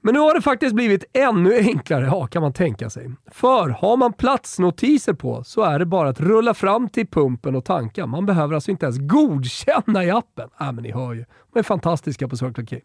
Men 0.00 0.14
nu 0.14 0.20
har 0.20 0.34
det 0.34 0.42
faktiskt 0.42 0.74
blivit 0.74 1.04
ännu 1.12 1.58
enklare, 1.58 2.04
ja, 2.04 2.26
kan 2.26 2.42
man 2.42 2.52
tänka 2.52 2.90
sig. 2.90 3.10
För 3.30 3.68
har 3.68 3.96
man 3.96 4.12
platsnotiser 4.12 5.12
på 5.12 5.44
så 5.44 5.62
är 5.62 5.78
det 5.78 5.86
bara 5.86 6.08
att 6.08 6.20
rulla 6.20 6.54
fram 6.54 6.88
till 6.88 7.06
pumpen 7.06 7.56
och 7.56 7.64
tanka. 7.64 8.06
Man 8.06 8.26
behöver 8.26 8.54
alltså 8.54 8.70
inte 8.70 8.86
ens 8.86 8.98
godkänna 8.98 10.04
i 10.04 10.10
appen. 10.10 10.48
Äh, 10.60 10.72
men 10.72 10.82
ni 10.82 10.92
hör 10.92 11.14
ju, 11.14 11.24
de 11.52 11.58
är 11.58 11.62
fantastiska 11.62 12.28
på 12.28 12.36
Circle 12.36 12.66
K. 12.66 12.76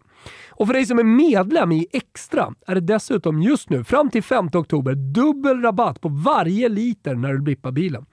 Och 0.49 0.67
för 0.67 0.73
dig 0.73 0.85
som 0.85 0.99
är 0.99 1.03
medlem 1.03 1.71
i 1.71 1.87
Extra 1.91 2.53
är 2.67 2.75
det 2.75 2.81
dessutom 2.81 3.41
just 3.41 3.69
nu, 3.69 3.83
fram 3.83 4.09
till 4.09 4.23
5 4.23 4.49
oktober, 4.53 4.95
dubbel 4.95 5.61
rabatt 5.61 6.01
på 6.01 6.09
varje 6.09 6.69
liter 6.69 7.15
när 7.15 7.33
du 7.33 7.39
blippar 7.39 7.71
bilen. 7.71 8.05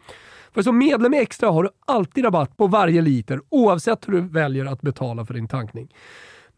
För 0.55 0.62
som 0.62 0.78
medlem 0.78 1.14
i 1.14 1.18
Extra 1.18 1.51
har 1.51 1.62
du 1.62 1.68
alltid 1.86 2.24
rabatt 2.24 2.57
på 2.57 2.66
varje 2.66 3.03
liter 3.03 3.40
oavsett 3.48 4.09
hur 4.09 4.12
du 4.12 4.20
väljer 4.20 4.66
att 4.66 4.80
betala 4.80 5.26
för 5.26 5.34
din 5.34 5.48
tankning. 5.48 5.88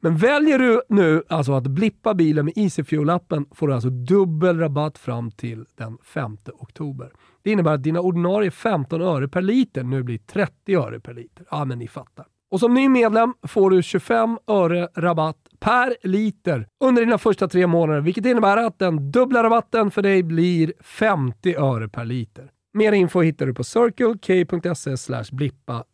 Men 0.05 0.17
väljer 0.17 0.59
du 0.59 0.83
nu 0.89 1.23
alltså 1.29 1.53
att 1.53 1.67
blippa 1.67 2.15
bilen 2.15 2.45
med 2.45 2.55
EasyFuel-appen 2.55 3.47
får 3.55 3.69
du 3.69 3.75
alltså 3.75 3.91
dubbel 3.91 4.59
rabatt 4.59 4.99
fram 4.99 5.31
till 5.31 5.65
den 5.75 5.99
5 6.05 6.37
oktober. 6.59 7.13
Det 7.43 7.51
innebär 7.51 7.75
att 7.75 7.83
dina 7.83 8.01
ordinarie 8.01 8.51
15 8.51 9.03
öre 9.03 9.29
per 9.29 9.43
liter 9.43 9.83
nu 9.83 10.03
blir 10.03 10.19
30 10.19 10.77
öre 10.77 11.01
per 11.01 11.15
liter. 11.15 11.47
Ja, 11.51 11.65
men 11.65 11.79
ni 11.79 11.89
fattar. 11.89 12.27
Och 12.51 12.61
som 12.61 12.75
ny 12.75 12.89
medlem 12.89 13.35
får 13.49 13.71
du 13.71 13.83
25 13.83 14.39
öre 14.47 14.89
rabatt 14.95 15.37
per 15.61 15.97
liter 16.03 16.67
under 16.85 17.03
dina 17.03 17.19
första 17.19 17.49
tre 17.49 17.67
månader, 17.67 18.01
vilket 18.01 18.27
innebär 18.27 18.57
att 18.57 18.79
den 18.79 19.11
dubbla 19.11 19.43
rabatten 19.43 19.91
för 19.91 20.03
dig 20.03 20.23
blir 20.23 20.73
50 20.81 21.55
öre 21.55 21.89
per 21.89 22.05
liter. 22.05 22.51
Mer 22.75 22.93
info 22.93 23.21
hittar 23.21 23.47
du 23.47 23.55
på 23.55 23.65
circlek.se 23.65 25.23
blippa 25.33 25.85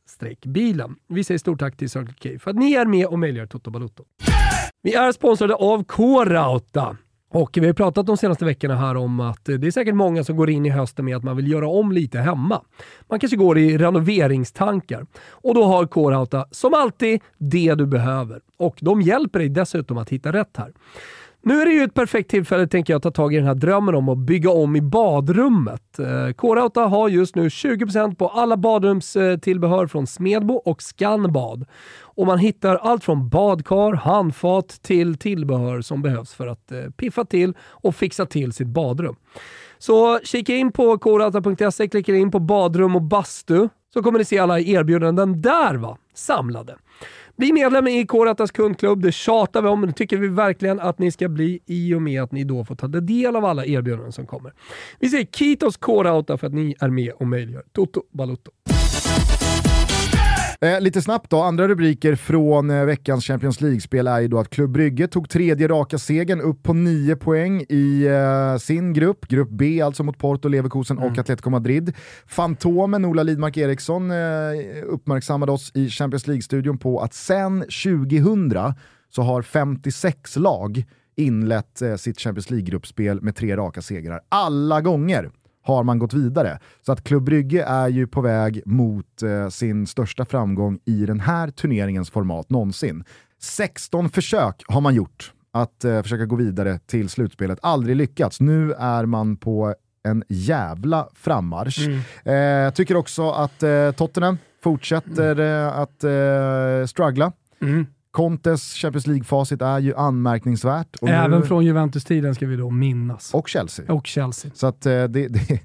bilen. 0.47 0.97
Vi 1.09 1.25
säger 1.25 1.39
stort 1.39 1.59
tack 1.59 1.77
till 1.77 1.91
Circle 1.91 2.15
K 2.23 2.39
för 2.39 2.51
att 2.51 2.57
ni 2.57 2.73
är 2.73 2.87
med 2.87 3.07
och 3.07 3.19
möjliggör 3.19 3.47
Toto 3.47 3.71
Balotto. 3.71 4.05
Vi 4.83 4.95
är 4.95 5.13
sponsrade 5.13 5.55
av 5.55 5.85
K-Rauta. 5.85 6.97
Och 7.31 7.51
vi 7.61 7.67
har 7.67 7.73
pratat 7.73 8.07
de 8.07 8.17
senaste 8.17 8.45
veckorna 8.45 8.77
här 8.77 8.97
om 8.97 9.21
att 9.21 9.45
det 9.45 9.67
är 9.67 9.71
säkert 9.71 9.95
många 9.95 10.25
som 10.25 10.37
går 10.37 10.51
in 10.51 10.67
i 10.67 10.71
hösten 10.71 11.05
med 11.05 11.17
att 11.17 11.25
man 11.25 11.37
vill 11.37 11.51
göra 11.51 11.69
om 11.69 11.93
lite 11.93 12.19
hemma. 12.19 12.63
Man 13.09 13.21
kanske 13.21 13.37
går 13.37 13.59
i 13.59 13.79
renoveringstankar. 13.79 15.07
Och 15.31 15.55
då 15.55 15.65
har 15.65 15.87
K-Rauta 15.87 16.47
som 16.51 16.75
alltid 16.75 17.21
det 17.39 17.75
du 17.75 17.87
behöver. 17.87 18.41
Och 18.57 18.79
de 18.81 19.03
hjälper 19.03 19.39
dig 19.39 19.49
dessutom 19.49 19.99
att 19.99 20.11
hitta 20.11 20.33
rätt 20.33 20.57
här. 20.57 20.73
Nu 21.43 21.61
är 21.61 21.67
det 21.67 21.73
ju 21.73 21.83
ett 21.83 21.95
perfekt 21.95 22.31
tillfälle, 22.31 22.67
tänker 22.67 22.93
jag, 22.93 22.97
att 22.97 23.03
ta 23.03 23.11
tag 23.11 23.35
i 23.35 23.37
den 23.37 23.47
här 23.47 23.55
drömmen 23.55 23.95
om 23.95 24.09
att 24.09 24.19
bygga 24.19 24.51
om 24.51 24.77
i 24.77 24.81
badrummet. 24.81 25.99
Eh, 25.99 26.33
K-Rauta 26.33 26.81
har 26.81 27.09
just 27.09 27.35
nu 27.35 27.49
20% 27.49 28.15
på 28.15 28.29
alla 28.29 28.57
badrumstillbehör 28.57 29.83
eh, 29.83 29.89
från 29.89 30.07
Smedbo 30.07 30.55
och 30.55 30.83
Scanbad. 30.83 31.67
Och 32.01 32.27
man 32.27 32.39
hittar 32.39 32.77
allt 32.77 33.05
från 33.05 33.29
badkar, 33.29 33.93
handfat 33.93 34.69
till 34.69 35.19
tillbehör 35.19 35.81
som 35.81 36.03
behövs 36.03 36.35
för 36.35 36.47
att 36.47 36.73
eh, 36.73 36.91
piffa 36.97 37.25
till 37.25 37.55
och 37.61 37.95
fixa 37.95 38.27
till 38.27 38.53
sitt 38.53 38.69
badrum. 38.69 39.17
Så 39.79 40.21
kika 40.25 40.55
in 40.55 40.73
på 40.73 40.99
korauta.se, 40.99 41.89
klicka 41.89 42.15
in 42.15 42.31
på 42.31 42.39
badrum 42.39 42.97
och 42.97 43.03
bastu 43.03 43.69
så 43.95 44.03
kommer 44.03 44.19
ni 44.19 44.25
se 44.25 44.39
alla 44.39 44.61
erbjudanden 44.61 45.43
där 45.43 45.75
va, 45.75 45.97
samlade. 46.15 46.77
Bli 47.39 47.53
medlem 47.53 47.87
i 47.87 48.07
K-Ratas 48.07 48.51
kundklubb. 48.51 49.03
Det 49.03 49.13
tjatar 49.13 49.63
vi 49.63 49.69
om, 49.69 49.81
men 49.81 49.89
det 49.89 49.95
tycker 49.95 50.17
vi 50.17 50.29
verkligen 50.29 50.81
att 50.81 50.99
ni 50.99 51.11
ska 51.11 51.29
bli 51.29 51.61
i 51.67 51.95
och 51.95 52.03
med 52.03 52.23
att 52.23 52.33
ni 52.33 52.45
då 52.45 52.65
får 52.65 52.75
ta 52.75 52.87
del 52.87 53.37
av 53.37 53.45
alla 53.45 53.67
erbjudanden 53.67 54.13
som 54.13 54.27
kommer. 54.27 54.53
Vi 54.99 55.09
säger 55.09 55.25
Kitos 55.25 55.77
K-Rauta 55.77 56.39
för 56.39 56.47
att 56.47 56.55
ni 56.55 56.75
är 56.81 56.89
med 56.89 57.13
och 57.13 57.27
möjliggör 57.27 57.63
Toto 57.73 58.03
Balutto. 58.13 58.51
Eh, 60.61 60.81
lite 60.81 61.03
snabbt 61.03 61.31
då, 61.31 61.43
andra 61.43 61.69
rubriker 61.69 62.15
från 62.15 62.71
eh, 62.71 62.85
veckans 62.85 63.25
Champions 63.25 63.61
League-spel 63.61 64.07
är 64.07 64.21
ju 64.21 64.29
då 64.29 64.39
att 64.39 64.51
Klubb 64.51 64.71
Brygge 64.71 65.09
tog 65.09 65.31
tredje 65.31 65.69
raka 65.69 65.99
segern 65.99 66.41
upp 66.41 66.63
på 66.63 66.73
nio 66.73 67.17
poäng 67.17 67.65
i 67.69 68.07
eh, 68.07 68.59
sin 68.59 68.93
grupp, 68.93 69.29
grupp 69.29 69.49
B 69.51 69.81
alltså 69.81 70.03
mot 70.03 70.19
Porto, 70.19 70.49
Leverkusen 70.49 70.99
mm. 70.99 71.11
och 71.11 71.19
Atletico 71.19 71.51
Madrid. 71.51 71.97
Fantomen 72.27 73.05
Ola 73.05 73.23
Lidmark 73.23 73.57
Eriksson 73.57 74.11
eh, 74.11 74.17
uppmärksammade 74.87 75.53
oss 75.53 75.73
i 75.75 75.91
Champions 75.91 76.27
League-studion 76.27 76.79
på 76.79 77.01
att 77.01 77.15
sen 77.15 77.61
2000 77.61 78.75
så 79.11 79.23
har 79.23 79.43
56 79.43 80.37
lag 80.37 80.85
inlett 81.17 81.83
eh, 81.83 81.97
sitt 81.97 82.21
Champions 82.21 82.51
League-gruppspel 82.51 83.23
med 83.23 83.37
tre 83.37 83.57
raka 83.57 83.83
segrar. 83.83 84.21
Alla 84.29 84.81
gånger 84.81 85.31
har 85.69 85.85
man 85.85 85.99
gått 85.99 86.15
vidare. 86.15 86.59
Så 86.87 86.93
att 86.93 87.05
Club 87.05 87.23
Brygge 87.23 87.65
är 87.65 87.89
ju 87.89 88.07
på 88.07 88.21
väg 88.21 88.63
mot 88.67 89.23
eh, 89.23 89.49
sin 89.49 89.87
största 89.87 90.25
framgång 90.25 90.79
i 90.85 91.07
den 91.07 91.21
här 91.21 91.51
turneringens 91.51 92.11
format 92.11 92.51
någonsin. 92.51 93.05
16 93.41 94.09
försök 94.09 94.63
har 94.69 94.81
man 94.81 94.95
gjort 94.95 95.33
att 95.53 95.85
eh, 95.85 96.03
försöka 96.03 96.27
gå 96.27 96.37
vidare 96.37 96.79
till 96.87 97.09
slutspelet, 97.09 97.59
aldrig 97.63 97.97
lyckats. 97.97 98.41
Nu 98.41 98.73
är 98.73 99.07
man 99.07 99.37
på 99.37 99.75
en 100.05 100.25
jävla 100.29 101.09
frammarsch. 101.15 101.89
Mm. 102.25 102.67
Eh, 102.67 102.73
tycker 102.73 102.97
också 102.97 103.31
att 103.31 103.63
eh, 103.63 103.91
Tottenham 103.91 104.39
fortsätter 104.63 105.41
mm. 105.41 105.83
att 105.83 106.05
eh, 106.05 106.87
struggla. 106.87 107.33
Mm 107.61 107.87
Contes 108.19 108.75
Champions 108.75 109.07
League-facit 109.07 109.63
är 109.63 109.79
ju 109.79 109.95
anmärkningsvärt. 109.95 110.97
Även 111.03 111.41
nu, 111.41 111.47
från 111.47 111.65
Juventus-tiden 111.65 112.35
ska 112.35 112.47
vi 112.47 112.57
då 112.57 112.71
minnas. 112.71 113.35
och 113.35 113.49
Chelsea. 113.49 113.93
Och 113.93 114.07
Chelsea. 114.07 114.51
Så 114.55 114.67
att 114.67 114.87
eh, 114.87 114.93
det, 114.93 115.29
det, 115.29 115.61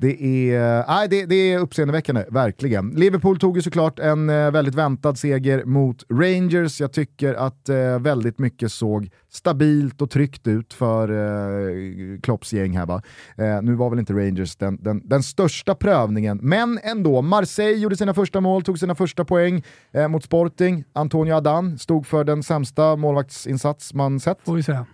det, 0.00 0.22
är, 0.52 0.84
nej, 0.88 1.08
det, 1.08 1.26
det 1.26 1.52
är 1.52 1.58
uppseendeväckande, 1.58 2.24
verkligen. 2.30 2.90
Liverpool 2.90 3.38
tog 3.38 3.56
ju 3.56 3.62
såklart 3.62 3.98
en 3.98 4.30
eh, 4.30 4.50
väldigt 4.50 4.74
väntad 4.74 5.14
seger 5.14 5.64
mot 5.64 6.04
Rangers. 6.10 6.80
Jag 6.80 6.92
tycker 6.92 7.34
att 7.34 7.68
eh, 7.68 7.98
väldigt 7.98 8.38
mycket 8.38 8.72
såg 8.72 9.10
stabilt 9.28 10.02
och 10.02 10.10
tryggt 10.10 10.46
ut 10.46 10.74
för 10.74 11.08
eh, 11.10 12.20
Klopps 12.20 12.52
gäng 12.52 12.76
här. 12.76 12.86
Va? 12.86 13.02
Eh, 13.36 13.62
nu 13.62 13.74
var 13.74 13.90
väl 13.90 13.98
inte 13.98 14.12
Rangers 14.12 14.56
den, 14.56 14.82
den, 14.82 15.08
den 15.08 15.22
största 15.22 15.74
prövningen, 15.74 16.38
men 16.42 16.78
ändå. 16.82 17.22
Marseille 17.22 17.78
gjorde 17.78 17.96
sina 17.96 18.14
första 18.14 18.40
mål, 18.40 18.62
tog 18.62 18.78
sina 18.78 18.94
första 18.94 19.24
poäng 19.24 19.62
eh, 19.92 20.08
mot 20.08 20.24
Sporting. 20.24 20.84
Antonio 20.92 21.34
Adan 21.34 21.78
stod 21.78 22.06
för 22.06 22.24
den 22.24 22.42
sämsta 22.42 22.96
målvaktsinsats 22.96 23.94
man 23.94 24.20
sett 24.20 24.44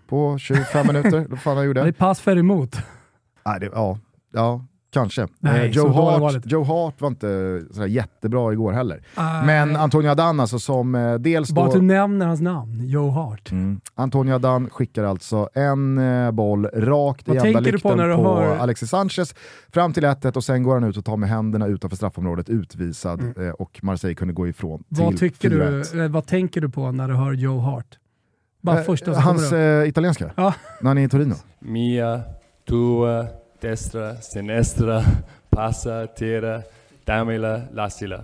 på 0.09 0.39
25 0.39 0.87
minuter. 0.87 1.27
Vad 1.29 1.41
fan 1.41 1.57
han 1.57 1.67
gjorde. 1.67 1.83
Det 1.83 1.89
är 1.89 1.93
pass 1.93 2.21
för 2.21 2.37
emot. 2.37 2.77
Nej, 3.47 3.61
det, 3.61 3.71
ja, 3.73 3.99
ja, 4.33 4.67
kanske. 5.01 5.27
Nej, 5.39 5.67
Eh, 5.67 5.73
så 5.73 5.79
Joe, 5.79 5.89
Hart. 5.93 6.43
Joe 6.45 6.65
Hart 6.65 7.01
var 7.01 7.09
inte 7.09 7.63
sådär 7.71 7.87
jättebra 7.87 8.53
igår 8.53 8.73
heller. 8.73 9.03
Nej. 9.17 9.47
Men 9.47 9.77
Antonio 9.77 10.11
Adan 10.11 10.41
alltså 10.41 10.59
som 10.59 10.95
eh, 10.95 11.15
dels 11.15 11.51
Bara 11.51 11.67
att 11.67 11.73
du 11.73 11.79
då... 11.79 11.85
nämner 11.85 12.27
hans 12.27 12.41
namn, 12.41 12.87
Joe 12.89 13.11
Hart. 13.11 13.51
Mm. 13.53 13.81
Antonio 13.95 14.35
Adan 14.35 14.71
skickar 14.71 15.05
alltså 15.05 15.49
en 15.55 15.99
eh, 15.99 16.31
boll 16.31 16.67
rakt 16.67 17.29
Vad 17.29 17.37
i 17.37 17.39
enda 17.41 17.53
tänker 17.61 17.73
du 17.73 17.79
på 17.79 17.89
lykten 17.89 18.09
när 18.09 18.17
på, 18.17 18.23
du 18.23 18.29
hör- 18.47 18.57
Alexis 18.57 18.91
Sanchez 18.91 19.35
fram 19.73 19.93
till 19.93 20.05
1 20.05 20.37
och 20.37 20.45
sen 20.45 20.63
går 20.63 20.75
han 20.75 20.85
ut 20.85 20.97
och 20.97 21.05
tar 21.05 21.17
med 21.17 21.29
händerna 21.29 21.67
utanför 21.67 21.97
straffområdet 21.97 22.49
utvisad 22.49 23.21
eh, 23.39 23.49
och 23.51 23.79
Marseille 23.83 24.15
kunde 24.15 24.35
gå 24.35 24.49
ifrån 24.49 24.67
Mm. 24.97 25.05
Vad, 25.05 25.17
till 25.19 25.31
tycker 25.31 25.51
4-1. 25.51 25.93
du, 25.93 26.05
eh, 26.05 26.09
vad 26.11 26.27
tänker 26.27 26.61
du 26.61 26.69
på 26.69 26.93
när 26.93 27.09
du 27.09 27.15
hör 27.15 27.33
Joe 27.33 27.59
Hart? 27.59 27.99
Bara 28.63 28.79
Eh, 28.79 28.85
första 28.85 29.21
Hans 29.21 29.53
eh, 29.53 29.89
italienska, 29.89 30.31
Ja. 30.37 30.55
när 30.81 30.91
han 30.91 30.99
är 30.99 31.03
i 31.05 31.09
Torino. 31.09 31.35
Mia, 31.61 32.21
tua, 32.69 33.27
destra, 33.71 34.17
sinistra, 34.17 35.03
passa, 35.51 36.07
tira, 36.07 36.63
damila, 37.05 37.61
lasila. 37.73 38.21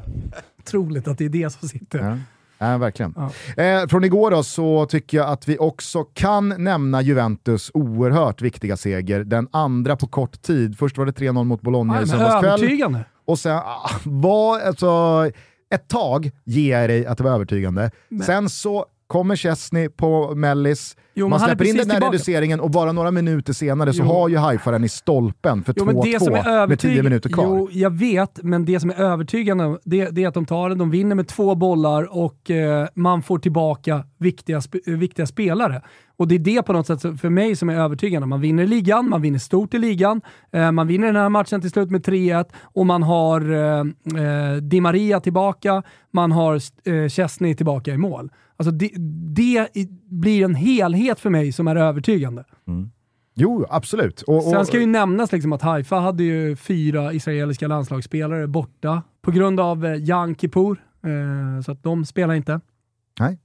Otroligt 0.58 1.08
att 1.08 1.18
det 1.18 1.24
är 1.24 1.28
det 1.28 1.50
som 1.50 1.68
sitter. 1.68 1.98
Ja. 1.98 2.18
Ja, 2.58 2.78
verkligen. 2.78 3.14
Eh, 3.56 3.86
från 3.88 4.04
igår 4.04 4.30
då 4.30 4.42
så 4.42 4.86
tycker 4.86 5.18
jag 5.18 5.28
att 5.28 5.48
vi 5.48 5.58
också 5.58 6.04
kan 6.04 6.48
nämna 6.48 7.02
Juventus 7.02 7.70
oerhört 7.74 8.42
viktiga 8.42 8.76
seger. 8.76 9.24
Den 9.24 9.48
andra 9.50 9.96
på 9.96 10.06
kort 10.06 10.42
tid. 10.42 10.78
Först 10.78 10.98
var 10.98 11.06
det 11.06 11.12
3-0 11.12 11.44
mot 11.44 11.60
Bologna 11.60 11.92
Nej, 11.92 12.02
i 12.02 12.06
men 12.06 12.08
söndagskväll. 12.08 12.52
övertygande. 12.52 13.04
Och 13.24 13.38
sen 13.38 13.56
ah, 13.56 13.90
var, 14.04 14.60
alltså, 14.60 15.30
ett 15.70 15.88
tag 15.88 16.30
ger 16.44 16.80
jag 16.80 16.90
dig 16.90 17.06
att 17.06 17.18
det 17.18 17.24
var 17.24 17.30
övertygande. 17.30 17.90
Sen 18.26 18.48
så 18.48 18.86
kommer 19.12 19.36
Chesney 19.36 19.88
på 19.88 20.34
Mellis, 20.34 20.96
Jo, 21.14 21.28
man 21.28 21.40
släpper 21.40 21.64
in 21.64 21.76
den 21.76 21.88
tillbaka. 21.88 22.06
reduceringen 22.06 22.60
och 22.60 22.70
bara 22.70 22.92
några 22.92 23.10
minuter 23.10 23.52
senare 23.52 23.92
så 23.92 24.02
Jo. 24.02 24.08
har 24.08 24.28
ju 24.28 24.36
Haifa 24.36 24.70
den 24.70 24.84
i 24.84 24.88
stolpen 24.88 25.64
för 25.64 25.74
Jo, 25.76 25.84
men 25.84 26.00
det 26.00 26.18
som 26.22 26.34
är 26.34 26.42
2-2 26.42 26.68
med 26.68 26.78
10 26.78 26.90
övertyg- 26.90 27.02
minuter 27.02 27.30
kvar. 27.30 27.44
Jo, 27.44 27.68
jag 27.72 27.90
vet, 27.90 28.42
men 28.42 28.64
det 28.64 28.80
som 28.80 28.90
är 28.90 28.94
övertygande 29.00 29.78
det, 29.84 30.08
det 30.10 30.24
är 30.24 30.28
att 30.28 30.34
de 30.34 30.46
tar 30.46 30.68
den, 30.68 30.78
de 30.78 30.90
vinner 30.90 31.14
med 31.14 31.28
två 31.28 31.54
bollar 31.54 32.16
och 32.18 32.50
eh, 32.50 32.86
man 32.94 33.22
får 33.22 33.38
tillbaka 33.38 34.04
viktiga, 34.18 34.58
sp- 34.58 34.80
eh, 34.86 34.94
viktiga 34.98 35.26
spelare. 35.26 35.82
Och 36.22 36.28
det 36.28 36.34
är 36.34 36.38
det 36.38 36.62
på 36.62 36.72
något 36.72 36.86
sätt 36.86 37.00
för 37.00 37.28
mig 37.28 37.56
som 37.56 37.68
är 37.68 37.74
övertygande. 37.74 38.26
Man 38.26 38.40
vinner 38.40 38.66
ligan, 38.66 39.08
man 39.08 39.22
vinner 39.22 39.38
stort 39.38 39.74
i 39.74 39.78
ligan, 39.78 40.20
eh, 40.52 40.72
man 40.72 40.86
vinner 40.86 41.06
den 41.06 41.16
här 41.16 41.28
matchen 41.28 41.60
till 41.60 41.70
slut 41.70 41.90
med 41.90 42.02
3-1 42.06 42.44
och 42.62 42.86
man 42.86 43.02
har 43.02 43.52
eh, 43.52 43.80
eh, 44.24 44.56
Di 44.56 44.80
Maria 44.80 45.20
tillbaka, 45.20 45.82
man 46.10 46.32
har 46.32 46.54
eh, 46.84 47.08
Chesney 47.08 47.54
tillbaka 47.54 47.94
i 47.94 47.98
mål. 47.98 48.32
Alltså 48.56 48.70
det, 48.70 48.90
det 49.34 49.68
blir 50.04 50.44
en 50.44 50.54
helhet 50.54 51.20
för 51.20 51.30
mig 51.30 51.52
som 51.52 51.68
är 51.68 51.76
övertygande. 51.76 52.44
Jo, 53.34 53.66
absolut. 53.70 54.22
Och, 54.22 54.36
och, 54.36 54.42
Sen 54.42 54.66
ska 54.66 54.80
ju 54.80 54.86
nämnas 54.86 55.32
liksom 55.32 55.52
att 55.52 55.62
Haifa 55.62 55.96
hade 55.96 56.22
ju 56.22 56.56
fyra 56.56 57.12
israeliska 57.12 57.68
landslagsspelare 57.68 58.46
borta 58.46 59.02
på 59.22 59.30
grund 59.30 59.60
av 59.60 59.86
eh, 59.86 59.94
Jan 59.94 60.34
Kippur, 60.34 60.82
eh, 61.04 61.62
så 61.64 61.72
att 61.72 61.82
de 61.82 62.04
spelar 62.04 62.34
inte. 62.34 62.60
Nej. 63.20 63.38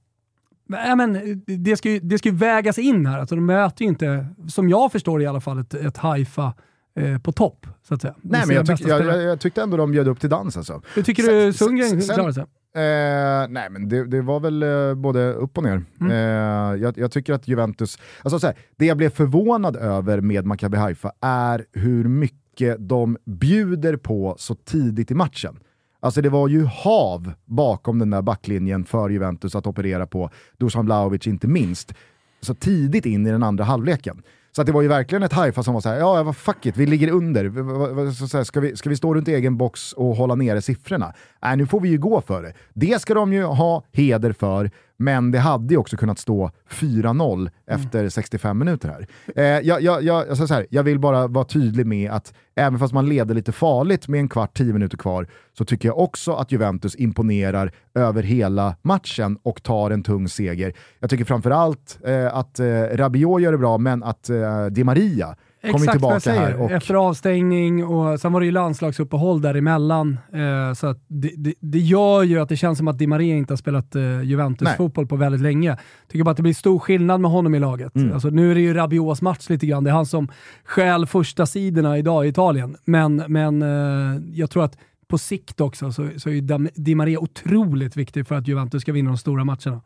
Men, 0.70 0.88
ja, 0.88 0.96
men, 0.96 1.42
det, 1.46 1.76
ska 1.76 1.90
ju, 1.90 2.00
det 2.00 2.18
ska 2.18 2.28
ju 2.28 2.34
vägas 2.34 2.78
in 2.78 3.06
här, 3.06 3.18
alltså, 3.18 3.34
de 3.34 3.46
möter 3.46 3.82
ju 3.82 3.88
inte, 3.88 4.26
som 4.48 4.68
jag 4.68 4.92
förstår 4.92 5.22
i 5.22 5.26
alla 5.26 5.40
fall, 5.40 5.58
ett, 5.58 5.74
ett 5.74 5.96
Haifa 5.96 6.54
eh, 6.96 7.18
på 7.18 7.32
topp. 7.32 7.66
Så 7.88 7.94
att 7.94 8.02
säga. 8.02 8.14
Nej, 8.22 8.42
men 8.46 8.56
jag, 8.56 8.66
tyck, 8.66 8.88
jag, 8.88 9.04
jag, 9.04 9.22
jag 9.22 9.40
tyckte 9.40 9.62
ändå 9.62 9.76
de 9.76 9.90
bjöd 9.90 10.08
upp 10.08 10.20
till 10.20 10.30
dans 10.30 10.56
alltså. 10.56 10.82
Hur 10.94 11.02
tycker 11.02 11.22
sen- 11.22 11.34
du 11.34 11.52
Sundgren 11.52 12.00
klarade 12.00 12.34
sig? 12.34 12.44
Eh, 12.74 13.48
nej 13.48 13.70
men 13.70 13.88
det, 13.88 14.04
det 14.04 14.22
var 14.22 14.40
väl 14.40 14.62
eh, 14.62 14.94
både 14.94 15.32
upp 15.32 15.58
och 15.58 15.64
ner. 15.64 15.82
Mm. 16.00 16.12
Eh, 16.12 16.82
jag, 16.82 16.98
jag 16.98 17.12
tycker 17.12 17.32
att 17.32 17.48
Juventus, 17.48 17.98
alltså 18.22 18.38
så 18.38 18.46
här, 18.46 18.56
det 18.76 18.86
jag 18.86 18.96
blev 18.96 19.10
förvånad 19.10 19.76
över 19.76 20.20
med 20.20 20.46
Maccabi 20.46 20.76
Haifa 20.76 21.12
är 21.20 21.64
hur 21.72 22.04
mycket 22.04 22.76
de 22.88 23.16
bjuder 23.24 23.96
på 23.96 24.34
så 24.38 24.54
tidigt 24.54 25.10
i 25.10 25.14
matchen. 25.14 25.58
Alltså 26.00 26.22
det 26.22 26.28
var 26.28 26.48
ju 26.48 26.64
hav 26.64 27.32
bakom 27.44 27.98
den 27.98 28.10
där 28.10 28.22
backlinjen 28.22 28.84
för 28.84 29.10
Juventus 29.10 29.54
att 29.54 29.66
operera 29.66 30.06
på, 30.06 30.30
Dusan 30.58 30.86
Vlahovic 30.86 31.26
inte 31.26 31.46
minst, 31.46 31.94
så 32.40 32.54
tidigt 32.54 33.06
in 33.06 33.26
i 33.26 33.30
den 33.30 33.42
andra 33.42 33.64
halvleken. 33.64 34.22
Så 34.52 34.62
att 34.62 34.66
det 34.66 34.72
var 34.72 34.82
ju 34.82 34.88
verkligen 34.88 35.22
ett 35.22 35.32
Haifa 35.32 35.62
som 35.62 35.74
var 35.74 35.80
såhär, 35.80 35.98
ja 35.98 36.22
vad 36.22 36.36
fuck 36.36 36.66
it, 36.66 36.76
vi 36.76 36.86
ligger 36.86 37.10
under. 37.10 38.12
Så 38.12 38.28
så 38.28 38.36
här, 38.36 38.44
ska, 38.44 38.60
vi, 38.60 38.76
ska 38.76 38.90
vi 38.90 38.96
stå 38.96 39.14
runt 39.14 39.28
egen 39.28 39.56
box 39.56 39.92
och 39.92 40.16
hålla 40.16 40.34
nere 40.34 40.62
siffrorna? 40.62 41.12
Nej, 41.42 41.56
nu 41.56 41.66
får 41.66 41.80
vi 41.80 41.88
ju 41.88 41.98
gå 41.98 42.20
för 42.20 42.42
det. 42.42 42.52
Det 42.74 43.00
ska 43.00 43.14
de 43.14 43.32
ju 43.32 43.42
ha 43.42 43.82
heder 43.92 44.32
för, 44.32 44.70
men 44.98 45.30
det 45.30 45.38
hade 45.38 45.74
ju 45.74 45.78
också 45.78 45.96
kunnat 45.96 46.18
stå 46.18 46.50
4-0 46.70 47.50
efter 47.66 48.08
65 48.08 48.58
minuter 48.58 48.88
här. 48.88 49.06
Eh, 49.36 49.66
jag, 49.66 49.82
jag, 49.82 50.02
jag, 50.02 50.28
alltså 50.28 50.46
så 50.46 50.54
här, 50.54 50.66
jag 50.70 50.82
vill 50.82 50.98
bara 50.98 51.26
vara 51.26 51.44
tydlig 51.44 51.86
med 51.86 52.10
att 52.10 52.34
även 52.54 52.78
fast 52.78 52.94
man 52.94 53.08
leder 53.08 53.34
lite 53.34 53.52
farligt 53.52 54.08
med 54.08 54.20
en 54.20 54.28
kvart, 54.28 54.56
10 54.56 54.72
minuter 54.72 54.96
kvar, 54.96 55.28
så 55.58 55.64
tycker 55.64 55.88
jag 55.88 55.98
också 55.98 56.32
att 56.32 56.52
Juventus 56.52 56.96
imponerar 56.96 57.72
över 57.94 58.22
hela 58.22 58.76
matchen 58.82 59.38
och 59.42 59.62
tar 59.62 59.90
en 59.90 60.02
tung 60.02 60.28
seger. 60.28 60.72
Jag 61.00 61.10
tycker 61.10 61.24
framförallt 61.24 61.98
eh, 62.04 62.36
att 62.36 62.60
eh, 62.60 62.82
Rabiot 62.92 63.42
gör 63.42 63.52
det 63.52 63.58
bra, 63.58 63.78
men 63.78 64.02
att 64.02 64.30
eh, 64.30 64.66
Di 64.66 64.84
Maria 64.84 65.36
kommer 65.72 65.84
Exakt 65.84 66.02
vad 66.02 66.14
jag 66.14 66.22
säger. 66.22 66.60
Och, 66.60 66.70
Efter 66.70 66.94
avstängning 66.94 67.84
och 67.84 68.20
sen 68.20 68.32
var 68.32 68.40
det 68.40 68.46
ju 68.46 68.52
landslagsuppehåll 68.52 69.40
däremellan. 69.40 70.18
Eh, 70.32 70.74
så 70.74 70.94
det, 71.08 71.32
det, 71.36 71.54
det 71.60 71.78
gör 71.78 72.22
ju 72.22 72.40
att 72.40 72.48
det 72.48 72.56
känns 72.56 72.78
som 72.78 72.88
att 72.88 72.98
Di 72.98 73.06
Maria 73.06 73.36
inte 73.36 73.52
har 73.52 73.56
spelat 73.56 73.94
eh, 73.94 74.22
Juventus-fotboll 74.22 75.06
på 75.06 75.16
väldigt 75.16 75.40
länge. 75.40 75.76
Tycker 76.08 76.24
bara 76.24 76.30
att 76.30 76.36
det 76.36 76.42
blir 76.42 76.54
stor 76.54 76.78
skillnad 76.78 77.20
med 77.20 77.30
honom 77.30 77.54
i 77.54 77.58
laget. 77.58 77.96
Mm. 77.96 78.12
Alltså, 78.12 78.28
nu 78.28 78.50
är 78.50 78.54
det 78.54 78.60
ju 78.60 78.74
Rabiots 78.74 79.22
match 79.22 79.48
lite 79.50 79.66
grann. 79.66 79.84
Det 79.84 79.90
är 79.90 79.94
han 79.94 80.06
som 80.06 80.28
stjäl 80.64 81.06
första 81.06 81.46
sidorna 81.46 81.98
idag 81.98 82.26
i 82.26 82.28
Italien. 82.28 82.76
Men, 82.84 83.24
men 83.28 83.62
eh, 83.62 84.22
jag 84.32 84.50
tror 84.50 84.64
att 84.64 84.76
på 85.08 85.18
sikt 85.18 85.60
också 85.60 85.92
så, 85.92 86.08
så 86.16 86.28
är 86.28 86.32
ju 86.32 86.68
Di 86.74 86.94
Maria 86.94 87.18
otroligt 87.18 87.96
viktig 87.96 88.26
för 88.26 88.34
att 88.34 88.48
Juventus 88.48 88.82
ska 88.82 88.92
vinna 88.92 89.10
de 89.10 89.18
stora 89.18 89.44
matcherna. 89.44 89.80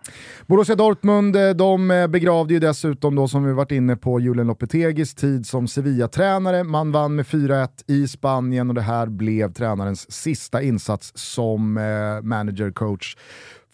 Borussia 0.47 0.77
Dortmund 0.77 1.37
eh, 1.37 1.51
de 1.51 1.91
eh, 1.91 2.07
begravde 2.07 2.55
ju 2.55 2.61
dessutom 2.61 3.15
då 3.15 3.29
som 3.29 3.45
vi 3.45 3.53
varit 3.53 3.73
inne 3.73 3.97
på 3.97 4.21
Julen 4.21 4.47
Lopetegis 4.47 5.15
tid 5.15 5.47
som 5.47 5.69
Sevilla-tränare. 5.69 6.65
Man 6.65 6.93
vann 6.93 7.15
med 7.15 7.27
4-1 7.27 7.69
i 7.87 8.09
Spanien 8.09 8.69
och 8.69 8.75
det 8.75 8.83
här 8.83 9.07
blev 9.07 9.53
tränarens 9.53 10.13
sista 10.13 10.63
insats 10.63 11.13
som 11.15 11.77
eh, 11.77 11.83
manager-coach. 12.23 13.17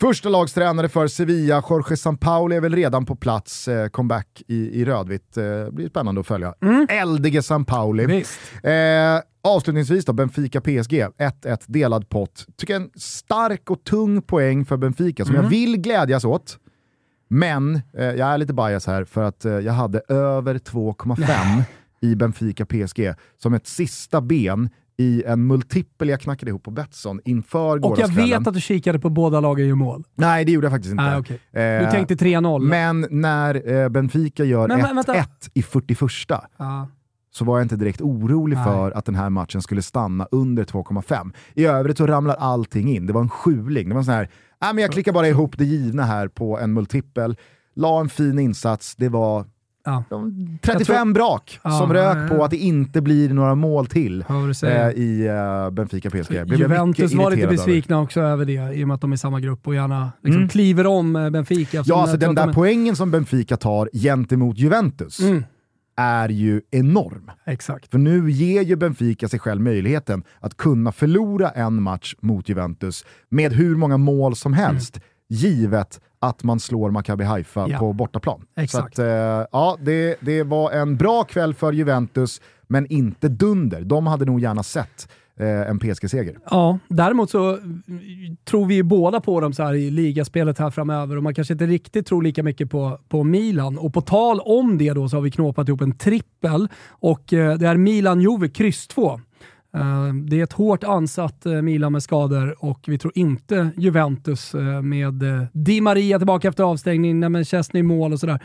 Första 0.00 0.28
lagstränare 0.28 0.88
för 0.88 1.06
Sevilla, 1.06 1.62
Jorge 1.70 1.96
Sampaoli 1.96 2.56
är 2.56 2.60
väl 2.60 2.74
redan 2.74 3.06
på 3.06 3.16
plats, 3.16 3.68
eh, 3.68 3.88
comeback 3.88 4.42
i, 4.46 4.80
i 4.80 4.84
rödvitt. 4.84 5.36
Eh, 5.36 5.70
blir 5.70 5.88
spännande 5.88 6.20
att 6.20 6.26
följa. 6.26 6.54
Eldige 6.88 7.42
Sampaoli. 7.42 8.06
Visst. 8.06 8.40
Eh, 8.62 8.72
avslutningsvis 9.42 10.04
då, 10.04 10.12
Benfica 10.12 10.60
PSG, 10.60 11.06
1-1 11.18 11.64
delad 11.66 12.08
pott. 12.08 12.46
Tycker 12.56 12.76
en 12.76 12.90
stark 12.94 13.70
och 13.70 13.84
tung 13.84 14.22
poäng 14.22 14.64
för 14.64 14.76
Benfica 14.76 15.24
som 15.24 15.34
jag 15.34 15.42
vill 15.42 15.76
glädjas 15.76 16.24
åt. 16.24 16.58
Men 17.28 17.74
eh, 17.74 18.04
jag 18.04 18.28
är 18.28 18.38
lite 18.38 18.54
bias 18.54 18.86
här 18.86 19.04
för 19.04 19.22
att 19.22 19.44
eh, 19.44 19.52
jag 19.52 19.72
hade 19.72 20.02
över 20.08 20.54
2,5 20.54 21.62
i 22.00 22.14
Benfica 22.14 22.66
PSG 22.66 23.14
som 23.42 23.54
ett 23.54 23.66
sista 23.66 24.20
ben 24.20 24.70
i 25.00 25.22
en 25.26 25.46
multipel 25.46 26.08
jag 26.08 26.20
knackade 26.20 26.50
ihop 26.50 26.62
på 26.62 26.70
Betsson 26.70 27.20
inför 27.24 27.58
Och 27.58 27.74
jag 27.74 27.82
gårdagskvällen. 27.82 28.38
vet 28.38 28.46
att 28.48 28.54
du 28.54 28.60
kikade 28.60 28.98
på 28.98 29.10
båda 29.10 29.40
lagen 29.40 29.68
gör 29.68 29.74
mål. 29.74 30.04
Nej, 30.14 30.44
det 30.44 30.52
gjorde 30.52 30.64
jag 30.64 30.72
faktiskt 30.72 30.92
inte. 30.92 31.04
Ah, 31.04 31.18
okej. 31.18 31.40
Du 31.52 31.60
Eh, 31.60 31.90
tänkte 31.90 32.14
3-0. 32.14 32.62
Men 32.62 33.06
när 33.10 33.68
eh, 33.82 33.88
Benfica 33.88 34.44
gör 34.44 34.68
Men 34.68 34.80
vä- 34.80 34.94
vänta. 34.94 35.14
1-1 35.14 35.26
i 35.54 35.62
41 35.62 36.40
Ja. 36.58 36.88
så 37.30 37.44
var 37.44 37.58
jag 37.58 37.64
inte 37.64 37.76
direkt 37.76 38.00
orolig 38.00 38.56
Nej. 38.56 38.64
för 38.64 38.90
att 38.90 39.04
den 39.04 39.14
här 39.14 39.30
matchen 39.30 39.62
skulle 39.62 39.82
stanna 39.82 40.28
under 40.30 40.64
2,5. 40.64 41.32
I 41.54 41.64
övrigt 41.66 41.98
så 41.98 42.06
ramlar 42.06 42.34
allting 42.34 42.88
in. 42.96 43.06
Det 43.06 43.12
var 43.12 43.20
en 43.20 43.28
sjuling. 43.28 43.88
Det 43.88 43.94
var 43.94 44.00
en 44.00 44.04
sån 44.04 44.14
här, 44.14 44.22
äh, 44.62 44.72
men 44.74 44.78
jag 44.78 44.92
klickar 44.92 45.12
bara 45.12 45.28
ihop 45.28 45.58
det 45.58 45.64
givna 45.64 46.02
här 46.02 46.28
på 46.28 46.58
en 46.58 46.72
multipel. 46.72 47.36
La 47.74 48.00
en 48.00 48.08
fin 48.08 48.38
insats, 48.38 48.96
det 48.96 49.08
var 49.08 49.44
Ja. 49.88 50.04
de 50.10 50.58
35 50.62 51.12
brak 51.12 51.60
Ja, 51.64 51.70
som 51.70 51.92
rök 51.92 52.16
ja, 52.30 52.36
på 52.36 52.44
att 52.44 52.50
det 52.50 52.56
inte 52.56 53.00
blir 53.00 53.28
några 53.34 53.54
mål 53.54 53.86
till 53.86 54.24
eh, 54.62 54.88
i 54.90 55.26
eh, 55.26 55.70
Benfica 55.70 56.10
PSG. 56.10 56.32
Juventus 56.32 57.14
var 57.14 57.30
lite 57.30 57.40
irriterad 57.40 57.42
över. 57.42 57.46
besvikna 57.56 58.00
också 58.00 58.20
över 58.20 58.44
det, 58.44 58.74
i 58.74 58.84
och 58.84 58.88
med 58.88 58.94
att 58.94 59.00
de 59.00 59.12
är 59.12 59.14
i 59.14 59.18
samma 59.18 59.40
grupp 59.40 59.66
och 59.66 59.74
gärna 59.74 60.12
liksom 60.22 60.36
Mm. 60.38 60.48
kliver 60.48 60.86
om 60.86 61.16
eh, 61.16 61.30
Benfica. 61.30 61.82
Ja, 61.86 62.00
alltså 62.00 62.16
tror 62.16 62.26
den 62.26 62.34
där 62.34 62.46
de 62.46 62.54
poängen 62.54 62.96
som 62.96 63.10
Benfica 63.10 63.56
tar 63.56 63.88
gentemot 63.92 64.58
Juventus 64.58 65.20
Mm, 65.20 65.44
är 65.96 66.28
ju 66.28 66.60
enorm. 66.70 67.30
exakt. 67.46 67.90
För 67.90 67.98
nu 67.98 68.30
ger 68.30 68.62
ju 68.62 68.76
Benfica 68.76 69.28
sig 69.28 69.40
själv 69.40 69.60
möjligheten 69.62 70.22
att 70.40 70.56
kunna 70.56 70.92
förlora 70.92 71.50
en 71.50 71.82
match 71.82 72.14
mot 72.20 72.48
Juventus 72.48 73.04
med 73.28 73.52
hur 73.52 73.76
många 73.76 73.96
mål 73.96 74.36
som 74.36 74.52
helst, 74.52 75.00
givet 75.28 76.00
att 76.20 76.42
man 76.44 76.60
slår 76.60 76.90
Maccabi 76.90 77.24
Haifa 77.24 77.66
Ja. 77.68 77.78
på 77.78 77.92
bortaplan. 77.92 78.42
Exakt. 78.56 78.96
Så 78.96 79.02
att, 79.02 79.08
eh, 79.08 79.46
ja, 79.52 79.76
det, 79.80 80.16
det 80.20 80.42
var 80.42 80.70
en 80.72 80.96
bra 80.96 81.24
kväll 81.24 81.54
för 81.54 81.72
Juventus, 81.72 82.40
men 82.66 82.86
inte 82.86 83.28
dunder. 83.28 83.80
De 83.80 84.06
hade 84.06 84.24
nog 84.24 84.40
gärna 84.40 84.62
sett 84.62 85.08
eh, 85.40 85.46
en 85.70 85.78
PSG-seger. 85.78 86.38
Ja, 86.50 86.78
däremot 86.88 87.30
så 87.30 87.58
tror 88.44 88.66
vi 88.66 88.74
ju 88.74 88.82
båda 88.82 89.20
på 89.20 89.40
dem 89.40 89.52
så 89.52 89.62
här 89.62 89.74
i 89.74 89.90
ligaspelet 89.90 90.58
här 90.58 90.70
framöver 90.70 91.16
och 91.16 91.22
man 91.22 91.34
kanske 91.34 91.54
inte 91.54 91.66
riktigt 91.66 92.06
tror 92.06 92.22
lika 92.22 92.42
mycket 92.42 92.70
på, 92.70 92.98
på 93.08 93.24
Milan. 93.24 93.78
Och 93.78 93.94
på 93.94 94.00
tal 94.00 94.40
om 94.40 94.78
det 94.78 94.92
då 94.92 95.08
så 95.08 95.16
har 95.16 95.22
vi 95.22 95.30
knåpat 95.30 95.68
ihop 95.68 95.80
en 95.80 95.92
trippel 95.98 96.68
och 96.88 97.32
eh, 97.32 97.58
det 97.58 97.66
är 97.68 97.76
Milan-Juve 97.76 98.48
kryss 98.48 98.86
2. 98.88 99.20
Eh, 99.74 100.14
det 100.14 100.40
är 100.40 100.44
ett 100.44 100.52
hårt 100.52 100.84
ansatt 100.84 101.46
eh, 101.46 101.52
Milan 101.52 101.92
med 101.92 102.02
skador 102.02 102.56
och 102.58 102.80
vi 102.86 102.98
tror 102.98 103.12
inte 103.14 103.70
Juventus 103.76 104.54
eh, 104.54 104.82
med 104.82 105.24
Di 105.52 105.80
Maria 105.80 106.18
tillbaka 106.18 106.48
efter 106.48 106.64
avstängning, 106.64 107.20
när 107.20 107.44
Chesney 107.44 107.80
i 107.80 107.82
mål 107.82 108.12
och 108.12 108.20
sådär, 108.20 108.38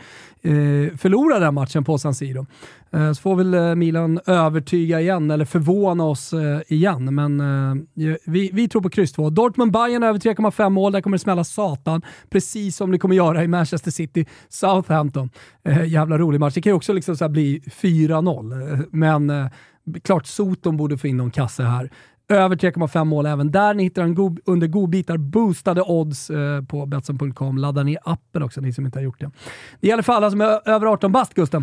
förlorar 0.96 1.40
den 1.40 1.54
matchen 1.54 1.84
på 1.84 1.98
San 1.98 2.14
Siro. 2.14 2.46
Så 2.90 3.14
får 3.14 3.36
väl 3.36 3.76
Milan 3.76 4.20
övertyga 4.26 5.00
igen, 5.00 5.30
eller 5.30 5.44
förvåna 5.44 6.04
oss 6.04 6.34
igen. 6.66 7.14
Men 7.14 7.86
vi, 8.24 8.50
vi 8.52 8.68
tror 8.68 8.82
på 8.82 8.90
kryss 8.90 9.12
2. 9.12 9.30
Dortmund-Bayern 9.30 10.04
över 10.04 10.18
3,5 10.18 10.70
mål, 10.70 10.92
där 10.92 11.00
kommer 11.00 11.16
det 11.16 11.22
smälla 11.22 11.44
satan. 11.44 12.02
Precis 12.30 12.76
som 12.76 12.90
det 12.90 12.98
kommer 12.98 13.14
göra 13.14 13.44
i 13.44 13.48
Manchester 13.48 13.90
City, 13.90 14.26
Southampton. 14.48 15.30
Jävla 15.86 16.18
rolig 16.18 16.40
match. 16.40 16.54
Det 16.54 16.62
kan 16.62 16.70
ju 16.70 16.76
också 16.76 16.92
liksom 16.92 17.16
så 17.16 17.24
här 17.24 17.30
bli 17.30 17.62
4-0, 17.66 18.86
men 18.90 19.50
klart 20.02 20.26
Soton 20.26 20.76
borde 20.76 20.98
få 20.98 21.06
in 21.06 21.16
någon 21.16 21.30
kasse 21.30 21.62
här. 21.62 21.90
Över 22.28 22.56
3,5 22.56 23.04
mål 23.04 23.26
även 23.26 23.50
där. 23.50 23.74
Ni 23.74 23.82
hittar 23.82 24.02
en 24.02 24.14
god, 24.14 24.40
under 24.44 24.66
godbitar 24.66 25.16
boostade 25.16 25.82
odds 25.82 26.30
eh, 26.30 26.62
på 26.62 26.86
Betsson.com. 26.86 27.58
Ladda 27.58 27.82
ner 27.82 27.98
appen 28.04 28.42
också, 28.42 28.60
ni 28.60 28.72
som 28.72 28.86
inte 28.86 28.98
har 28.98 29.04
gjort 29.04 29.20
det. 29.20 29.30
Det 29.80 29.88
gäller 29.88 30.02
för 30.02 30.12
alla 30.12 30.30
som 30.30 30.40
är 30.40 30.68
över 30.68 30.86
18 30.86 31.12
bast, 31.12 31.34
Gusten. 31.34 31.62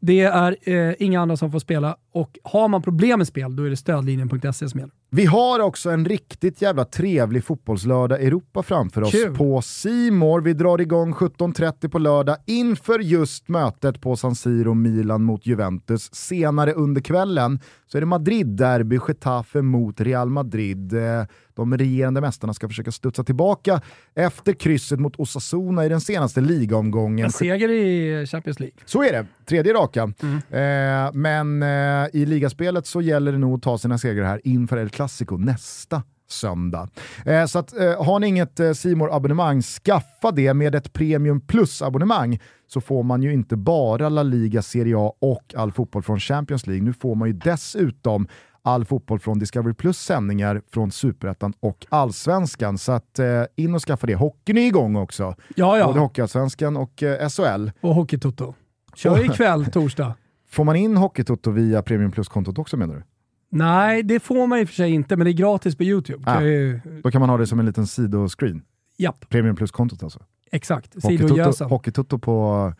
Det 0.00 0.20
är 0.20 0.56
eh, 0.62 0.94
inga 0.98 1.20
andra 1.20 1.36
som 1.36 1.52
får 1.52 1.58
spela 1.58 1.96
och 2.12 2.38
har 2.42 2.68
man 2.68 2.82
problem 2.82 3.18
med 3.18 3.26
spel, 3.26 3.56
då 3.56 3.64
är 3.64 3.70
det 3.70 3.76
stödlinjen.se 3.76 4.68
som 4.68 4.80
gäller. 4.80 4.92
Vi 5.14 5.24
har 5.26 5.60
också 5.60 5.90
en 5.90 6.04
riktigt 6.04 6.62
jävla 6.62 6.84
trevlig 6.84 7.44
fotbollslördag 7.44 8.22
Europa 8.22 8.62
framför 8.62 9.02
oss 9.02 9.10
Kul. 9.12 9.36
på 9.36 9.62
Simor. 9.62 10.40
Vi 10.40 10.52
drar 10.52 10.80
igång 10.80 11.12
17.30 11.12 11.88
på 11.88 11.98
lördag 11.98 12.36
inför 12.46 12.98
just 12.98 13.48
mötet 13.48 14.00
på 14.00 14.16
San 14.16 14.34
Siro, 14.34 14.74
Milan 14.74 15.22
mot 15.22 15.46
Juventus. 15.46 16.14
Senare 16.14 16.72
under 16.72 17.00
kvällen 17.00 17.60
så 17.86 17.98
är 17.98 18.02
det 18.02 18.06
Madrid-derby, 18.06 18.98
Getafe 19.08 19.62
mot 19.62 20.00
Real 20.00 20.30
Madrid. 20.30 20.92
Eh, 20.92 21.24
De 21.54 21.76
regerande 21.78 22.20
mästarna 22.20 22.54
ska 22.54 22.68
försöka 22.68 22.92
studsa 22.92 23.24
tillbaka 23.24 23.80
efter 24.14 24.52
krysset 24.52 25.00
mot 25.00 25.16
Osasuna 25.16 25.86
i 25.86 25.88
den 25.88 26.00
senaste 26.00 26.40
ligaomgången. 26.40 27.24
En 27.24 27.32
seger 27.32 27.68
i 27.68 28.26
Champions 28.26 28.60
League. 28.60 28.76
Så 28.84 29.02
är 29.02 29.12
det, 29.12 29.26
tredje 29.46 29.72
raka. 29.72 30.02
Eh, 30.02 31.12
men 31.12 31.62
eh, 31.62 32.01
i 32.08 32.26
ligaspelet 32.26 32.86
så 32.86 33.00
gäller 33.00 33.32
det 33.32 33.38
nog 33.38 33.54
att 33.54 33.62
ta 33.62 33.78
sina 33.78 33.98
segrar 33.98 34.24
här 34.24 34.40
inför 34.44 34.76
El 34.76 34.88
Clasico 34.88 35.36
nästa 35.36 36.02
söndag. 36.28 36.88
Eh, 37.26 37.46
så 37.46 37.58
att, 37.58 37.78
eh, 37.78 38.04
har 38.04 38.20
ni 38.20 38.26
inget 38.26 38.60
eh, 38.60 38.72
simor 38.72 39.14
abonnemang 39.16 39.62
skaffa 39.62 40.30
det 40.30 40.54
med 40.54 40.74
ett 40.74 40.92
Premium 40.92 41.40
Plus-abonnemang 41.40 42.40
så 42.66 42.80
får 42.80 43.02
man 43.02 43.22
ju 43.22 43.32
inte 43.32 43.56
bara 43.56 44.08
La 44.08 44.22
Liga, 44.22 44.62
Serie 44.62 44.94
A 44.98 45.12
och 45.18 45.54
all 45.56 45.72
fotboll 45.72 46.02
från 46.02 46.20
Champions 46.20 46.66
League. 46.66 46.84
Nu 46.84 46.92
får 46.92 47.14
man 47.14 47.28
ju 47.28 47.34
dessutom 47.34 48.26
all 48.62 48.84
fotboll 48.84 49.18
från 49.18 49.38
Discovery 49.38 49.74
Plus 49.74 49.98
sändningar 49.98 50.62
från 50.72 50.92
Superettan 50.92 51.52
och 51.60 51.86
Allsvenskan. 51.88 52.78
Så 52.78 52.92
att 52.92 53.18
eh, 53.18 53.42
in 53.56 53.74
och 53.74 53.82
skaffa 53.82 54.06
det. 54.06 54.14
Hockeyn 54.14 54.58
är 54.58 54.66
igång 54.66 54.96
också. 54.96 55.34
Ja, 55.56 55.66
Både 55.66 55.78
ja. 55.78 56.00
Hockeyallsvenskan 56.00 56.76
och 56.76 57.02
eh, 57.02 57.28
SHL. 57.28 57.70
Och 57.80 57.94
Hockeytoto. 57.94 58.54
Kör 58.94 59.24
ikväll, 59.24 59.66
torsdag. 59.66 60.14
Får 60.52 60.64
man 60.64 60.76
in 60.76 60.96
Hockeytoto 60.96 61.50
via 61.50 61.82
Premium 61.82 62.10
Plus-kontot 62.10 62.58
också 62.58 62.76
menar 62.76 62.94
du? 62.94 63.02
Nej, 63.50 64.02
det 64.02 64.20
får 64.20 64.46
man 64.46 64.58
i 64.58 64.64
och 64.64 64.68
för 64.68 64.74
sig 64.74 64.90
inte, 64.90 65.16
men 65.16 65.24
det 65.24 65.30
är 65.30 65.32
gratis 65.32 65.76
på 65.76 65.82
YouTube. 65.84 66.22
Ah. 66.30 66.40
Ju- 66.42 66.80
Då 67.02 67.10
kan 67.10 67.20
man 67.20 67.30
ha 67.30 67.36
det 67.36 67.46
som 67.46 67.60
en 67.60 67.66
liten 67.66 67.86
sidoscreen. 67.86 68.62
Japp, 68.98 69.28
Premium 69.28 69.56
Plus-kontot 69.56 70.02
alltså. 70.02 70.20
exakt. 70.52 71.02
Sidogösen. 71.02 71.68
Hockeytoto 71.68 72.18
på, 72.18 72.72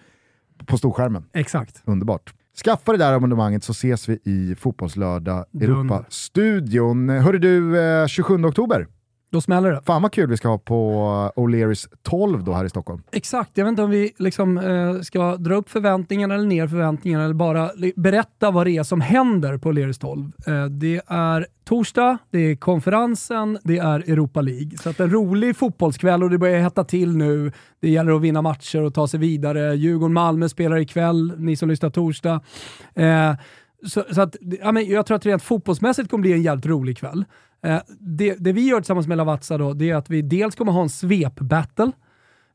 på 0.66 0.76
storskärmen. 0.78 1.24
Exakt. 1.32 1.82
Underbart. 1.84 2.34
Skaffa 2.64 2.92
det 2.92 2.98
där 2.98 3.12
abonnemanget 3.12 3.64
så 3.64 3.72
ses 3.72 4.08
vi 4.08 4.18
i 4.24 4.54
Fotbollslördag. 4.58 5.44
Europa-studion. 5.60 7.08
Hörru 7.08 7.38
du, 7.38 7.80
eh, 7.80 8.06
27 8.06 8.44
oktober. 8.44 8.86
Då 9.32 9.40
smäller 9.40 9.70
det. 9.72 9.80
Fan 9.86 10.02
vad 10.02 10.12
kul 10.12 10.30
vi 10.30 10.36
ska 10.36 10.48
ha 10.48 10.58
på 10.58 10.92
eh, 11.36 11.40
O'Learys 11.40 11.88
12 12.02 12.44
då 12.44 12.52
här 12.52 12.64
i 12.64 12.68
Stockholm. 12.68 13.02
Exakt, 13.12 13.50
jag 13.54 13.64
vet 13.64 13.70
inte 13.70 13.82
om 13.82 13.90
vi 13.90 14.12
liksom, 14.18 14.58
eh, 14.58 15.00
ska 15.00 15.36
dra 15.36 15.54
upp 15.54 15.70
förväntningarna 15.70 16.34
eller 16.34 16.46
ner 16.46 16.66
förväntningarna 16.68 17.24
eller 17.24 17.34
bara 17.34 17.70
berätta 17.96 18.50
vad 18.50 18.66
det 18.66 18.70
är 18.70 18.82
som 18.82 19.00
händer 19.00 19.58
på 19.58 19.72
Leris 19.72 19.98
12. 19.98 20.32
Eh, 20.46 20.64
det 20.64 21.00
är 21.06 21.46
torsdag, 21.64 22.18
det 22.30 22.38
är 22.38 22.56
konferensen, 22.56 23.58
det 23.62 23.78
är 23.78 23.98
Europa 23.98 24.40
League. 24.40 24.78
Så 24.78 24.90
att 24.90 25.00
en 25.00 25.10
rolig 25.10 25.56
fotbollskväll 25.56 26.22
och 26.22 26.30
det 26.30 26.38
börjar 26.38 26.60
hetta 26.60 26.84
till 26.84 27.16
nu. 27.16 27.52
Det 27.80 27.90
gäller 27.90 28.12
att 28.12 28.22
vinna 28.22 28.42
matcher 28.42 28.82
och 28.82 28.94
ta 28.94 29.08
sig 29.08 29.20
vidare. 29.20 29.74
Djurgården-Malmö 29.74 30.48
spelar 30.48 30.76
ikväll, 30.76 31.32
ni 31.38 31.56
som 31.56 31.68
lyssnar 31.68 31.90
torsdag. 31.90 32.40
Eh, 32.94 33.34
så, 33.86 34.04
så 34.10 34.20
att, 34.20 34.36
ja, 34.60 34.72
men 34.72 34.88
jag 34.88 35.06
tror 35.06 35.16
att 35.16 35.26
rent 35.26 35.42
fotbollsmässigt 35.42 36.10
kommer 36.10 36.22
bli 36.22 36.32
en 36.32 36.42
jävligt 36.42 36.66
rolig 36.66 36.98
kväll. 36.98 37.24
Eh, 37.64 37.80
det, 38.00 38.34
det 38.38 38.52
vi 38.52 38.68
gör 38.68 38.80
tillsammans 38.80 39.06
med 39.06 39.16
Lavazza 39.18 39.58
då, 39.58 39.72
det 39.72 39.90
är 39.90 39.94
att 39.96 40.10
vi 40.10 40.22
dels 40.22 40.54
kommer 40.54 40.72
ha 40.72 40.82
en 40.82 40.88
svep-battle, 40.88 41.92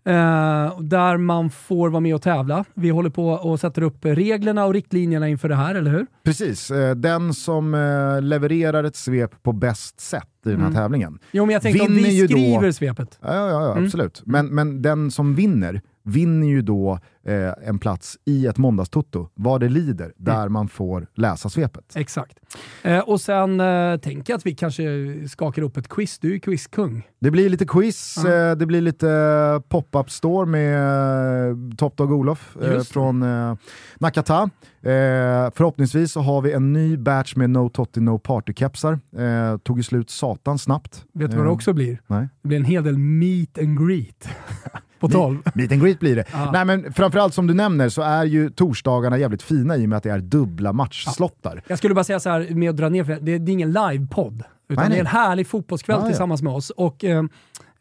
eh, 0.06 0.80
där 0.82 1.18
man 1.18 1.50
får 1.50 1.90
vara 1.90 2.00
med 2.00 2.16
och 2.16 2.22
tävla. 2.22 2.66
Vi 2.74 2.90
håller 2.90 3.10
på 3.10 3.30
och 3.30 3.60
sätter 3.60 3.82
upp 3.82 4.06
reglerna 4.06 4.66
och 4.66 4.74
riktlinjerna 4.74 5.28
inför 5.30 5.50
det 5.50 5.56
här, 5.56 5.76
eller 5.76 5.92
hur? 5.92 6.06
Precis, 6.24 6.72
eh, 6.72 6.96
den 6.96 7.34
som 7.34 7.74
eh, 7.74 8.22
levererar 8.22 8.84
ett 8.84 8.96
svep 8.96 9.44
på 9.44 9.52
bäst 9.54 10.00
sätt 10.00 10.24
i 10.46 10.50
den 10.50 10.62
här 10.62 10.72
tävlingen. 10.72 11.20
Jo, 11.32 11.46
men 11.46 11.54
jag 11.54 11.62
tänkte 11.62 11.86
om 11.86 11.96
vi 11.96 12.16
ju 12.18 12.28
då- 12.28 12.34
skriver 12.34 12.72
svepet. 12.72 13.20
Ja, 13.22 13.36
ja, 13.36 13.50
ja 13.50 13.72
Mm. 13.72 13.86
absolut. 13.86 14.22
Men, 14.26 14.48
men 14.48 14.82
den 14.82 15.12
som 15.12 15.36
vinner, 15.36 15.82
vinner 16.08 16.48
ju 16.48 16.62
då 16.62 17.00
eh, 17.26 17.54
en 17.68 17.80
plats 17.80 18.18
i 18.26 18.46
ett 18.48 18.58
måndagstutto, 18.58 19.30
vad 19.36 19.60
det 19.62 19.70
lider, 19.70 20.14
där 20.18 20.50
man 20.50 20.68
får 20.68 21.08
läsa 21.16 21.50
svepet. 21.50 21.94
Exakt. 21.96 22.38
Eh, 22.84 23.00
och 23.00 23.22
sen 23.22 23.60
eh, 23.60 23.98
tänker 23.98 24.34
jag 24.34 24.38
att 24.38 24.46
vi 24.46 24.56
kanske 24.56 24.84
skakar 25.30 25.62
upp 25.62 25.78
ett 25.78 25.88
quiz. 25.88 26.20
Du 26.20 26.36
är 26.36 26.40
quizkung. 26.40 27.08
Det 27.20 27.32
blir 27.32 27.50
lite 27.50 27.66
quiz, 27.66 28.16
Ja. 28.26 28.34
eh, 28.34 28.56
det 28.56 28.66
blir 28.66 28.82
lite 28.82 29.10
eh, 29.12 29.60
pop-up 29.70 30.12
store 30.12 30.46
med 30.46 31.50
eh, 31.50 31.56
Top 31.78 31.98
Dog 31.98 32.12
Olof 32.12 32.58
eh, 32.62 32.82
från 32.82 33.24
eh, 33.24 33.56
Nakata. 34.00 34.50
Förhoppningsvis 35.56 36.12
så 36.12 36.22
har 36.22 36.42
vi 36.42 36.52
en 36.52 36.74
ny 36.74 36.98
batch 36.98 37.36
med 37.36 37.50
No 37.50 37.70
Totti 37.70 38.02
No 38.02 38.18
Party-kepsar. 38.20 39.00
Tog 39.58 39.78
ju 39.78 39.84
slut 39.84 40.10
satan 40.10 40.58
snabbt. 40.60 41.06
Vet 41.14 41.32
du 41.32 41.38
vad 41.38 41.46
det 41.46 41.50
också 41.52 41.74
blir? 41.74 42.02
Nej. 42.08 42.28
Det 42.42 42.48
blir 42.48 42.58
en 42.58 42.66
hel 42.66 42.84
del 42.84 42.98
meet 42.98 43.58
and 43.58 43.88
greet. 43.88 44.28
på 45.00 45.10
12. 45.10 45.38
Meet 45.56 45.72
and 45.72 45.82
greet 45.82 46.00
blir 46.00 46.16
det. 46.16 46.26
Ja. 46.32 46.50
Nej 46.52 46.66
men 46.66 46.94
framförallt 46.94 47.34
som 47.34 47.48
du 47.48 47.54
nämner 47.54 47.90
så 47.90 48.02
är 48.02 48.24
ju 48.26 48.50
torsdagarna 48.50 49.18
jävligt 49.18 49.42
fina 49.42 49.78
i 49.78 49.86
och 49.86 49.90
med 49.90 49.98
att 49.98 50.04
det 50.04 50.10
är 50.10 50.20
dubbla 50.20 50.74
matchslottar. 50.74 51.62
Jag 51.68 51.78
skulle 51.78 51.94
bara 51.94 52.04
säga 52.04 52.20
så 52.20 52.30
här 52.30 52.48
med 52.50 52.70
att 52.70 52.78
dra 52.78 52.90
ner, 52.90 53.04
för 53.04 53.14
det, 53.22 53.38
det 53.38 53.52
är 53.52 53.54
ingen 53.54 53.72
livepodd. 53.72 54.44
Utan 54.70 54.82
Nej, 54.82 54.90
nej. 54.90 54.90
det 54.90 54.96
är 54.96 55.00
en 55.00 55.06
härlig 55.06 55.48
fotbollskväll 55.48 55.98
Ja, 56.00 56.04
ja. 56.04 56.08
tillsammans 56.08 56.42
med 56.42 56.54
oss. 56.54 56.70
Och 56.70 57.04
eh, 57.04 57.24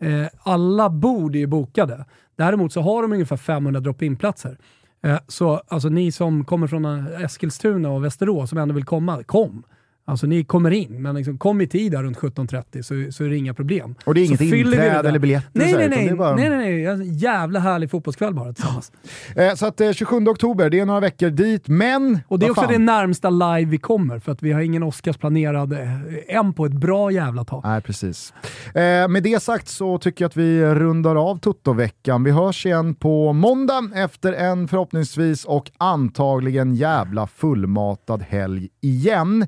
eh, 0.00 0.26
alla 0.42 0.90
bord 0.90 1.34
är 1.34 1.38
ju 1.40 1.46
bokade. 1.46 2.04
Däremot 2.36 2.72
så 2.72 2.80
har 2.80 3.02
de 3.02 3.12
ungefär 3.12 3.36
500 3.36 3.80
drop-in-platser. 3.80 4.58
Eh, 5.04 5.18
så 5.28 5.62
alltså 5.68 5.88
ni 5.88 6.12
som 6.12 6.44
kommer 6.44 6.66
från 6.66 6.84
eh, 6.84 7.22
Eskilstuna 7.24 7.90
och 7.90 8.04
Västerås 8.04 8.50
som 8.50 8.58
ändå 8.58 8.74
vill 8.74 8.84
komma, 8.84 9.22
kom! 9.22 9.62
Alltså 10.08 10.26
ni 10.26 10.44
kommer 10.44 10.70
in, 10.70 11.02
men 11.02 11.14
liksom, 11.14 11.38
kom 11.38 11.60
i 11.60 11.66
tid 11.66 11.92
där 11.92 12.02
runt 12.02 12.18
17.30 12.18 12.82
så, 12.82 13.12
så 13.12 13.24
är 13.24 13.28
det 13.28 13.36
inga 13.36 13.54
problem. 13.54 13.94
Och 14.04 14.14
det 14.14 14.20
är 14.20 14.24
inget 14.24 14.40
inträde 14.40 15.08
eller 15.08 15.18
biljetter? 15.18 15.48
Nej, 15.52 15.72
nej, 15.72 15.88
nej. 15.88 16.14
bara- 16.14 16.36
nej, 16.36 16.48
nej, 16.50 16.58
nej. 16.58 16.86
En 16.86 17.18
jävla 17.18 17.60
härlig 17.60 17.90
fotbollskväll 17.90 18.34
bara 18.34 18.52
tillsammans. 18.52 18.92
Eh, 19.36 19.54
så 19.54 19.66
att 19.66 19.80
eh, 19.80 19.92
27 19.92 20.16
oktober, 20.28 20.70
det 20.70 20.80
är 20.80 20.86
några 20.86 21.00
veckor 21.00 21.30
dit, 21.30 21.68
men... 21.68 22.18
Och 22.28 22.38
det 22.38 22.46
är 22.46 22.50
också 22.50 22.62
fan. 22.62 22.72
det 22.72 22.78
närmsta 22.78 23.30
live 23.30 23.64
vi 23.70 23.78
kommer, 23.78 24.18
för 24.18 24.32
att 24.32 24.42
vi 24.42 24.52
har 24.52 24.60
ingen 24.60 24.82
Oscars 24.82 25.16
planerad 25.16 25.72
eh, 25.72 26.36
än 26.36 26.52
på 26.52 26.66
ett 26.66 26.72
bra 26.72 27.10
jävla 27.10 27.44
tag. 27.44 27.62
Nej, 27.64 27.80
precis. 27.80 28.34
Eh, 28.74 29.08
med 29.08 29.22
det 29.22 29.42
sagt 29.42 29.68
så 29.68 29.98
tycker 29.98 30.24
jag 30.24 30.28
att 30.28 30.36
vi 30.36 30.64
rundar 30.64 31.16
av 31.30 31.38
Toto-veckan. 31.38 32.24
Vi 32.24 32.30
hörs 32.30 32.66
igen 32.66 32.94
på 32.94 33.32
måndag 33.32 33.90
efter 33.94 34.32
en 34.32 34.68
förhoppningsvis 34.68 35.44
och 35.44 35.70
antagligen 35.78 36.74
jävla 36.74 37.26
fullmatad 37.26 38.22
helg 38.22 38.68
igen. 38.80 39.46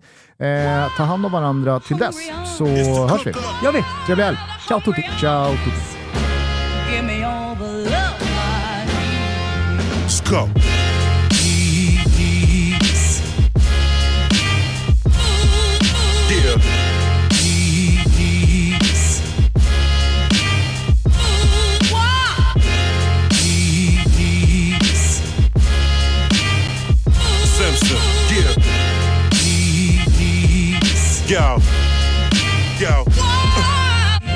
Eh, 0.49 0.97
ta 0.97 1.03
hand 1.05 1.27
om 1.27 1.33
varandra 1.33 1.81
till 1.81 1.97
dess 1.97 2.17
så 2.59 2.67
hörs 3.09 3.27
vi. 3.27 3.33
Gör 3.65 3.73
vi! 3.73 3.85
Trevlig 4.07 4.25
helg! 4.25 4.37
Ciao 4.69 4.81
Tutti! 4.81 5.03
Ciao! 5.21 5.51
Tutti. 5.51 5.99
Give 6.91 7.03
me 7.03 7.25
all 7.25 7.57
the 7.57 7.65
love 7.65 8.23
I 8.23 8.87
need. 8.87 9.81
Let's 10.05 10.31
go. 10.31 10.68
Go. 31.29 31.59
Go. 32.81 33.05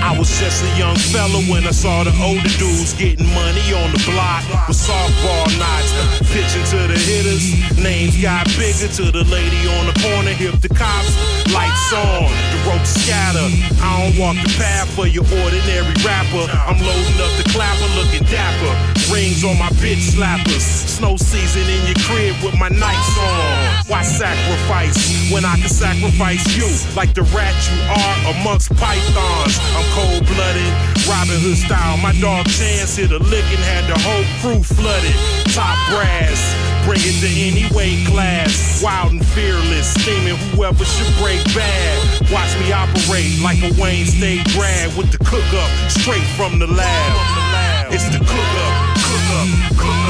I 0.05 0.12
was 0.23 0.39
just 0.39 0.63
a 0.63 0.79
young 0.79 0.95
fella 0.95 1.43
when 1.51 1.67
I 1.67 1.75
saw 1.75 2.05
the 2.05 2.15
older 2.23 2.55
dudes 2.55 2.95
getting 2.95 3.27
money 3.35 3.67
on 3.75 3.91
the 3.91 3.99
block 4.07 4.47
with 4.71 4.79
softball 4.79 5.51
knots. 5.59 5.91
Pitching 6.31 6.63
to 6.71 6.87
the 6.87 6.95
hitters, 6.95 7.51
names 7.75 8.15
got 8.23 8.47
bigger 8.55 8.87
to 8.87 9.11
the 9.11 9.27
lady 9.27 9.67
on 9.67 9.91
the 9.91 9.97
corner. 9.99 10.31
Hip 10.31 10.63
the 10.63 10.71
cops, 10.71 11.19
lights 11.51 11.91
on, 11.91 12.31
the 12.55 12.59
rope 12.71 12.87
scatter. 12.87 13.51
I 13.83 13.91
don't 13.99 14.15
walk 14.15 14.39
the 14.39 14.55
path 14.63 14.87
for 14.95 15.11
your 15.11 15.27
ordinary 15.43 15.91
rapper. 16.07 16.47
I'm 16.71 16.79
loading 16.79 17.19
up 17.19 17.35
the 17.43 17.47
clapper, 17.51 17.91
looking 17.99 18.23
dapper. 18.31 18.73
Rings 19.11 19.43
on 19.43 19.59
my 19.59 19.75
bitch 19.83 20.15
slappers. 20.15 20.63
Snow 20.87 21.17
season 21.17 21.67
in 21.67 21.83
your 21.91 21.99
crib 22.07 22.39
with 22.47 22.55
my 22.63 22.71
nights 22.71 23.11
on. 23.19 23.91
Why 23.91 24.07
sacrifice 24.07 24.95
when 25.35 25.45
I 25.45 25.59
can 25.59 25.69
sacrifice 25.69 26.47
you 26.55 26.71
like 26.95 27.11
the 27.13 27.27
rat 27.35 27.59
you 27.67 27.79
are 27.91 28.39
amongst 28.39 28.71
pythons? 28.79 29.59
I'm 29.75 29.87
cold 29.99 30.12
blooded, 30.21 30.73
Robin 31.09 31.39
Hood 31.41 31.57
style. 31.57 31.97
My 31.99 32.13
dog 32.21 32.45
Chance 32.51 32.97
hit 32.97 33.13
a 33.13 33.19
lick 33.19 33.47
and 33.49 33.63
had 33.65 33.89
the 33.89 33.97
whole 33.97 34.27
crew 34.43 34.63
flooded. 34.63 35.17
Top 35.57 35.79
brass, 35.89 36.41
bring 36.85 37.01
it 37.01 37.17
to 37.25 37.31
any 37.31 37.65
weight 37.73 38.05
class. 38.09 38.83
Wild 38.83 39.13
and 39.13 39.25
fearless, 39.33 39.95
steaming 40.03 40.37
whoever 40.53 40.85
should 40.85 41.13
break 41.23 41.41
bad. 41.55 41.97
Watch 42.33 42.53
me 42.61 42.73
operate 42.73 43.41
like 43.41 43.61
a 43.63 43.73
Wayne 43.81 44.07
State 44.07 44.45
grad 44.53 44.91
with 44.97 45.13
the 45.13 45.19
cook 45.25 45.49
up 45.55 45.71
straight 45.91 46.27
from 46.37 46.59
the 46.59 46.67
lab. 46.67 47.93
It's 47.93 48.09
the 48.09 48.19
cook 48.19 48.53
up, 48.67 48.75
cook 49.05 49.27
up, 49.37 49.49
cook 49.77 49.89
up, 49.89 50.02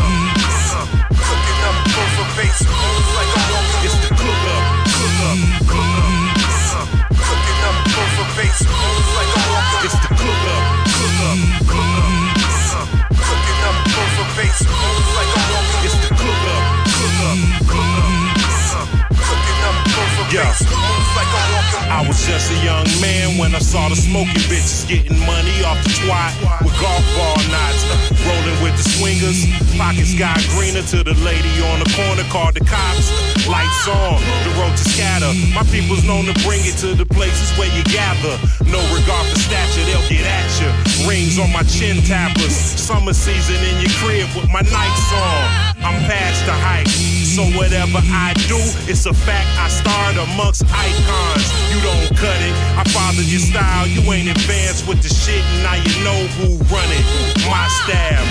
was 22.13 22.27
just 22.27 22.53
a 22.53 22.59
young 22.61 22.85
man 23.01 23.39
when 23.39 23.55
I 23.55 23.59
saw 23.59 23.89
the 23.89 23.97
smoking 23.97 24.45
bitches 24.45 24.85
getting 24.87 25.17
money 25.25 25.65
off 25.65 25.81
the 25.81 25.89
twat 26.05 26.33
with 26.61 26.77
golf 26.77 27.05
ball 27.17 27.41
knots. 27.49 27.81
Uh, 27.89 28.29
rolling 28.29 28.59
with 28.61 28.77
the 28.77 28.85
swingers, 28.85 29.49
pockets 29.81 30.13
got 30.13 30.37
greener 30.53 30.85
to 30.93 31.01
the 31.01 31.17
lady 31.25 31.49
on 31.73 31.81
the 31.81 31.89
corner 31.97 32.25
called 32.29 32.53
the 32.53 32.65
cops. 32.69 33.09
Lights 33.49 33.89
on, 33.89 34.21
the 34.45 34.53
road 34.61 34.77
to 34.77 34.85
scatter. 34.93 35.33
My 35.57 35.65
people's 35.73 36.05
known 36.05 36.29
to 36.29 36.37
bring 36.45 36.61
it 36.69 36.77
to 36.85 36.93
the 36.93 37.09
places 37.09 37.49
where 37.57 37.73
you 37.73 37.83
gather. 37.89 38.37
No 38.73 38.81
regard 38.97 39.29
for 39.29 39.37
stature, 39.37 39.85
they'll 39.85 40.09
get 40.09 40.25
at 40.25 40.49
you. 40.57 40.73
Rings 41.05 41.39
on 41.39 41.53
my 41.53 41.63
chin 41.63 42.01
tappers. 42.09 42.57
Summer 42.57 43.13
season 43.13 43.61
in 43.61 43.85
your 43.85 43.93
crib 44.01 44.27
with 44.35 44.49
my 44.49 44.65
nights 44.65 45.13
on. 45.13 45.73
I'm 45.85 46.01
past 46.09 46.47
the 46.47 46.57
hype, 46.57 46.89
so 46.89 47.45
whatever 47.53 48.01
I 48.01 48.33
do, 48.49 48.57
it's 48.89 49.05
a 49.05 49.13
fact 49.13 49.45
I 49.61 49.69
starred 49.69 50.17
amongst 50.17 50.65
icons. 50.73 51.45
You 51.69 51.85
don't 51.85 52.17
cut 52.17 52.39
it, 52.41 52.55
I 52.81 52.85
followed 52.89 53.29
your 53.29 53.45
style. 53.45 53.85
You 53.85 54.01
ain't 54.09 54.31
advanced 54.33 54.89
with 54.89 55.03
the 55.03 55.13
shit, 55.13 55.45
now 55.61 55.77
you 55.77 55.93
know 56.01 56.21
who 56.41 56.57
run 56.73 56.89
it. 56.89 57.05
My 57.45 57.69
staff, 57.85 58.25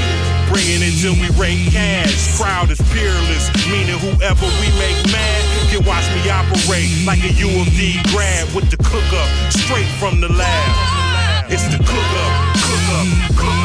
bringing 0.50 0.82
it 0.82 0.96
till 1.04 1.14
we 1.22 1.30
rate 1.38 1.70
cash. 1.70 2.40
Crowd 2.40 2.72
is 2.72 2.82
peerless, 2.90 3.52
meaning 3.70 4.00
whoever 4.00 4.48
we 4.58 4.74
make 4.82 4.98
mad 5.12 5.44
can 5.70 5.84
watch 5.84 6.08
me 6.16 6.24
operate 6.32 6.90
like 7.04 7.20
a 7.28 7.32
U 7.36 7.52
of 7.62 7.68
D 7.76 8.00
grad 8.16 8.48
with 8.56 8.72
the 8.72 8.80
cook 8.80 9.12
up 9.12 9.30
straight 9.52 9.88
from 10.00 10.20
the 10.20 10.31
lab. 10.32 11.52
It's 11.52 11.64
the 11.68 11.78
cook 11.78 12.12
up, 12.26 12.56
cook 12.56 12.88
up, 12.98 13.08
cook 13.36 13.48
up, 13.48 13.61